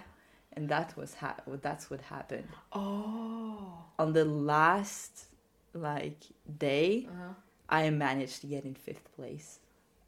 And 0.59 0.67
that 0.67 0.97
was 0.97 1.13
ha- 1.15 1.37
that's 1.61 1.89
what 1.89 2.01
happened 2.01 2.49
Oh. 2.73 3.85
on 3.97 4.11
the 4.11 4.25
last 4.25 5.27
like 5.73 6.19
day. 6.57 7.07
Uh-huh. 7.09 7.33
I 7.69 7.89
managed 7.91 8.41
to 8.41 8.47
get 8.47 8.65
in 8.65 8.73
fifth 8.75 9.07
place. 9.15 9.59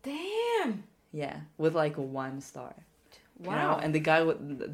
Damn. 0.04 0.84
Yeah, 1.14 1.38
with 1.58 1.74
like 1.74 1.96
a 1.98 2.02
one 2.02 2.42
star. 2.42 2.74
you 3.40 3.46
know? 3.46 3.52
Wow. 3.56 3.80
And 3.82 3.96
the 3.96 4.00
guy 4.00 4.20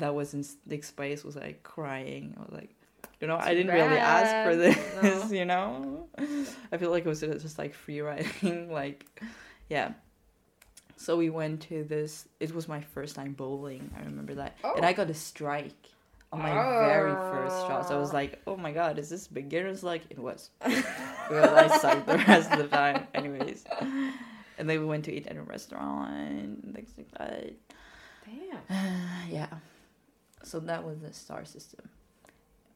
that 0.02 0.16
was 0.16 0.34
in 0.34 0.44
sixth 0.44 0.96
place 0.96 1.24
was 1.24 1.36
like 1.36 1.62
crying. 1.62 2.34
I 2.38 2.42
was 2.42 2.54
like, 2.54 2.74
you 3.22 3.28
know, 3.28 3.38
I 3.38 3.54
didn't 3.54 3.74
really 3.74 3.98
ask 3.98 4.32
for 4.50 4.56
this. 4.56 4.78
No. 5.04 5.28
You 5.40 5.46
know, 5.46 6.08
I 6.72 6.78
feel 6.78 6.90
like 6.90 7.06
it 7.06 7.10
was 7.10 7.20
just 7.22 7.60
like 7.60 7.74
free 7.76 8.02
riding. 8.02 8.72
like, 8.82 9.06
yeah. 9.70 9.92
So 10.98 11.16
we 11.16 11.30
went 11.30 11.62
to 11.70 11.84
this. 11.84 12.28
It 12.40 12.54
was 12.54 12.68
my 12.68 12.82
first 12.82 13.16
time 13.16 13.34
bowling. 13.34 13.90
I 13.98 14.04
remember 14.04 14.36
that, 14.36 14.58
and 14.64 14.84
Oh. 14.84 14.88
I 14.88 14.94
got 14.94 15.10
a 15.10 15.14
strike 15.14 15.90
on 16.34 16.40
my 16.42 16.52
very 16.54 17.14
first 17.14 17.56
shot. 17.68 17.88
So 17.88 17.96
I 17.96 18.00
was 18.00 18.10
Oh. 18.10 18.14
like, 18.14 18.42
"Oh 18.48 18.58
my 18.58 18.72
god, 18.74 18.98
is 19.00 19.10
this 19.10 19.28
beginner's 19.28 19.84
like?" 19.84 20.04
It 20.10 20.20
was. 20.20 20.50
because 20.60 20.84
I 21.54 21.78
sucked 21.78 22.08
the 22.08 22.18
rest 22.18 22.52
of 22.52 22.58
the 22.60 22.68
time, 22.68 23.08
anyways. 23.14 23.64
And 24.60 24.68
then 24.68 24.80
we 24.80 24.86
went 24.86 25.06
to 25.06 25.14
eat 25.14 25.28
at 25.28 25.38
a 25.38 25.42
restaurant 25.42 26.12
and 26.12 26.74
things 26.76 26.92
like 26.98 27.12
that. 27.12 27.54
Damn. 28.26 29.30
yeah. 29.30 29.48
So 30.44 30.60
that 30.62 30.84
was 30.84 31.00
the 31.00 31.14
star 31.14 31.46
system. 31.46 31.88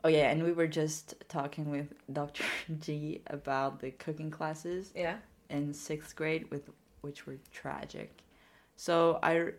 Oh 0.03 0.07
yeah, 0.09 0.29
and 0.31 0.43
we 0.43 0.51
were 0.51 0.67
just 0.67 1.15
talking 1.27 1.69
with 1.71 1.93
Dr. 2.11 2.43
G 2.79 3.21
about 3.27 3.79
the 3.79 3.91
cooking 3.91 4.29
classes 4.31 4.91
Yeah. 4.95 5.17
in 5.49 5.73
sixth 5.73 6.15
grade, 6.15 6.49
with 6.51 6.69
which 7.01 7.25
were 7.25 7.37
tragic. 7.51 8.23
So 8.75 9.19
I 9.21 9.51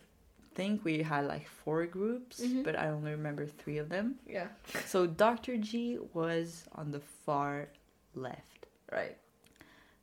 think 0.55 0.85
we 0.85 1.03
had 1.03 1.27
like 1.27 1.47
four 1.47 1.87
groups, 1.87 2.41
Mhm. 2.41 2.65
but 2.65 2.79
I 2.79 2.89
only 2.89 3.11
remember 3.13 3.47
three 3.47 3.79
of 3.79 3.89
them. 3.89 4.19
Yeah. 4.27 4.49
So 4.87 5.07
Dr. 5.07 5.57
G 5.57 5.99
was 6.13 6.65
on 6.75 6.91
the 6.91 7.01
far 7.01 7.69
left 8.15 8.67
Right. 8.91 9.17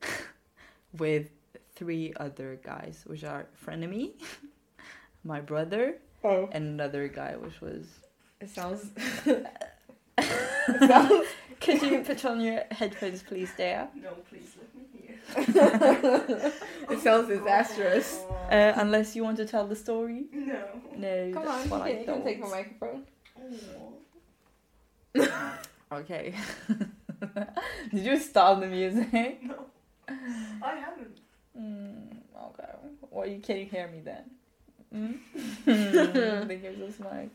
with 0.97 1.29
three 1.75 2.13
other 2.17 2.59
guys, 2.63 3.03
which 3.05 3.23
are 3.23 3.45
frenemy, 3.63 4.13
my 5.23 5.39
brother, 5.39 5.99
Oh. 6.23 6.49
and 6.51 6.65
another 6.65 7.07
guy, 7.07 7.35
which 7.37 7.61
was 7.61 7.85
It 8.41 8.49
sounds. 8.49 8.89
it 10.17 10.79
sounds. 10.87 11.27
Could 11.59 11.81
you 11.81 11.99
put 12.03 12.23
on 12.25 12.39
your 12.41 12.63
headphones, 12.71 13.21
please, 13.21 13.51
Dea? 13.57 13.83
No, 13.95 14.13
please 14.29 14.55
let 14.57 14.73
me 14.73 14.81
hear. 14.81 14.88
it 16.89 16.99
sounds 17.01 17.27
disastrous. 17.27 18.23
Uh, 18.51 18.73
unless 18.77 19.15
you 19.15 19.23
want 19.23 19.37
to 19.37 19.45
tell 19.45 19.67
the 19.67 19.75
story. 19.75 20.25
No. 20.31 20.61
No, 20.95 21.31
Come 21.33 21.45
that's 21.45 21.63
on, 21.63 21.69
what 21.69 21.79
you 21.79 21.85
I 21.85 21.89
can, 21.91 21.99
you 21.99 22.05
can 22.05 22.23
take 22.23 22.39
my 22.39 22.49
microphone. 22.49 23.03
Okay. 25.91 26.35
Did 27.91 28.05
you 28.05 28.19
stop 28.19 28.59
the 28.59 28.67
music? 28.67 29.41
No. 29.43 29.65
I 30.61 30.75
haven't. 30.75 31.19
Mm, 31.59 32.17
okay. 32.49 32.71
Well, 33.09 33.27
you 33.27 33.39
can 33.39 33.57
you 33.57 33.65
hear 33.65 33.87
me 33.87 34.01
then? 34.01 34.23
Mm? 34.93 36.47
Think 36.47 36.63
you're 36.63 36.75
so 36.75 36.91
smart. 36.91 37.29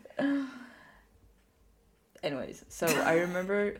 Anyways, 2.22 2.64
so 2.68 2.86
I 2.86 3.14
remember, 3.14 3.76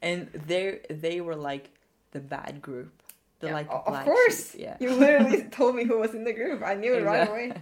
and 0.00 0.28
they 0.46 0.80
they 0.88 1.20
were 1.20 1.36
like 1.36 1.70
the 2.12 2.20
bad 2.20 2.60
group, 2.62 2.92
the 3.40 3.48
Yeah, 3.48 3.54
like 3.54 3.68
of 3.70 4.04
course. 4.04 4.52
sheep, 4.52 4.60
yeah. 4.62 4.76
You 4.80 4.90
literally 4.94 5.42
told 5.50 5.76
me 5.76 5.84
who 5.84 5.98
was 5.98 6.14
in 6.14 6.24
the 6.24 6.32
group. 6.32 6.62
I 6.62 6.74
knew 6.74 6.94
it 6.94 7.04
right 7.04 7.28
away. 7.28 7.52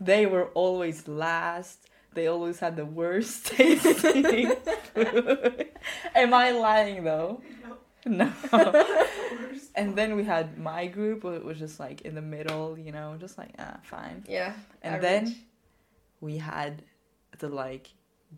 They 0.00 0.26
were 0.26 0.46
always 0.54 1.08
last. 1.08 1.88
They 2.14 2.26
always 2.26 2.58
had 2.58 2.76
the 2.76 2.84
worst 2.84 3.46
tasting. 3.56 4.52
Am 6.14 6.34
I 6.34 6.50
lying 6.50 7.04
though? 7.04 7.40
No. 8.04 8.30
and 9.74 9.96
then 9.96 10.16
we 10.16 10.24
had 10.24 10.58
my 10.58 10.86
group, 10.86 11.24
which 11.24 11.42
was 11.42 11.58
just 11.58 11.78
like 11.80 12.02
in 12.02 12.14
the 12.14 12.22
middle, 12.22 12.76
you 12.78 12.92
know, 12.92 13.16
just 13.18 13.38
like 13.38 13.54
ah, 13.58 13.78
fine. 13.82 14.24
Yeah. 14.28 14.52
And 14.82 14.96
average. 14.96 15.24
then 15.24 15.36
we 16.20 16.38
had 16.38 16.82
the 17.38 17.48
like 17.48 17.88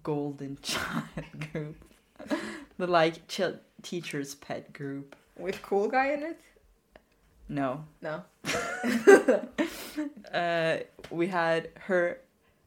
golden 0.03 0.59
child 0.63 1.51
group, 1.53 1.77
the 2.79 2.87
like 2.87 3.27
ch- 3.27 3.59
teacher's 3.83 4.35
pet 4.35 4.73
group. 4.73 5.17
With 5.39 5.61
cool 5.63 5.89
guy 5.89 6.13
in 6.13 6.23
it. 6.23 6.41
No, 7.49 7.85
No. 8.01 8.23
uh, 10.33 10.79
we 11.11 11.27
had 11.29 11.69
her 11.87 12.21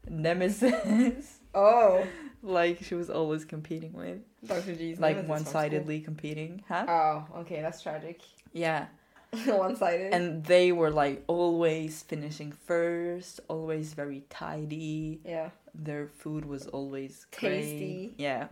nemesis. 0.09 1.39
Oh, 1.55 2.05
like 2.43 2.83
she 2.83 2.93
was 2.93 3.09
always 3.09 3.43
competing 3.43 3.91
with 3.93 4.19
Dr. 4.45 4.75
G's 4.75 4.99
like 4.99 5.27
one-sidedly 5.27 6.01
competing 6.01 6.63
huh. 6.67 6.85
Oh, 6.87 7.39
okay, 7.39 7.61
that's 7.63 7.81
tragic. 7.81 8.21
yeah 8.53 8.85
One-sided. 9.45 10.13
and 10.13 10.43
they 10.43 10.71
were 10.71 10.91
like 10.91 11.23
always 11.25 12.03
finishing 12.03 12.51
first 12.51 13.39
always 13.47 13.93
very 13.95 14.23
tidy 14.29 15.19
yeah. 15.25 15.49
their 15.73 16.05
food 16.07 16.45
was 16.45 16.67
always 16.67 17.25
great. 17.35 17.49
Tasty. 17.61 18.13
yeah 18.17 18.47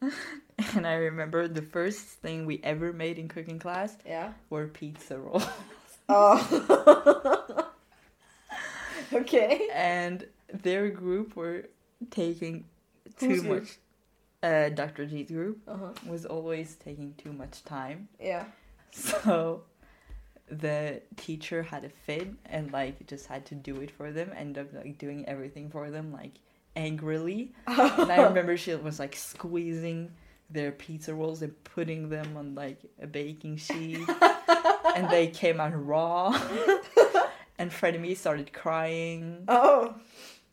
and 0.74 0.86
i 0.86 0.94
remember 0.94 1.46
the 1.48 1.62
first 1.62 2.00
thing 2.00 2.46
we 2.46 2.60
ever 2.64 2.92
made 2.92 3.18
in 3.18 3.28
cooking 3.28 3.58
class 3.58 3.96
Yeah. 4.06 4.32
were 4.50 4.66
pizza 4.68 5.18
rolls 5.18 5.46
Oh. 6.08 7.68
okay. 9.12 9.68
and 9.72 10.26
their 10.52 10.88
group 10.90 11.36
were 11.36 11.68
taking 12.10 12.64
too 13.18 13.40
group? 13.42 13.62
much 13.62 13.78
uh 14.42 14.68
dr 14.70 15.06
g's 15.06 15.30
group 15.30 15.58
Uh 15.68 15.76
huh. 15.76 15.92
was 16.06 16.24
always 16.26 16.74
taking 16.76 17.14
too 17.14 17.32
much 17.32 17.62
time 17.64 18.08
Yeah. 18.20 18.44
So 18.92 19.62
the 20.50 21.00
teacher 21.16 21.62
had 21.62 21.84
a 21.84 21.90
fit 21.90 22.28
and 22.46 22.72
like 22.72 23.06
just 23.06 23.26
had 23.28 23.46
to 23.46 23.54
do 23.54 23.76
it 23.82 23.90
for 23.92 24.10
them, 24.10 24.32
end 24.36 24.58
up 24.58 24.72
like 24.72 24.98
doing 24.98 25.24
everything 25.28 25.70
for 25.70 25.90
them 25.90 26.12
like 26.12 26.32
angrily. 26.76 27.52
And 27.66 28.10
I 28.12 28.22
remember 28.24 28.56
she 28.56 28.74
was 28.74 28.98
like 28.98 29.16
squeezing 29.16 30.12
their 30.50 30.72
pizza 30.72 31.14
rolls 31.14 31.42
and 31.42 31.52
putting 31.64 32.08
them 32.08 32.36
on 32.36 32.54
like 32.54 32.78
a 33.00 33.06
baking 33.06 33.56
sheet. 33.58 34.00
and 34.96 35.08
they 35.10 35.28
came 35.28 35.60
out 35.60 35.72
raw. 35.74 36.36
and 37.58 37.72
Fred 37.72 37.94
and 37.94 38.02
me 38.02 38.14
started 38.14 38.52
crying. 38.52 39.44
Oh, 39.48 39.94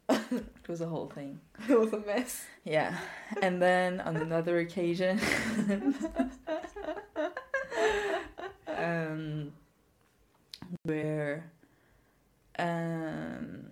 It 0.10 0.68
was 0.68 0.82
a 0.82 0.88
whole 0.88 1.08
thing. 1.08 1.40
it 1.70 1.80
was 1.80 1.92
a 1.94 2.00
mess. 2.00 2.46
Yeah. 2.64 2.98
And 3.42 3.62
then 3.62 4.00
on 4.02 4.18
another 4.18 4.60
occasion, 4.60 5.20
um, 8.68 9.52
where, 10.84 11.52
um, 12.60 13.67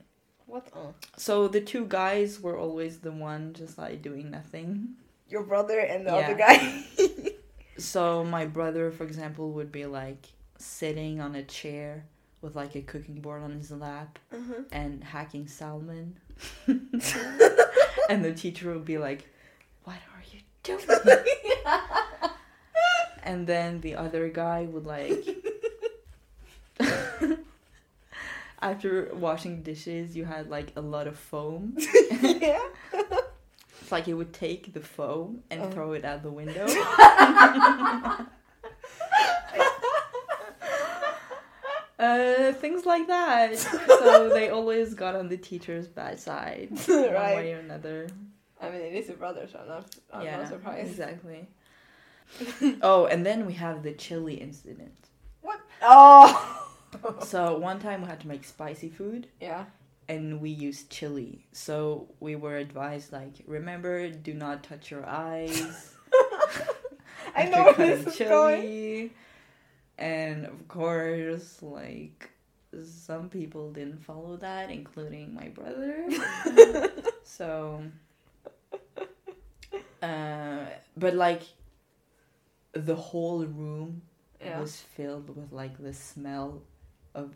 So 1.17 1.47
the 1.47 1.61
two 1.61 1.85
guys 1.85 2.39
were 2.39 2.57
always 2.57 2.99
the 2.99 3.11
one 3.11 3.53
just 3.53 3.77
like 3.77 4.01
doing 4.01 4.31
nothing. 4.31 4.95
Your 5.29 5.43
brother 5.43 5.79
and 5.79 6.05
the 6.05 6.11
Yeah. 6.11 6.17
other 6.17 6.35
guy. 6.35 6.83
So 7.77 8.23
my 8.23 8.45
brother, 8.45 8.89
for 8.89 9.03
example, 9.03 9.51
would 9.51 9.69
be 9.71 9.85
like 9.85 10.27
sitting 10.57 11.19
on 11.19 11.35
a 11.35 11.43
chair 11.43 12.05
with 12.41 12.55
like 12.55 12.75
a 12.75 12.81
cooking 12.81 13.19
board 13.19 13.43
on 13.43 13.51
his 13.51 13.69
lap 13.69 14.17
uh-huh. 14.33 14.61
and 14.71 15.03
hacking 15.03 15.47
salmon. 15.47 16.15
and 16.67 18.23
the 18.23 18.33
teacher 18.33 18.71
would 18.71 18.85
be 18.85 18.97
like, 18.97 19.27
What 19.83 19.97
are 20.13 20.23
you 20.31 20.39
doing? 20.63 20.85
and 23.23 23.45
then 23.45 23.81
the 23.81 23.95
other 23.95 24.29
guy 24.29 24.63
would 24.63 24.85
like. 24.85 25.25
After 28.61 29.11
washing 29.13 29.61
dishes, 29.63 30.15
you 30.15 30.25
had 30.25 30.49
like 30.49 30.71
a 30.75 30.81
lot 30.81 31.07
of 31.07 31.17
foam. 31.17 31.75
yeah. 32.21 32.59
It's 33.81 33.91
like 33.91 34.05
he 34.05 34.13
would 34.13 34.33
take 34.33 34.73
the 34.73 34.79
foam 34.81 35.43
and 35.51 35.61
Oh. 35.61 35.69
throw 35.69 35.93
it 35.93 36.03
out 36.05 36.23
the 36.23 36.31
window. 36.31 36.65
Uh, 41.97 42.51
things 42.53 42.85
like 42.85 43.07
that. 43.07 43.57
so 43.57 44.29
they 44.29 44.49
always 44.49 44.93
got 44.93 45.15
on 45.15 45.29
the 45.29 45.37
teacher's 45.37 45.87
bad 45.87 46.19
side, 46.19 46.67
one 46.87 46.99
way 47.13 47.53
or 47.53 47.59
another. 47.59 48.07
I 48.61 48.69
mean, 48.69 48.81
it 48.81 48.93
is 48.93 49.09
a 49.09 49.13
brother, 49.13 49.47
so 49.51 49.59
I'm 49.59 49.67
not, 49.69 49.95
I'm 50.13 50.25
yeah, 50.25 50.37
not 50.37 50.49
surprised. 50.49 50.89
exactly. 50.89 51.47
oh, 52.81 53.05
and 53.05 53.25
then 53.25 53.45
we 53.45 53.53
have 53.53 53.81
the 53.81 53.93
chili 53.93 54.33
incident. 54.35 54.91
What? 55.41 55.61
Oh! 55.81 56.64
So 57.21 57.57
one 57.57 57.79
time 57.79 58.01
we 58.01 58.07
had 58.07 58.19
to 58.21 58.27
make 58.27 58.43
spicy 58.43 58.89
food, 58.89 59.27
yeah. 59.41 59.65
and 60.07 60.39
we 60.41 60.49
used 60.49 60.89
chili. 60.89 61.45
So 61.51 62.07
we 62.19 62.35
were 62.35 62.57
advised, 62.57 63.11
like, 63.11 63.33
remember, 63.47 64.09
do 64.09 64.33
not 64.33 64.63
touch 64.63 64.91
your 64.91 65.05
eyes. 65.05 65.93
I 67.35 67.45
know 67.45 67.73
this 67.73 68.07
is 68.07 68.15
going. 68.17 68.61
chili. 68.61 69.13
And 69.97 70.45
of 70.45 70.67
course, 70.67 71.61
like, 71.61 72.29
some 72.85 73.29
people 73.29 73.71
didn't 73.71 74.03
follow 74.03 74.37
that, 74.37 74.69
including 74.69 75.33
my 75.33 75.47
brother. 75.49 76.09
so, 77.23 77.81
uh, 80.01 80.65
but 80.97 81.13
like, 81.15 81.41
the 82.73 82.95
whole 82.95 83.45
room 83.45 84.01
Yeah. 84.43 84.59
was 84.59 84.75
filled 84.75 85.29
with 85.35 85.51
like 85.53 85.81
the 85.81 85.93
smell 85.93 86.61
of 87.15 87.33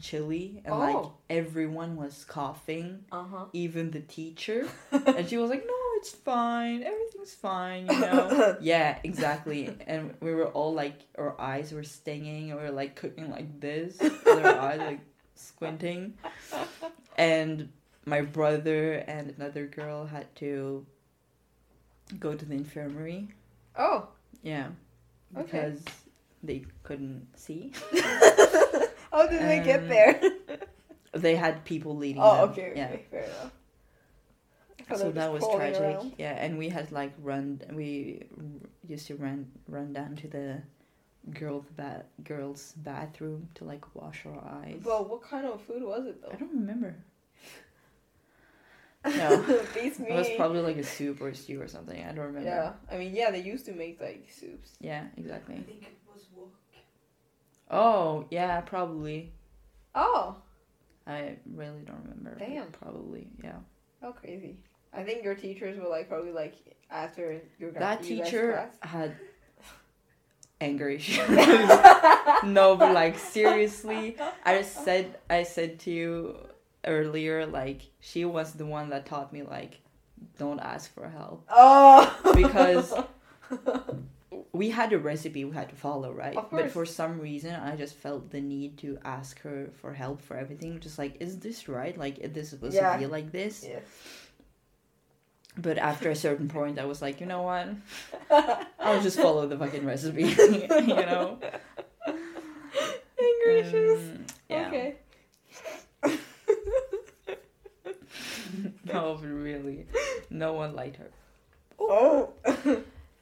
chili, 0.00 0.62
and 0.64 0.76
like 0.78 0.96
Oh. 0.96 1.12
everyone 1.30 1.94
was 1.96 2.24
coughing, 2.24 3.04
Uh 3.12 3.22
huh. 3.22 3.44
even 3.52 3.90
the 3.92 4.00
teacher. 4.00 4.66
and 4.90 5.28
she 5.28 5.36
was 5.36 5.48
like, 5.50 5.64
"No, 5.64 5.74
it's 5.98 6.10
fine. 6.10 6.82
Everything's 6.82 7.34
fine." 7.34 7.86
You 7.86 8.00
know? 8.00 8.56
yeah, 8.72 8.98
exactly. 9.04 9.70
And 9.86 10.14
we 10.20 10.34
were 10.34 10.48
all 10.48 10.74
like, 10.74 10.98
our 11.16 11.40
eyes 11.40 11.70
were 11.72 11.84
stinging, 11.84 12.50
and 12.50 12.58
we 12.58 12.66
were 12.66 12.72
like 12.82 12.96
cooking 12.96 13.30
like 13.30 13.60
this, 13.60 13.98
with 14.00 14.26
our 14.46 14.58
eyes 14.58 14.80
like 14.80 15.00
squinting. 15.36 16.14
And 17.16 17.68
my 18.06 18.22
brother 18.22 19.04
and 19.06 19.32
another 19.38 19.66
girl 19.66 20.06
had 20.06 20.26
to 20.36 20.84
go 22.18 22.34
to 22.34 22.44
the 22.44 22.54
infirmary. 22.54 23.28
Oh. 23.78 24.08
Yeah, 24.42 24.68
Okay. 25.36 25.44
because 25.44 25.80
they 26.42 26.64
couldn't 26.82 27.26
see. 27.38 27.72
How 29.16 29.26
did 29.26 29.40
they 29.42 29.60
get 29.64 29.80
Um, 29.80 29.88
there? 29.88 30.20
They 31.26 31.34
had 31.34 31.64
people 31.64 31.96
leading 31.96 32.20
oh, 32.22 32.34
them. 32.36 32.50
okay, 32.50 32.70
okay, 32.72 32.78
Yeah. 32.80 32.96
fair 33.10 33.24
enough. 33.24 33.52
So 35.00 35.10
that 35.12 35.32
was 35.32 35.42
tragic 35.56 35.80
around. 35.80 36.12
yeah 36.18 36.34
and 36.44 36.58
we 36.58 36.68
had 36.68 36.92
like 36.92 37.12
run 37.30 37.60
we 37.72 38.22
r- 38.38 38.44
used 38.86 39.06
to 39.08 39.14
run 39.16 39.50
run 39.66 39.92
down 39.92 40.14
to 40.22 40.28
the 40.28 40.62
girls 41.40 41.64
bath 41.76 42.04
girls 42.22 42.72
bathroom 42.76 43.48
to 43.56 43.64
like 43.64 43.84
wash 43.96 44.20
our 44.26 44.38
eyes 44.62 44.80
Well, 44.84 45.04
what 45.10 45.22
kind 45.22 45.44
of 45.46 45.60
food 45.62 45.82
was 45.82 46.06
it 46.06 46.20
though? 46.22 46.30
i 46.34 46.36
don't 46.36 46.52
remember 46.62 46.92
No. 49.06 49.42
Beats 49.74 49.98
me. 49.98 50.08
it 50.10 50.14
was 50.14 50.28
probably 50.36 50.60
like 50.60 50.76
a 50.76 50.84
soup 50.84 51.20
or 51.20 51.28
a 51.30 51.34
stew 51.34 51.60
or 51.60 51.66
something 51.68 51.98
i 52.08 52.12
don't 52.12 52.26
remember 52.32 52.48
Yeah, 52.48 52.72
I 52.92 52.96
mean, 52.98 53.12
yeah, 53.14 53.30
they 53.34 53.40
used 53.42 53.64
to 53.66 53.72
make 53.72 54.00
like 54.00 54.28
soups. 54.30 54.70
yeah 54.80 55.04
exactly 55.16 55.56
I 55.56 55.62
think 55.62 55.82
it 55.82 55.96
was 56.12 56.22
wok. 56.36 56.52
Oh 57.70 58.26
yeah 58.30 58.60
probably. 58.60 59.32
Oh, 59.94 60.36
i 61.06 61.36
really 61.54 61.82
don't 61.86 62.02
remember 62.02 62.36
Damn. 62.38 62.70
probably 62.70 63.28
yeah. 63.42 63.56
Oh 64.02 64.12
crazy! 64.12 64.58
I 64.92 65.02
think 65.02 65.24
your 65.24 65.34
teachers 65.34 65.78
were 65.78 65.88
like 65.88 66.08
probably 66.08 66.32
like 66.32 66.54
after 66.90 67.40
your 67.58 67.70
that 67.72 68.04
you 68.04 68.22
teacher 68.22 68.68
had 68.80 69.16
anger 70.60 70.88
issues. 70.98 71.28
No 72.44 72.76
but 72.78 72.92
like 72.94 73.18
seriously 73.18 74.16
i 74.44 74.62
said 74.62 75.16
i 75.28 75.42
said 75.42 75.78
to 75.80 75.90
you 75.90 76.36
earlier 76.86 77.44
like 77.46 77.82
she 78.00 78.24
was 78.24 78.52
the 78.52 78.64
one 78.64 78.90
that 78.90 79.06
taught 79.06 79.32
me 79.32 79.42
like 79.42 79.80
don't 80.38 80.60
ask 80.60 80.92
for 80.94 81.08
help. 81.08 81.44
Oh, 81.50 82.10
Because- 82.34 82.94
we 84.56 84.70
had 84.70 84.92
a 84.92 84.98
recipe 84.98 85.44
we 85.44 85.54
had 85.54 85.68
to 85.68 85.76
follow 85.76 86.10
right? 86.12 86.36
But 86.50 86.70
for 86.70 86.84
some 86.86 87.20
reason 87.20 87.54
i 87.54 87.76
just 87.76 87.94
felt 87.94 88.30
the 88.30 88.40
need 88.40 88.78
to 88.78 88.98
ask 89.04 89.40
her 89.42 89.70
for 89.80 89.92
help 89.92 90.20
for 90.22 90.36
everything. 90.36 90.80
Just 90.80 90.98
like 90.98 91.16
is 91.20 91.38
this 91.38 91.68
right? 91.68 91.96
Like 91.96 92.18
is 92.18 92.32
this 92.32 92.48
supposed 92.50 92.74
Yeah. 92.74 92.92
to 92.92 92.98
be 92.98 93.06
like 93.06 93.30
this? 93.32 93.64
But 95.58 95.78
after 95.78 96.10
a 96.10 96.16
certain 96.16 96.48
point 96.48 96.78
i 96.78 96.84
was 96.84 97.00
like 97.00 97.20
you 97.20 97.26
know 97.26 97.42
what? 97.42 97.68
I'll 98.80 99.02
just 99.02 99.18
follow 99.18 99.46
the 99.46 99.56
fucking 99.58 99.84
recipe 99.86 100.24
you 100.92 101.06
know? 101.10 101.38
Issues. 103.48 104.10
Um, 104.10 104.24
yeah. 104.50 104.68
Okay. 104.68 104.96
no 108.84 109.14
really. 109.22 109.86
No 110.30 110.52
one 110.54 110.74
liked 110.74 110.96
her. 110.96 111.10
Oh. 111.78 112.32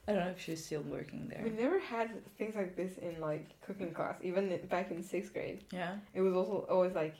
I 0.07 0.13
don't 0.13 0.25
know 0.25 0.31
if 0.31 0.41
she's 0.41 0.63
still 0.63 0.81
working 0.83 1.27
there. 1.29 1.41
we 1.43 1.49
never 1.49 1.79
had 1.79 2.11
things 2.37 2.55
like 2.55 2.75
this 2.75 2.97
in 2.99 3.19
like 3.19 3.49
cooking 3.61 3.91
class, 3.91 4.15
even 4.21 4.59
back 4.69 4.91
in 4.91 5.01
sixth 5.03 5.33
grade. 5.33 5.63
Yeah. 5.71 5.95
It 6.13 6.21
was 6.21 6.33
also 6.35 6.65
always 6.69 6.93
like, 6.93 7.15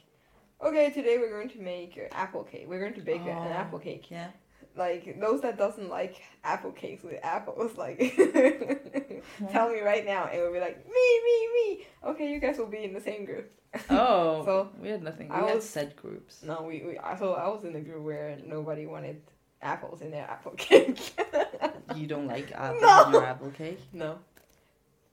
okay, 0.64 0.90
today 0.90 1.18
we're 1.18 1.30
going 1.30 1.48
to 1.50 1.58
make 1.60 1.98
apple 2.12 2.44
cake. 2.44 2.66
We're 2.68 2.80
going 2.80 2.94
to 2.94 3.00
bake 3.00 3.22
an 3.22 3.28
Oh. 3.36 3.52
apple 3.52 3.78
cake. 3.80 4.10
Yeah. 4.10 4.28
Like 4.76 5.18
those 5.20 5.40
that 5.40 5.56
doesn't 5.58 5.88
like 5.88 6.20
apple 6.44 6.70
cakes 6.72 7.02
with 7.02 7.18
apples, 7.24 7.76
like 7.78 7.98
tell 9.50 9.70
me 9.70 9.80
right 9.80 10.04
now, 10.04 10.24
and 10.30 10.40
we'll 10.42 10.52
be 10.52 10.60
like 10.60 10.86
me, 10.86 11.20
me, 11.24 11.48
me. 11.54 11.86
Okay, 12.04 12.30
you 12.30 12.38
guys 12.40 12.58
will 12.58 12.66
be 12.66 12.84
in 12.84 12.92
the 12.92 13.00
same 13.00 13.24
group. 13.24 13.50
Oh. 13.90 14.42
So, 14.44 14.68
we 14.80 14.88
had 14.90 15.02
nothing. 15.02 15.28
We 15.28 15.34
I 15.34 15.46
had 15.46 15.56
was- 15.56 15.68
set 15.68 15.96
groups. 15.96 16.42
No, 16.44 16.62
we, 16.62 16.82
we 16.86 16.98
I 16.98 17.16
so 17.16 17.32
I 17.34 17.48
was 17.48 17.64
in 17.64 17.72
the 17.72 17.80
group 17.80 18.02
where 18.04 18.36
nobody 18.46 18.86
wanted 18.86 19.22
apples 19.62 20.00
in 20.02 20.10
their 20.10 20.24
apple 20.28 20.52
cake. 20.56 21.18
You 21.94 22.06
don't 22.06 22.26
like 22.26 22.52
apples 22.54 22.82
No. 22.82 23.04
in 23.06 23.12
your 23.12 23.24
apple 23.24 23.50
cake. 23.50 23.80
no. 23.92 24.18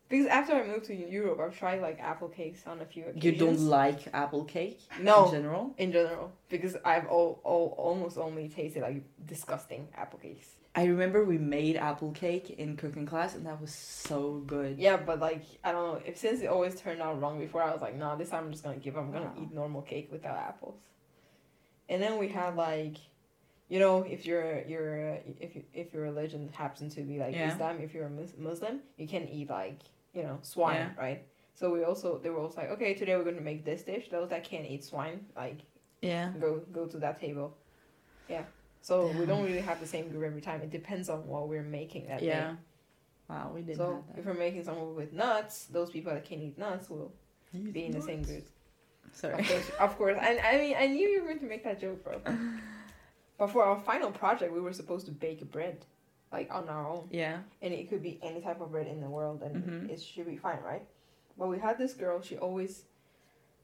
Because 0.10 0.28
after 0.28 0.54
I 0.54 0.68
moved 0.68 0.86
to 0.86 0.94
Europe, 0.96 1.40
I've 1.40 1.58
tried 1.58 1.82
like 1.82 2.00
apple 2.00 2.28
cakes 2.28 2.68
on 2.68 2.82
a 2.82 2.86
few 2.86 3.04
occasions. 3.06 3.24
You 3.24 3.32
don't 3.32 3.60
like 3.68 4.00
apple 4.14 4.44
cake 4.44 4.80
No. 5.02 5.26
in 5.26 5.32
general. 5.32 5.74
in 5.78 5.92
general 5.92 6.32
because 6.50 6.76
I've 6.86 7.08
all, 7.08 7.40
all 7.44 7.74
almost 7.80 8.18
only 8.20 8.48
tasted 8.48 8.84
like 8.84 9.02
disgusting 9.26 9.88
apple 9.96 10.20
cakes. 10.20 10.50
I 10.76 10.86
remember 10.86 11.24
we 11.24 11.38
made 11.38 11.78
apple 11.78 12.12
cake 12.12 12.50
in 12.52 12.76
cooking 12.78 13.06
class, 13.06 13.34
and 13.36 13.46
that 13.46 13.62
was 13.62 13.72
so 13.72 14.44
good. 14.46 14.78
Yeah, 14.80 14.98
but 14.98 15.20
like 15.20 15.44
I 15.64 15.72
don't 15.72 15.94
know. 15.94 16.02
If 16.06 16.18
since 16.18 16.42
it 16.42 16.48
always 16.48 16.80
turned 16.80 17.02
out 17.02 17.20
wrong 17.22 17.40
before, 17.40 17.64
I 17.64 17.72
was 17.72 17.82
like, 17.82 17.96
nah, 17.96 18.16
this 18.16 18.30
time 18.30 18.46
I'm 18.46 18.52
just 18.52 18.64
gonna 18.64 18.78
give 18.78 18.98
up. 18.98 19.04
I'm 19.04 19.12
gonna 19.12 19.26
Wow. 19.26 19.42
eat 19.42 19.52
normal 19.54 19.82
cake 19.84 20.10
without 20.12 20.36
apples. 20.38 20.80
And 21.90 22.02
then 22.02 22.18
we 22.20 22.28
had 22.28 22.56
like, 22.56 22.98
you 23.70 23.80
know, 23.80 24.04
if 24.04 24.26
you're 24.26 24.62
you're 24.68 25.18
if 25.40 25.56
you, 25.56 25.64
if 25.74 25.94
your 25.94 26.04
religion 26.04 26.50
happens 26.54 26.96
to 26.96 27.02
be 27.02 27.20
like 27.20 27.34
Yeah. 27.34 27.54
Islam, 27.54 27.80
if 27.80 27.94
you're 27.94 28.08
a 28.08 28.10
Muslim, 28.38 28.82
you 28.98 29.08
can 29.08 29.28
eat 29.28 29.50
like 29.50 29.80
you 30.14 30.24
know 30.24 30.40
swine, 30.42 30.76
Yeah. 30.76 30.90
right? 30.98 31.24
So 31.56 31.72
we 31.72 31.84
also 31.84 32.18
they 32.20 32.30
were 32.30 32.40
also 32.40 32.62
like, 32.62 32.72
okay, 32.72 32.94
today 32.94 33.16
we're 33.16 33.24
gonna 33.24 33.42
make 33.42 33.64
this 33.66 33.84
dish. 33.84 34.10
Those 34.10 34.30
that 34.30 34.44
can't 34.44 34.66
eat 34.66 34.84
swine, 34.84 35.26
like 35.36 35.60
Yeah. 36.02 36.32
go 36.40 36.60
go 36.72 36.86
to 36.88 36.98
that 37.00 37.20
table. 37.20 37.58
Yeah. 38.28 38.44
So 38.82 39.08
we 39.18 39.26
don't 39.26 39.44
really 39.46 39.62
have 39.62 39.80
the 39.80 39.88
same 39.88 40.10
group 40.10 40.24
every 40.24 40.42
time. 40.42 40.62
It 40.62 40.70
depends 40.70 41.08
on 41.10 41.26
what 41.28 41.48
we're 41.48 41.64
making 41.64 42.08
that 42.08 42.22
Yeah. 42.22 42.52
day. 42.52 42.58
Wow, 43.30 43.52
we 43.56 43.62
didn't 43.62 43.78
So 43.78 44.04
if 44.18 44.26
we're 44.26 44.34
making 44.34 44.64
something 44.66 44.94
with 44.96 45.14
nuts, 45.14 45.66
those 45.68 45.90
people 45.90 46.12
that 46.14 46.26
can't 46.26 46.42
eat 46.42 46.58
nuts 46.58 46.90
will 46.90 47.14
be 47.72 47.86
in 47.86 47.92
the 47.94 48.02
same 48.02 48.24
group. 48.24 48.46
Sorry. 49.14 49.40
Of 49.40 49.48
course, 49.48 49.70
of 49.80 49.98
course. 49.98 50.18
I, 50.20 50.38
I 50.40 50.58
mean, 50.58 50.76
I 50.78 50.88
knew 50.88 51.08
you 51.08 51.22
were 51.22 51.28
going 51.28 51.40
to 51.40 51.46
make 51.46 51.64
that 51.64 51.80
joke, 51.80 52.04
bro. 52.04 52.20
But 53.38 53.48
for 53.48 53.64
our 53.64 53.80
final 53.80 54.12
project, 54.12 54.54
we 54.54 54.62
were 54.62 54.74
supposed 54.74 55.06
to 55.08 55.12
bake 55.12 55.50
bread, 55.52 55.86
like 56.32 56.50
on 56.54 56.70
our 56.70 56.88
own, 56.88 57.08
Yeah. 57.12 57.40
and 57.62 57.74
it 57.74 57.90
could 57.90 58.02
be 58.04 58.20
any 58.22 58.42
type 58.42 58.62
of 58.62 58.72
bread 58.72 58.88
in 58.88 59.02
the 59.02 59.10
world, 59.10 59.42
and 59.44 59.56
Mhm. 59.64 59.90
it 59.90 60.02
should 60.02 60.28
be 60.28 60.38
fine, 60.38 60.62
right? 60.64 60.86
But 61.38 61.48
we 61.48 61.58
had 61.60 61.78
this 61.78 61.94
girl. 61.94 62.22
She 62.22 62.38
always, 62.38 62.86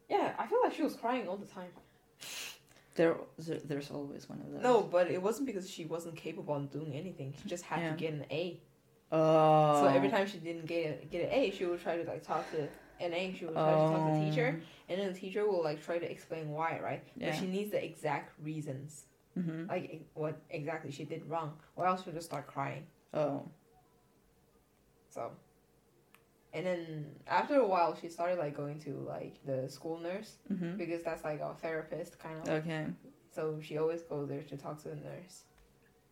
yeah, 0.09 0.33
I 0.37 0.47
feel 0.47 0.59
like 0.63 0.73
she 0.73 0.81
was 0.83 0.95
crying 0.95 1.27
all 1.27 1.37
the 1.37 1.45
time. 1.45 1.71
There, 2.95 3.15
there- 3.37 3.59
there's 3.59 3.91
always 3.91 4.27
one 4.27 4.41
of 4.41 4.51
those. 4.51 4.61
No, 4.63 4.81
but 4.81 5.09
it 5.09 5.21
wasn't 5.21 5.45
because 5.45 5.69
she 5.69 5.85
wasn't 5.85 6.15
capable 6.17 6.55
of 6.55 6.69
doing 6.71 6.93
anything. 6.93 7.33
She 7.41 7.47
just 7.47 7.63
had 7.63 7.79
Yeah. 7.79 7.91
to 7.91 7.95
get 7.97 8.13
an 8.13 8.25
A. 8.31 8.59
Oh. 9.11 9.81
So 9.81 9.87
every 9.87 10.09
time 10.09 10.27
she 10.27 10.37
didn't 10.39 10.65
get 10.65 11.01
a, 11.03 11.05
get 11.05 11.25
an 11.25 11.31
A, 11.31 11.51
she 11.51 11.65
would 11.65 11.79
try 11.79 11.95
to 12.01 12.03
like 12.09 12.23
talk 12.23 12.49
to 12.51 12.67
an 12.99 13.13
A. 13.13 13.33
She 13.33 13.45
would 13.45 13.53
try 13.53 13.71
to 13.71 13.77
talk 13.77 14.13
to 14.13 14.19
the 14.19 14.29
teacher, 14.29 14.61
and 14.89 14.99
then 14.99 15.13
the 15.13 15.17
teacher 15.19 15.47
will 15.47 15.63
like 15.63 15.81
try 15.81 15.97
to 15.97 16.11
explain 16.11 16.51
why, 16.51 16.79
right? 16.83 17.03
Yeah. 17.15 17.29
But 17.31 17.39
she 17.39 17.47
needs 17.47 17.71
the 17.71 17.83
exact 17.83 18.33
reasons, 18.43 19.05
hmm 19.35 19.65
like 19.67 20.01
what 20.13 20.39
exactly 20.49 20.91
she 20.91 21.05
did 21.05 21.25
wrong, 21.29 21.53
or 21.75 21.85
else 21.85 22.03
she'll 22.03 22.13
just 22.13 22.27
start 22.27 22.47
crying. 22.47 22.85
Oh. 23.13 23.43
So, 25.09 25.31
and 26.53 26.65
then 26.65 27.05
after 27.27 27.55
a 27.55 27.67
while, 27.67 27.97
she 27.99 28.09
started 28.09 28.37
like 28.39 28.55
going 28.55 28.79
to 28.81 28.91
like 29.07 29.35
the 29.45 29.69
school 29.69 29.99
nurse 29.99 30.37
hmm 30.47 30.75
because 30.77 31.03
that's 31.03 31.23
like 31.23 31.41
our 31.41 31.55
therapist 31.55 32.19
kind 32.19 32.39
of. 32.41 32.49
Okay. 32.49 32.85
So 33.31 33.59
she 33.61 33.77
always 33.77 34.01
goes 34.01 34.27
there 34.29 34.41
to 34.43 34.57
talk 34.57 34.81
to 34.83 34.89
the 34.89 34.95
nurse 34.95 35.43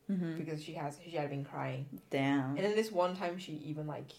hmm 0.06 0.38
because 0.38 0.62
she 0.62 0.72
has 0.74 0.98
she 1.04 1.10
had 1.16 1.30
been 1.30 1.44
crying. 1.44 1.86
Damn. 2.10 2.50
And 2.56 2.58
then 2.58 2.74
this 2.74 2.90
one 2.92 3.16
time, 3.16 3.38
she 3.38 3.52
even 3.64 3.86
like 3.86 4.12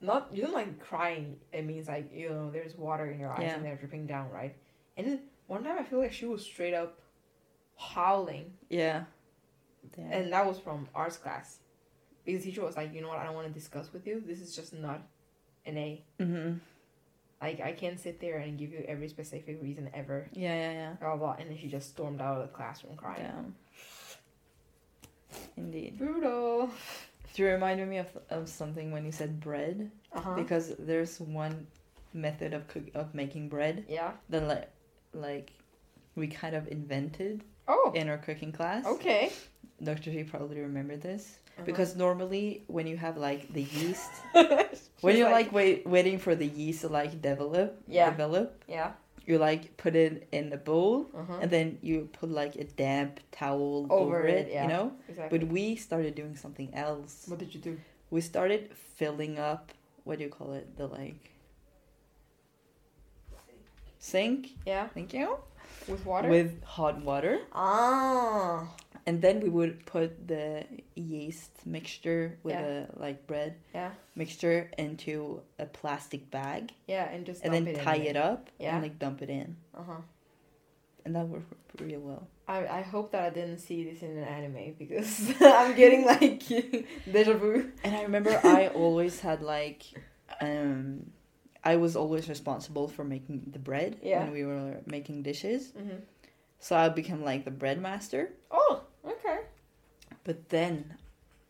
not 0.00 0.28
you 0.32 0.42
don't 0.42 0.54
like 0.54 0.78
crying. 0.80 1.36
It 1.52 1.64
means 1.64 1.88
like 1.88 2.10
you 2.14 2.30
know 2.30 2.50
there's 2.50 2.76
water 2.76 3.06
in 3.10 3.18
your 3.18 3.32
eyes 3.32 3.42
Yeah. 3.42 3.56
and 3.56 3.64
they're 3.64 3.76
dripping 3.76 4.06
down, 4.06 4.30
right? 4.30 4.54
And 4.96 5.06
then 5.06 5.20
one 5.46 5.64
time 5.64 5.76
I 5.78 5.82
feel 5.84 5.98
like 5.98 6.12
she 6.12 6.26
was 6.26 6.42
straight 6.44 6.74
up 6.74 7.00
howling, 7.78 8.52
Yeah. 8.68 9.04
Yeah. 9.96 10.04
and 10.12 10.32
that 10.34 10.44
was 10.46 10.58
from 10.58 10.86
arts 10.94 11.16
class, 11.16 11.58
because 12.24 12.42
the 12.44 12.50
teacher 12.50 12.62
was 12.64 12.76
like, 12.76 12.92
you 12.92 13.00
know 13.00 13.08
what, 13.08 13.18
I 13.18 13.24
don't 13.24 13.34
want 13.34 13.46
to 13.46 13.52
discuss 13.52 13.90
with 13.92 14.06
you. 14.06 14.22
This 14.26 14.40
is 14.40 14.54
just 14.54 14.74
not 14.74 15.00
an 15.64 15.78
A. 15.78 16.04
mm-hmm. 16.20 16.58
Like 17.40 17.60
I 17.60 17.70
can't 17.72 17.98
sit 18.00 18.20
there 18.20 18.38
and 18.38 18.58
give 18.58 18.72
you 18.72 18.84
every 18.88 19.08
specific 19.08 19.62
reason 19.62 19.88
ever. 19.94 20.26
Yeah, 20.32 20.54
yeah, 20.54 20.72
yeah. 20.72 20.92
Blah 21.00 21.16
blah. 21.16 21.34
blah. 21.34 21.36
And 21.38 21.48
then 21.50 21.56
she 21.56 21.68
just 21.68 21.90
stormed 21.90 22.20
out 22.20 22.36
of 22.38 22.42
the 22.42 22.48
classroom 22.52 22.96
crying. 22.96 23.22
Damn. 23.22 23.54
Indeed. 25.56 25.98
Brutal. 25.98 26.70
You 27.36 27.46
reminded 27.46 27.86
me 27.88 27.98
of, 27.98 28.08
of 28.30 28.48
something 28.48 28.90
when 28.90 29.04
you 29.04 29.12
said 29.12 29.38
bread 29.38 29.90
Uh 30.12 30.20
huh. 30.20 30.34
because 30.34 30.74
there's 30.80 31.20
one 31.20 31.68
method 32.12 32.52
of 32.54 32.66
cook 32.66 32.84
of 32.94 33.14
making 33.14 33.48
bread 33.48 33.84
Yeah. 33.88 34.12
that 34.30 34.48
like 34.48 34.70
like 35.12 35.52
we 36.16 36.26
kind 36.26 36.56
of 36.56 36.66
invented 36.68 37.44
Oh. 37.68 37.92
in 37.94 38.08
our 38.08 38.18
cooking 38.18 38.52
class. 38.52 38.84
Okay. 38.86 39.30
Dr. 39.82 40.10
G 40.10 40.24
probably 40.24 40.60
remember 40.60 40.96
this 40.96 41.38
Uh-huh. 41.58 41.64
because 41.66 41.94
normally 41.96 42.64
when 42.66 42.86
you 42.86 42.96
have 42.96 43.16
like 43.16 43.52
the 43.52 43.62
yeast 43.62 44.10
when 45.02 45.16
you're 45.16 45.30
like, 45.30 45.52
wait 45.52 45.86
waiting 45.86 46.18
for 46.18 46.34
the 46.34 46.46
yeast 46.46 46.80
to 46.82 46.88
like 46.88 47.12
develop 47.22 47.68
Yeah. 47.86 48.10
develop 48.10 48.64
yeah. 48.66 48.92
you 49.26 49.38
like 49.38 49.76
put 49.76 49.94
it 49.94 50.26
in 50.32 50.52
a 50.52 50.56
bowl 50.56 51.06
Uh 51.14 51.24
huh. 51.28 51.38
and 51.42 51.50
then 51.50 51.78
you 51.82 52.08
put 52.20 52.30
like 52.42 52.54
a 52.56 52.64
damp 52.64 53.20
towel 53.30 53.86
Over 53.90 54.18
over, 54.18 54.26
it, 54.26 54.46
it, 54.48 54.52
yeah. 54.52 54.62
you 54.62 54.68
know 54.74 54.86
Exactly. 55.08 55.38
but 55.38 55.48
we 55.48 55.76
started 55.76 56.14
doing 56.14 56.34
something 56.44 56.70
else 56.74 57.12
what 57.30 57.38
did 57.38 57.50
you 57.54 57.60
do? 57.60 57.74
we 58.10 58.20
started 58.20 58.70
filling 58.98 59.38
up 59.38 59.70
what 60.04 60.18
do 60.18 60.24
you 60.24 60.30
call 60.38 60.54
it 60.54 60.66
the 60.76 60.86
like 60.86 61.22
sink 63.98 64.48
Yeah. 64.66 64.88
thank 64.94 65.12
you 65.14 65.38
With 65.88 66.04
water. 66.06 66.28
with 66.28 66.62
hot 66.64 67.00
water 67.02 67.40
ah. 67.52 68.68
and 69.06 69.22
then 69.22 69.40
we 69.40 69.48
would 69.48 69.86
put 69.86 70.28
the 70.28 70.64
yeast 70.94 71.50
mixture 71.66 72.36
with 72.42 72.54
Yeah. 72.54 72.84
a 72.92 73.00
like 73.00 73.26
bread 73.26 73.54
Yeah. 73.74 73.90
mixture 74.14 74.70
into 74.76 75.40
a 75.58 75.66
plastic 75.66 76.30
bag 76.30 76.72
Yeah, 76.86 77.08
and 77.10 77.24
just 77.24 77.42
and 77.44 77.54
then 77.54 77.66
it 77.66 77.80
tie 77.80 77.96
it 78.12 78.16
up 78.16 78.50
Yeah. 78.58 78.74
and 78.74 78.82
like 78.82 78.98
dump 78.98 79.22
it 79.22 79.30
in 79.30 79.56
Uh 79.74 79.82
huh. 79.86 80.02
and 81.04 81.16
that 81.16 81.26
worked 81.28 81.52
real 81.80 82.00
well 82.00 82.28
I, 82.48 82.66
I 82.80 82.82
hope 82.82 83.12
that 83.12 83.22
I 83.24 83.30
didn't 83.30 83.58
see 83.58 83.84
this 83.84 84.02
in 84.02 84.16
an 84.16 84.24
anime 84.24 84.74
because 84.78 85.32
I'm 85.40 85.74
getting 85.76 86.04
like 86.04 86.44
deja 87.12 87.34
vu. 87.34 87.70
and 87.84 87.94
i 87.96 88.02
remember 88.02 88.32
i 88.44 88.68
always 88.68 89.20
had 89.20 89.42
like 89.42 89.82
um 90.40 91.10
i 91.72 91.74
was 91.84 91.92
always 92.02 92.24
responsible 92.34 92.86
for 92.94 93.04
making 93.14 93.36
the 93.56 93.62
bread 93.70 93.92
Yeah. 94.02 94.20
when 94.20 94.32
we 94.38 94.42
were 94.50 94.70
making 94.96 95.16
dishes 95.30 95.62
Mm-hmm. 95.80 96.00
so 96.66 96.70
i 96.84 96.88
became 97.00 97.20
like 97.30 97.42
the 97.48 97.56
bread 97.62 97.78
master 97.88 98.22
Oh, 98.60 98.74
okay. 99.12 99.38
but 100.28 100.38
then 100.56 100.74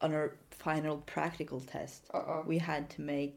on 0.05 0.11
our 0.19 0.29
final 0.67 0.97
practical 1.15 1.61
test 1.75 2.01
Uh 2.15 2.23
oh. 2.33 2.41
we 2.53 2.59
had 2.71 2.83
to 2.95 3.01
make 3.17 3.37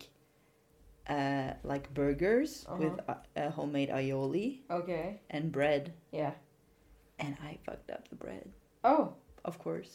uh 1.16 1.50
like 1.72 1.86
burgers 2.02 2.52
Uh-huh. 2.68 2.78
with 2.82 2.96
a, 3.14 3.16
a 3.46 3.50
homemade 3.58 3.90
aioli 3.98 4.48
Okay. 4.80 5.06
and 5.36 5.44
bread 5.58 5.84
Yeah. 6.22 6.34
and 7.24 7.34
i 7.50 7.52
fucked 7.66 7.90
up 7.96 8.04
the 8.14 8.16
bread 8.26 8.48
Oh, 8.84 9.14
of 9.50 9.56
course 9.66 9.92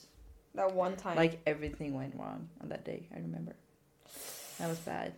that 0.59 0.71
one 0.85 0.95
time. 0.97 1.17
like 1.23 1.35
everything 1.53 1.91
went 2.01 2.15
wrong 2.21 2.41
on 2.63 2.67
that 2.73 2.85
day 2.93 3.01
i 3.15 3.19
remember 3.29 3.55
that 4.59 4.69
was 4.73 4.79
bad 4.95 5.13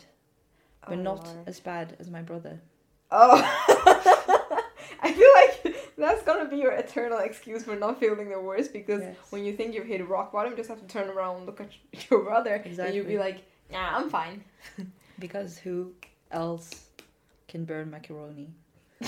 but 0.86 0.98
Oh, 0.98 1.02
not 1.02 1.24
Lord. 1.24 1.38
as 1.48 1.60
bad 1.60 1.96
as 1.98 2.10
my 2.10 2.22
brother 2.22 2.60
Oh. 3.10 3.40
I 5.02 5.12
feel 5.12 5.30
like 5.34 5.76
that's 5.96 6.22
gonna 6.24 6.48
be 6.48 6.56
your 6.58 6.72
eternal 6.72 7.18
excuse 7.18 7.64
for 7.64 7.74
not 7.76 7.98
feeling 8.00 8.28
the 8.28 8.40
worst 8.40 8.72
because 8.72 9.00
Yes. 9.00 9.16
when 9.30 9.44
you 9.44 9.54
think 9.56 9.74
you've 9.74 9.86
hit 9.86 10.06
rock 10.08 10.32
bottom, 10.32 10.52
you 10.52 10.56
just 10.56 10.68
have 10.68 10.80
to 10.80 10.86
turn 10.86 11.08
around 11.08 11.36
and 11.38 11.46
look 11.46 11.60
at 11.60 11.70
your 12.10 12.22
brother 12.24 12.54
and 12.64 12.94
you'd 12.94 13.06
be 13.08 13.18
like, 13.18 13.38
"Nah, 13.70 13.96
I'm 13.96 14.10
fine." 14.10 14.44
because 15.18 15.56
who 15.58 15.92
else 16.30 16.70
can 17.48 17.64
burn 17.64 17.90
macaroni 17.90 18.50
I 19.00 19.06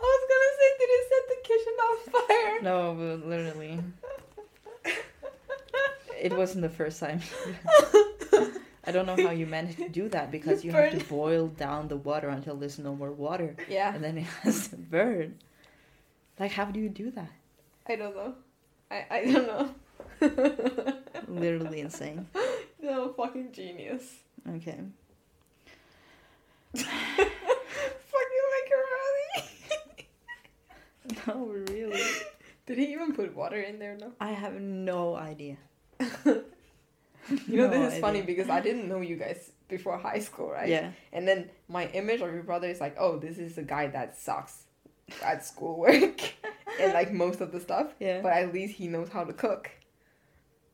was 0.00 0.22
gonna 0.30 0.52
say, 0.58 0.70
did 0.78 0.90
it 0.90 1.04
set 1.10 1.24
the 1.28 1.38
kitchen 1.48 1.74
on 1.86 1.96
fire? 2.12 2.62
no 2.62 2.94
but 2.94 3.28
literally 3.28 3.80
it 6.20 6.32
wasn't 6.36 6.62
the 6.62 6.68
first 6.70 7.00
time 7.00 7.20
i 8.86 8.90
don't 8.92 9.06
know 9.06 9.16
how 9.16 9.30
you 9.30 9.46
managed 9.46 9.78
to 9.78 9.88
do 9.88 10.08
that 10.14 10.30
because 10.30 10.64
you 10.64 10.72
have 10.72 10.90
to 10.98 11.04
boil 11.06 11.48
down 11.48 11.88
the 11.88 11.96
water 11.96 12.28
until 12.28 12.56
there's 12.56 12.78
no 12.78 12.94
more 12.94 13.10
water 13.12 13.56
Yeah, 13.68 13.94
and 13.94 14.02
then 14.04 14.18
it 14.18 14.26
has 14.42 14.68
to 14.68 14.76
burn 14.76 15.38
like 16.38 16.52
how 16.52 16.66
do 16.66 16.80
you 16.80 16.88
do 16.88 17.10
that 17.12 17.30
I 17.86 17.96
don't 17.96 18.14
know. 18.16 18.34
I 18.90 19.04
I 19.10 19.24
don't 19.30 19.46
know. 19.46 19.70
literally 21.28 21.80
insane 21.80 22.26
no 22.82 23.12
fucking 23.12 23.52
genius. 23.52 24.04
okay 24.56 24.78
fucking 26.74 28.46
macaroni. 28.54 29.48
no 31.26 31.46
really 31.72 32.00
Did 32.66 32.78
he 32.78 32.92
even 32.92 33.12
put 33.12 33.34
water 33.36 33.60
in 33.60 33.78
there? 33.78 33.96
No. 34.00 34.12
i 34.20 34.32
have 34.32 34.54
no 34.60 35.14
idea 35.16 35.56
You 37.48 37.56
know, 37.56 37.68
No 37.68 37.84
this 37.84 37.94
is 37.94 38.00
funny 38.00 38.22
because 38.22 38.48
I 38.50 38.60
didn't 38.60 38.88
know 38.88 39.00
you 39.00 39.16
guys 39.16 39.50
before 39.68 39.96
high 39.98 40.18
school, 40.20 40.50
right? 40.50 40.68
yeah 40.68 40.90
And 41.12 41.26
then 41.28 41.50
my 41.68 41.86
image 41.88 42.20
of 42.20 42.32
your 42.32 42.42
brother 42.42 42.68
is 42.68 42.80
like, 42.80 42.96
oh, 42.98 43.18
this 43.18 43.38
is 43.38 43.54
the 43.56 43.62
guy 43.62 43.86
that 43.88 44.16
sucks 44.18 44.64
at 45.22 45.44
schoolwork 45.44 46.20
and 46.80 46.92
like 46.92 47.12
most 47.12 47.40
of 47.40 47.52
the 47.52 47.60
stuff. 47.60 47.88
yeah 48.00 48.20
But 48.22 48.32
at 48.32 48.52
least 48.52 48.74
he 48.76 48.88
knows 48.88 49.08
how 49.08 49.24
to 49.24 49.32
cook. 49.32 49.70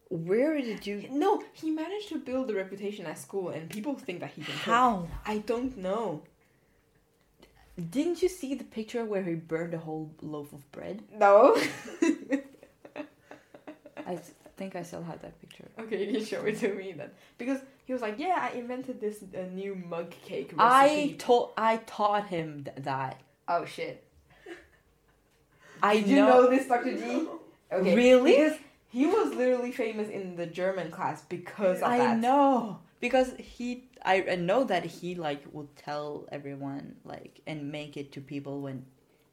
where 0.09 0.61
did 0.61 0.87
you 0.87 1.05
No, 1.11 1.43
he 1.53 1.71
managed 1.71 2.09
to 2.09 2.19
build 2.19 2.51
a 2.51 2.55
reputation 2.55 3.07
at 3.07 3.19
school, 3.19 3.51
and 3.51 3.69
people 3.71 3.95
think 3.95 4.21
that 4.21 4.31
he 4.37 4.43
can 4.43 4.55
cook. 4.55 4.63
how 4.75 5.09
I 5.27 5.39
don't 5.39 5.77
know. 5.77 6.23
Didn't 7.97 8.21
you 8.23 8.29
see 8.29 8.55
the 8.55 8.65
picture 8.65 9.05
where 9.05 9.23
he 9.23 9.35
burned 9.35 9.75
a 9.75 9.79
whole 9.79 10.11
loaf 10.21 10.53
of 10.53 10.71
bread? 10.73 11.03
No. 11.25 11.57
I 14.07 14.19
think 14.61 14.77
I 14.77 14.83
still 14.83 15.03
have 15.03 15.21
that 15.23 15.41
picture. 15.41 15.69
okay, 15.83 15.99
you 16.05 16.13
can 16.19 16.25
show 16.33 16.45
it 16.45 16.59
to 16.61 16.69
me 16.81 16.93
then, 16.93 17.11
because 17.39 17.61
he 17.87 17.93
was 17.95 18.03
like, 18.03 18.19
yeah, 18.19 18.49
I 18.53 18.59
invented 18.59 19.01
this 19.01 19.17
uh, 19.23 19.47
new 19.61 19.75
mug 19.75 20.11
cake 20.29 20.53
recipe. 20.55 20.61
I 20.61 21.15
told 21.19 21.53
I 21.57 21.79
taught 21.97 22.27
him 22.29 22.65
th- 22.65 22.77
that. 22.91 23.21
Oh 23.49 23.65
shit. 23.65 24.05
I 25.83 25.95
Did 25.97 26.09
you 26.09 26.17
know, 26.17 26.51
this, 26.51 26.67
Dr. 26.69 26.95
D? 26.95 27.27
Okay. 27.73 27.95
Really? 27.95 28.33
Because 28.33 28.59
he 28.89 29.07
was 29.07 29.33
literally 29.33 29.71
famous 29.71 30.09
in 30.09 30.35
the 30.35 30.45
German 30.45 30.91
class 30.91 31.23
because 31.29 31.79
of 31.79 31.89
I 31.89 31.99
that. 31.99 32.19
know 32.19 32.81
because 32.99 33.33
he 33.39 33.85
I, 34.05 34.17
I 34.33 34.35
know 34.35 34.65
that 34.65 34.85
he 34.85 35.15
like 35.15 35.45
would 35.53 35.75
tell 35.77 36.27
everyone 36.33 36.97
like 37.05 37.41
and 37.47 37.71
make 37.71 37.97
it 37.97 38.11
to 38.15 38.21
people 38.21 38.61
when 38.61 38.85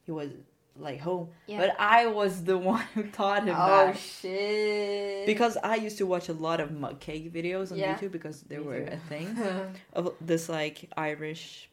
he 0.04 0.12
was 0.12 0.30
like 0.78 1.00
home. 1.00 1.28
Yeah. 1.46 1.58
But 1.60 1.76
I 1.78 2.06
was 2.06 2.44
the 2.44 2.56
one 2.72 2.84
who 2.94 3.04
taught 3.04 3.44
him 3.44 3.54
Oh 3.58 3.86
that. 3.86 3.98
shit. 3.98 5.26
Because 5.26 5.56
I 5.62 5.74
used 5.76 5.98
to 5.98 6.06
watch 6.06 6.28
a 6.28 6.32
lot 6.32 6.60
of 6.60 6.70
mug 6.72 7.00
cake 7.00 7.32
videos 7.32 7.72
on 7.72 7.78
Yeah. 7.78 7.96
YouTube 7.96 8.12
because 8.12 8.42
they 8.42 8.58
Me 8.58 8.64
were 8.64 8.80
too. 8.86 8.92
a 8.92 8.96
thing 9.08 9.36
of 9.92 10.14
this 10.20 10.48
like 10.48 10.90
Irish 10.96 11.68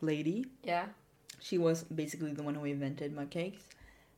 lady. 0.00 0.46
yeah. 0.62 0.86
She 1.40 1.58
was 1.58 1.84
basically 1.84 2.32
the 2.32 2.42
one 2.42 2.54
who 2.54 2.64
invented 2.64 3.14
mug 3.14 3.28
cakes. 3.30 3.62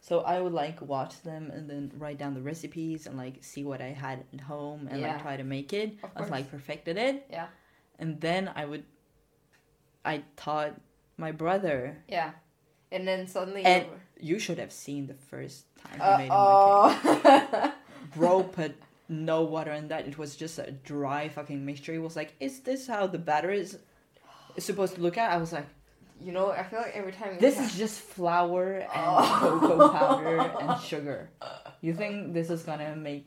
So 0.01 0.21
I 0.21 0.39
would 0.41 0.53
like 0.53 0.81
watch 0.81 1.21
them 1.23 1.51
and 1.51 1.69
then 1.69 1.91
write 1.99 2.19
down 2.19 2.35
the 2.35 2.41
recipes 2.43 3.09
and 3.09 3.17
like 3.17 3.43
see 3.43 3.65
what 3.65 3.81
I 3.81 3.89
had 3.89 4.23
at 4.33 4.41
home 4.41 4.87
and 4.89 5.01
Yeah. 5.01 5.15
like 5.15 5.23
try 5.23 5.37
to 5.37 5.43
make 5.43 5.73
it. 5.73 5.99
Of 6.05 6.11
I 6.15 6.21
was 6.21 6.31
like 6.31 6.49
perfected 6.51 6.97
it. 6.97 7.27
Yeah. 7.29 7.49
And 7.99 8.21
then 8.21 8.53
I 8.55 8.65
would 8.65 8.85
I 10.05 10.23
taught 10.37 10.81
my 11.17 11.33
brother. 11.33 11.97
Yeah. 12.09 12.31
And 12.97 13.07
then 13.07 13.27
suddenly 13.29 13.63
And- 13.65 13.85
you 14.19 14.39
should 14.39 14.59
have 14.65 14.73
seen 14.73 15.07
the 15.07 15.19
first 15.31 15.65
time 15.83 16.01
he 16.01 16.23
made 16.25 16.31
oh. 16.33 17.73
Bro 18.17 18.45
put 18.45 18.73
no 19.09 19.43
water 19.43 19.73
in 19.73 19.89
that. 19.89 20.09
It 20.09 20.17
was 20.17 20.35
just 20.37 20.59
a 20.59 20.71
dry 20.73 21.29
fucking 21.29 21.61
mixture. 21.71 21.93
He 21.93 21.99
was 21.99 22.17
like, 22.17 22.33
"Is 22.41 22.61
this 22.69 22.87
how 22.87 23.07
the 23.07 23.19
batter 23.19 23.51
is, 23.63 23.79
supposed 24.59 24.95
to 24.97 25.01
look 25.03 25.19
at?" 25.19 25.29
I 25.31 25.37
was 25.37 25.53
like, 25.53 25.67
you 26.27 26.33
know, 26.33 26.47
I 26.51 26.63
feel 26.65 26.81
like 26.81 26.97
every 26.97 27.13
time 27.13 27.37
"This 27.39 27.61
is 27.61 27.77
just 27.77 28.01
flour 28.01 28.65
and 28.89 28.89
Oh. 28.95 29.59
cocoa 29.61 29.89
powder 29.93 30.39
and 30.63 30.81
sugar. 30.91 31.29
You 31.85 31.93
think 31.93 32.33
this 32.33 32.49
is 32.49 32.63
gonna 32.63 32.97
make 32.97 33.27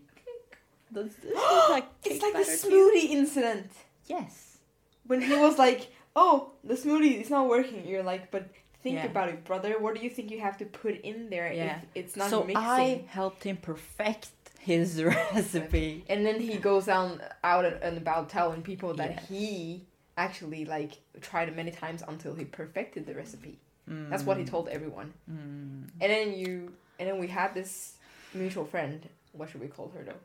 this, 0.91 1.13
this 1.21 1.31
is 1.37 1.69
like 1.69 1.85
it's 2.03 2.21
like 2.25 2.33
the 2.33 2.39
batter 2.39 2.57
to 2.57 2.69
you?" 2.69 2.73
smoothie 2.73 3.09
incident 3.21 3.69
Yes. 4.07 4.57
when 5.05 5.21
he 5.21 5.35
was 5.45 5.55
like, 5.65 5.81
"Oh, 6.15 6.35
the 6.63 6.73
smoothie 6.73 7.21
is 7.21 7.29
not 7.29 7.45
working." 7.47 7.85
You're 7.85 8.07
like, 8.13 8.31
"But 8.31 8.49
think 8.83 8.95
Yeah. 8.95 9.05
about 9.05 9.29
it, 9.29 9.43
brother. 9.43 9.77
What 9.79 9.95
do 9.95 10.01
you 10.01 10.09
think 10.09 10.31
you 10.31 10.39
have 10.41 10.57
to 10.59 10.65
put 10.65 10.95
in 11.01 11.29
there 11.29 11.51
Yeah. 11.51 11.77
if 11.77 11.85
it's 11.95 12.15
not 12.15 12.29
so 12.29 12.43
mixing?" 12.43 12.57
I 12.57 13.03
helped 13.07 13.43
him 13.43 13.57
perfect 13.57 14.29
His 14.59 15.01
recipe. 15.13 16.03
and 16.09 16.25
then 16.25 16.39
he 16.39 16.57
goes 16.57 16.85
down 16.85 17.21
out 17.43 17.65
and, 17.65 17.97
about 17.97 18.29
telling 18.29 18.61
people 18.61 18.93
that 18.95 19.11
Yes. 19.11 19.27
he 19.29 19.85
actually 20.17 20.65
like 20.65 20.93
tried 21.21 21.47
it 21.49 21.55
many 21.55 21.71
times 21.71 22.03
until 22.07 22.33
he 22.35 22.45
perfected 22.45 23.05
the 23.05 23.15
recipe. 23.15 23.57
Mm. 23.89 24.09
That's 24.09 24.23
what 24.23 24.37
he 24.37 24.45
told 24.45 24.67
everyone. 24.69 25.13
Mm. 25.29 25.89
And 26.01 26.09
then 26.15 26.33
you, 26.33 26.73
and 26.99 27.07
then 27.09 27.17
we 27.19 27.27
had 27.27 27.53
this 27.53 27.95
mutual 28.33 28.65
friend. 28.65 29.07
What 29.31 29.49
should 29.49 29.61
we 29.61 29.67
call 29.67 29.89
her 29.95 30.03
though? 30.03 30.21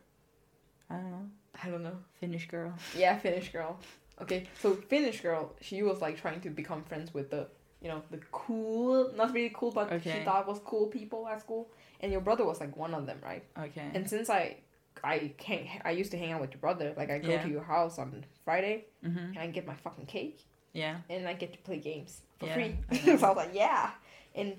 I 0.90 0.96
don't 0.96 1.10
know. 1.10 1.26
I 1.62 1.68
don't 1.70 1.82
know. 1.82 1.98
Finnish 2.20 2.46
girl. 2.48 2.72
Yeah, 2.96 3.16
Finnish 3.18 3.52
girl. 3.52 3.78
Okay, 4.20 4.46
so 4.60 4.74
Finnish 4.74 5.20
girl, 5.22 5.52
she 5.60 5.82
was 5.82 6.00
like 6.00 6.16
trying 6.20 6.40
to 6.42 6.50
become 6.50 6.82
friends 6.84 7.14
with 7.14 7.30
the, 7.30 7.48
you 7.84 7.90
know, 7.90 8.02
the 8.10 8.18
cool, 8.32 9.12
not 9.14 9.34
really 9.34 9.52
cool, 9.54 9.70
but 9.70 9.88
she 10.02 10.08
Okay. 10.10 10.24
thought 10.24 10.48
was 10.48 10.58
cool 10.64 10.86
people 10.86 11.28
at 11.28 11.40
school. 11.40 11.68
And 12.00 12.10
your 12.10 12.22
brother 12.22 12.44
was 12.44 12.58
like 12.58 12.74
one 12.76 12.94
of 12.94 13.04
them, 13.06 13.18
right? 13.22 13.44
Okay. 13.58 13.90
And 13.94 14.08
since 14.08 14.30
I, 14.30 14.56
I 15.04 15.32
can't, 15.36 15.66
I 15.84 15.90
used 15.90 16.10
to 16.12 16.18
hang 16.18 16.32
out 16.32 16.40
with 16.40 16.50
your 16.52 16.60
brother. 16.60 16.94
Like 16.96 17.10
I 17.10 17.18
go 17.18 17.28
Yeah. 17.28 17.42
to 17.42 17.48
your 17.48 17.62
house 17.62 17.98
on 17.98 18.24
Friday, 18.44 18.86
mm-hmm. 19.04 19.18
and 19.18 19.38
I 19.38 19.46
get 19.48 19.66
my 19.66 19.74
fucking 19.74 20.06
cake, 20.06 20.40
Yeah. 20.72 20.96
and 21.10 21.28
I 21.28 21.34
get 21.34 21.52
to 21.52 21.58
play 21.58 21.78
games 21.78 22.22
for 22.38 22.46
Yeah, 22.46 22.54
free. 22.54 22.78
I 22.90 22.96
so 23.18 23.26
I 23.26 23.28
was 23.28 23.36
like, 23.36 23.54
yeah. 23.54 23.90
And 24.34 24.56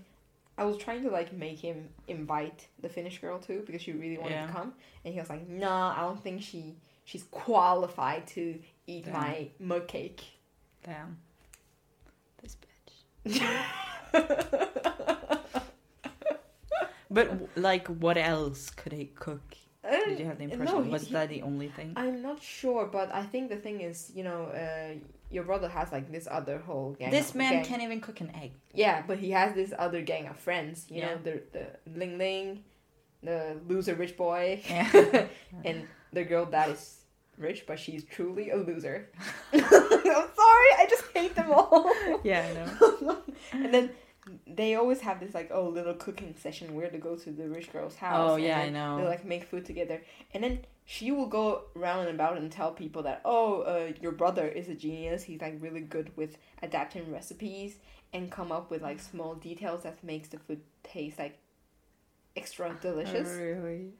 I 0.57 0.63
was 0.65 0.77
trying 0.77 1.01
to 1.03 1.09
like 1.09 1.33
make 1.33 1.59
him 1.59 1.89
invite 2.07 2.67
the 2.79 2.89
Finnish 2.89 3.19
girl 3.19 3.39
too 3.39 3.63
because 3.65 3.81
she 3.81 3.91
really 3.91 4.17
wanted 4.19 4.35
Yeah. 4.35 4.47
to 4.47 4.53
come, 4.53 4.73
and 5.03 5.13
he 5.15 5.19
was 5.19 5.29
like, 5.31 5.47
no, 5.49 5.71
I 5.71 6.01
don't 6.01 6.21
think 6.23 6.43
she 6.43 6.75
she's 7.05 7.23
qualified 7.31 8.27
to 8.27 8.59
eat 8.87 9.05
Damn. 9.05 9.13
my 9.13 9.47
mug 9.59 9.87
cake. 9.87 10.23
Damn. 10.83 11.17
But 17.09 17.27
like, 17.55 17.87
what 17.87 18.17
else 18.17 18.69
could 18.71 18.91
he 18.91 19.05
cook? 19.05 19.55
Did 19.83 20.19
you 20.19 20.25
have 20.25 20.39
the 20.39 20.45
Uh, 20.45 20.49
impression? 20.49 20.75
no, 20.77 20.81
he- 20.83 20.89
was 20.91 21.07
that 21.09 21.29
the 21.29 21.43
only 21.43 21.69
thing? 21.69 21.93
I'm 21.95 22.21
not 22.21 22.41
sure, 22.41 22.87
but 22.87 23.13
I 23.13 23.23
think 23.23 23.49
the 23.49 23.57
thing 23.57 23.81
is, 23.81 24.11
you 24.15 24.23
know, 24.23 24.45
uh, 24.47 24.95
your 25.29 25.43
brother 25.43 25.69
has 25.69 25.91
like 25.91 26.11
this 26.11 26.27
other 26.29 26.57
whole 26.59 26.93
gang. 26.99 27.11
This 27.11 27.29
of, 27.29 27.35
man 27.35 27.53
gang. 27.53 27.65
can't 27.65 27.81
even 27.83 28.01
cook 28.01 28.19
an 28.21 28.31
egg. 28.35 28.51
Yeah, 28.73 29.03
but 29.05 29.19
he 29.19 29.29
has 29.31 29.53
this 29.53 29.71
other 29.77 30.01
gang 30.01 30.27
of 30.27 30.37
friends. 30.37 30.87
You 30.89 30.97
Yeah. 31.01 31.05
know, 31.09 31.17
the 31.27 31.33
the 31.55 31.65
Ling 31.99 32.17
Ling, 32.17 32.63
the 33.21 33.57
loser 33.67 33.93
rich 33.95 34.17
boy, 34.17 34.61
Yeah. 34.67 35.27
and 35.63 35.87
the 36.11 36.23
girl 36.23 36.45
that 36.47 36.69
is 36.69 37.04
rich 37.37 37.65
but 37.67 37.79
she's 37.79 38.03
truly 38.03 38.49
a 38.49 38.57
loser. 38.57 39.09
I'm 39.53 39.61
sorry, 39.61 40.71
I 40.77 40.87
just 40.89 41.03
hate 41.13 41.35
them 41.35 41.51
all. 41.51 41.91
yeah, 42.23 42.47
I 42.49 42.53
know. 42.53 43.23
and 43.51 43.73
then 43.73 43.89
they 44.47 44.75
always 44.75 45.01
have 45.01 45.19
this 45.19 45.33
like 45.33 45.51
oh 45.53 45.69
little 45.69 45.93
cooking 45.93 46.35
session 46.37 46.73
where 46.75 46.89
they 46.89 46.97
go 46.97 47.15
to 47.15 47.31
the 47.31 47.47
rich 47.47 47.71
girl's 47.71 47.95
house. 47.95 48.31
Oh 48.31 48.35
yeah, 48.37 48.59
I 48.59 48.69
know. 48.69 48.97
They 48.97 49.05
like 49.05 49.25
make 49.25 49.43
food 49.43 49.65
together, 49.65 50.01
and 50.33 50.43
then 50.43 50.59
she 50.85 51.11
will 51.11 51.27
go 51.27 51.63
round 51.75 52.07
and 52.07 52.15
about 52.15 52.37
and 52.37 52.51
tell 52.51 52.71
people 52.71 53.03
that 53.03 53.21
oh 53.25 53.61
uh, 53.61 53.91
your 54.01 54.11
brother 54.11 54.47
is 54.47 54.67
a 54.67 54.75
genius. 54.75 55.23
He's 55.23 55.41
like 55.41 55.57
really 55.59 55.81
good 55.81 56.11
with 56.15 56.37
adapting 56.63 57.11
recipes 57.11 57.77
and 58.13 58.31
come 58.31 58.51
up 58.51 58.71
with 58.71 58.81
like 58.81 58.99
small 58.99 59.35
details 59.35 59.83
that 59.83 60.03
makes 60.03 60.29
the 60.29 60.39
food 60.39 60.61
taste 60.83 61.19
like 61.19 61.37
extra 62.35 62.75
delicious. 62.81 63.27
Oh, 63.29 63.37
really? 63.37 63.93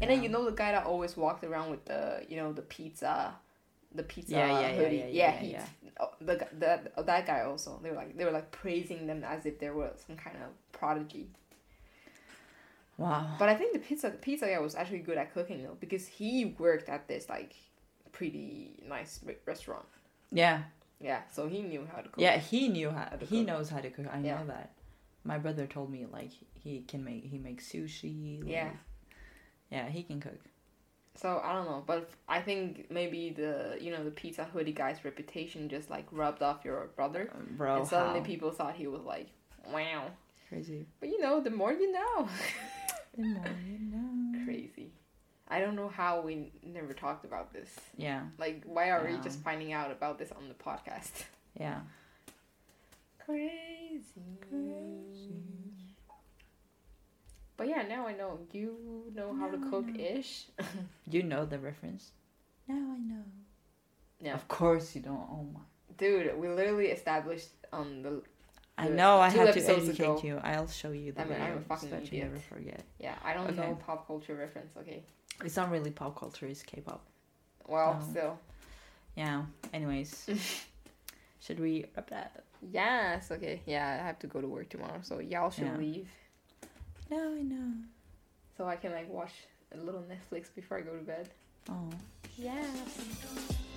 And 0.00 0.10
then 0.10 0.22
you 0.22 0.28
know 0.28 0.44
the 0.44 0.52
guy 0.56 0.72
that 0.72 0.84
always 0.86 1.16
walked 1.16 1.44
around 1.44 1.70
with 1.70 1.84
the 1.84 2.24
you 2.28 2.36
know 2.36 2.52
the 2.52 2.62
pizza, 2.62 3.34
the 3.94 4.02
pizza 4.02 4.32
Yeah, 4.32 4.46
yeah, 4.46 4.60
yeah, 4.60 4.74
hoodie. 4.76 4.96
yeah, 4.96 5.06
yeah, 5.10 5.30
he, 5.32 5.50
yeah. 5.52 5.66
oh, 6.00 6.10
the 6.20 6.36
gu- 6.36 6.56
that 6.58 6.92
oh, 6.96 7.02
that 7.02 7.26
guy 7.26 7.42
also. 7.42 7.78
They 7.82 7.90
were 7.90 7.96
like 7.96 8.16
they 8.16 8.24
were 8.24 8.30
like 8.32 8.50
praising 8.50 9.06
them 9.06 9.22
as 9.24 9.46
if 9.46 9.58
they 9.58 9.70
were 9.70 9.90
some 10.06 10.16
kind 10.16 10.36
of 10.36 10.50
prodigy. 10.72 11.28
Wow. 12.98 13.36
But 13.38 13.48
I 13.48 13.54
think 13.54 13.72
the 13.72 13.78
pizza 13.78 14.10
the 14.10 14.16
pizza 14.18 14.46
guy 14.46 14.58
was 14.58 14.74
actually 14.74 14.98
good 15.00 15.18
at 15.18 15.32
cooking 15.34 15.62
though 15.62 15.76
because 15.80 16.06
he 16.06 16.54
worked 16.58 16.88
at 16.88 17.08
this 17.08 17.28
like 17.28 17.54
pretty 18.12 18.72
nice 18.88 19.20
re- 19.24 19.36
restaurant. 19.46 19.84
Yeah. 20.30 20.62
Yeah, 21.00 21.22
so 21.32 21.48
he 21.48 21.62
knew 21.62 21.84
how 21.92 22.00
to 22.00 22.08
cook. 22.08 22.20
Yeah, 22.22 22.38
he 22.38 22.68
knew 22.68 22.90
how. 22.90 23.08
How 23.10 23.16
to 23.16 23.26
He 23.26 23.38
cook. 23.38 23.46
knows 23.48 23.68
how 23.70 23.80
to 23.80 23.90
cook. 23.90 24.06
I 24.12 24.20
Yeah. 24.20 24.38
know 24.38 24.46
that. 24.46 24.70
My 25.24 25.36
brother 25.38 25.66
told 25.66 25.90
me 25.90 26.06
like 26.12 26.30
he 26.62 26.82
can 26.82 27.02
make. 27.02 27.24
He 27.24 27.38
makes 27.38 27.68
sushi. 27.72 28.40
like- 28.40 28.48
Yeah. 28.50 28.70
Yeah, 29.72 29.88
he 29.88 30.02
can 30.02 30.20
cook. 30.20 30.38
So 31.14 31.40
I 31.44 31.52
don't 31.54 31.66
know, 31.66 31.82
but 31.86 32.08
I 32.28 32.40
think 32.40 32.86
maybe 32.90 33.30
the 33.30 33.76
you 33.80 33.90
know 33.90 34.04
the 34.04 34.10
pizza 34.10 34.44
hoodie 34.44 34.72
guy's 34.72 35.04
reputation 35.04 35.68
just 35.68 35.90
like 35.90 36.06
rubbed 36.12 36.42
off 36.42 36.64
your 36.64 36.90
brother, 36.96 37.30
Uh, 37.34 37.38
Bro, 37.56 37.76
and 37.78 37.86
suddenly 37.88 38.20
how 38.20 38.26
people 38.26 38.50
thought 38.50 38.74
he 38.74 38.86
was 38.86 39.02
like, 39.02 39.28
wow. 39.72 40.06
crazy. 40.48 40.86
But 41.00 41.08
you 41.10 41.20
know, 41.20 41.40
the 41.40 41.50
more 41.50 41.72
you 41.72 41.90
know. 41.92 42.28
The 43.14 43.24
more 43.24 43.44
you 43.68 43.78
know. 43.78 44.44
Crazy. 44.46 44.90
I 45.48 45.60
don't 45.60 45.76
know 45.76 45.88
how 45.88 46.22
we 46.22 46.50
never 46.64 46.94
talked 46.94 47.26
about 47.26 47.52
this. 47.52 47.68
Yeah, 47.98 48.22
Like, 48.38 48.62
why 48.64 48.88
are 48.88 49.04
we 49.04 49.18
just 49.22 49.38
finding 49.40 49.74
out 49.74 49.90
about 49.90 50.18
this 50.18 50.32
on 50.32 50.48
the 50.48 50.54
podcast? 50.54 51.24
yeah. 51.60 51.80
Crazy. 53.26 54.00
But 57.62 57.68
yeah, 57.70 57.82
now 57.82 58.08
I 58.08 58.14
know. 58.14 58.40
You 58.50 58.74
know 59.14 59.36
how 59.38 59.48
to 59.48 59.56
Now 59.56 59.66
I 59.68 59.70
cook 59.70 59.86
ish. 59.96 60.46
You 61.08 61.22
know 61.22 61.44
the 61.44 61.60
reference. 61.60 62.10
Now 62.66 62.74
I 62.74 62.98
know. 62.98 63.22
Yeah. 64.20 64.34
Of 64.34 64.48
course 64.48 64.96
you 64.96 65.00
don't. 65.02 65.14
Oh 65.30 65.46
my. 65.54 65.60
Dude, 65.96 66.36
we 66.38 66.48
literally 66.48 66.86
established 66.86 67.50
on 67.72 68.02
the. 68.02 68.20
I 68.76 68.88
know. 68.88 69.20
I 69.20 69.30
two 69.30 69.38
have 69.38 69.54
to 69.54 69.60
episodes 69.60 69.88
educate 69.90 70.02
ago. 70.04 70.20
you. 70.24 70.40
I'll 70.42 70.66
show 70.66 70.90
you 70.90 71.12
the 71.12 71.20
I 71.20 71.24
mean, 71.24 71.34
I'm 71.34 71.40
a 71.42 71.46
video 71.46 71.64
fucking 71.68 71.88
so 71.90 71.94
that 71.94 72.02
you 72.10 72.18
idiot. 72.18 72.32
never 72.32 72.40
forget. 72.52 72.82
Yeah, 72.98 73.14
I 73.24 73.32
don't 73.32 73.46
Okay. 73.50 73.56
know 73.60 73.78
pop 73.86 74.08
culture 74.08 74.34
reference. 74.34 74.72
Okay. 74.78 75.04
It's 75.44 75.56
not 75.56 75.70
really 75.70 75.92
pop 75.92 76.18
culture. 76.18 76.46
It's 76.46 76.64
K-pop. 76.64 77.04
Well, 77.68 77.96
Oh. 78.02 78.10
still. 78.10 78.38
Yeah. 79.16 79.44
Anyways, 79.72 80.28
should 81.38 81.60
we 81.60 81.84
wrap 81.94 82.10
that? 82.10 82.42
Yes, 82.72 83.30
okay. 83.30 83.62
Yeah, 83.66 83.98
I 84.00 84.04
have 84.04 84.18
to 84.18 84.26
go 84.26 84.40
to 84.40 84.48
work 84.48 84.68
tomorrow, 84.68 84.98
so 85.02 85.20
y'all 85.20 85.50
should 85.52 85.66
Yeah. 85.66 85.76
leave. 85.76 86.08
No, 87.12 87.34
I 87.34 87.42
know. 87.42 87.72
So 88.56 88.64
I 88.64 88.76
can 88.76 88.90
like 88.90 89.06
watch 89.10 89.34
a 89.74 89.76
little 89.76 90.02
Netflix 90.02 90.46
before 90.54 90.78
I 90.78 90.80
go 90.80 90.96
to 90.96 91.04
bed. 91.04 91.28
Oh. 91.68 91.90
Yeah. 92.38 92.64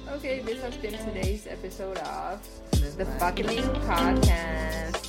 Okay, 0.10 0.40
this 0.40 0.62
has 0.62 0.78
been 0.78 0.94
today's 0.94 1.46
episode 1.46 1.98
of 1.98 2.42
the 2.72 3.04
Fucking 3.20 3.48
Podcast. 3.84 5.02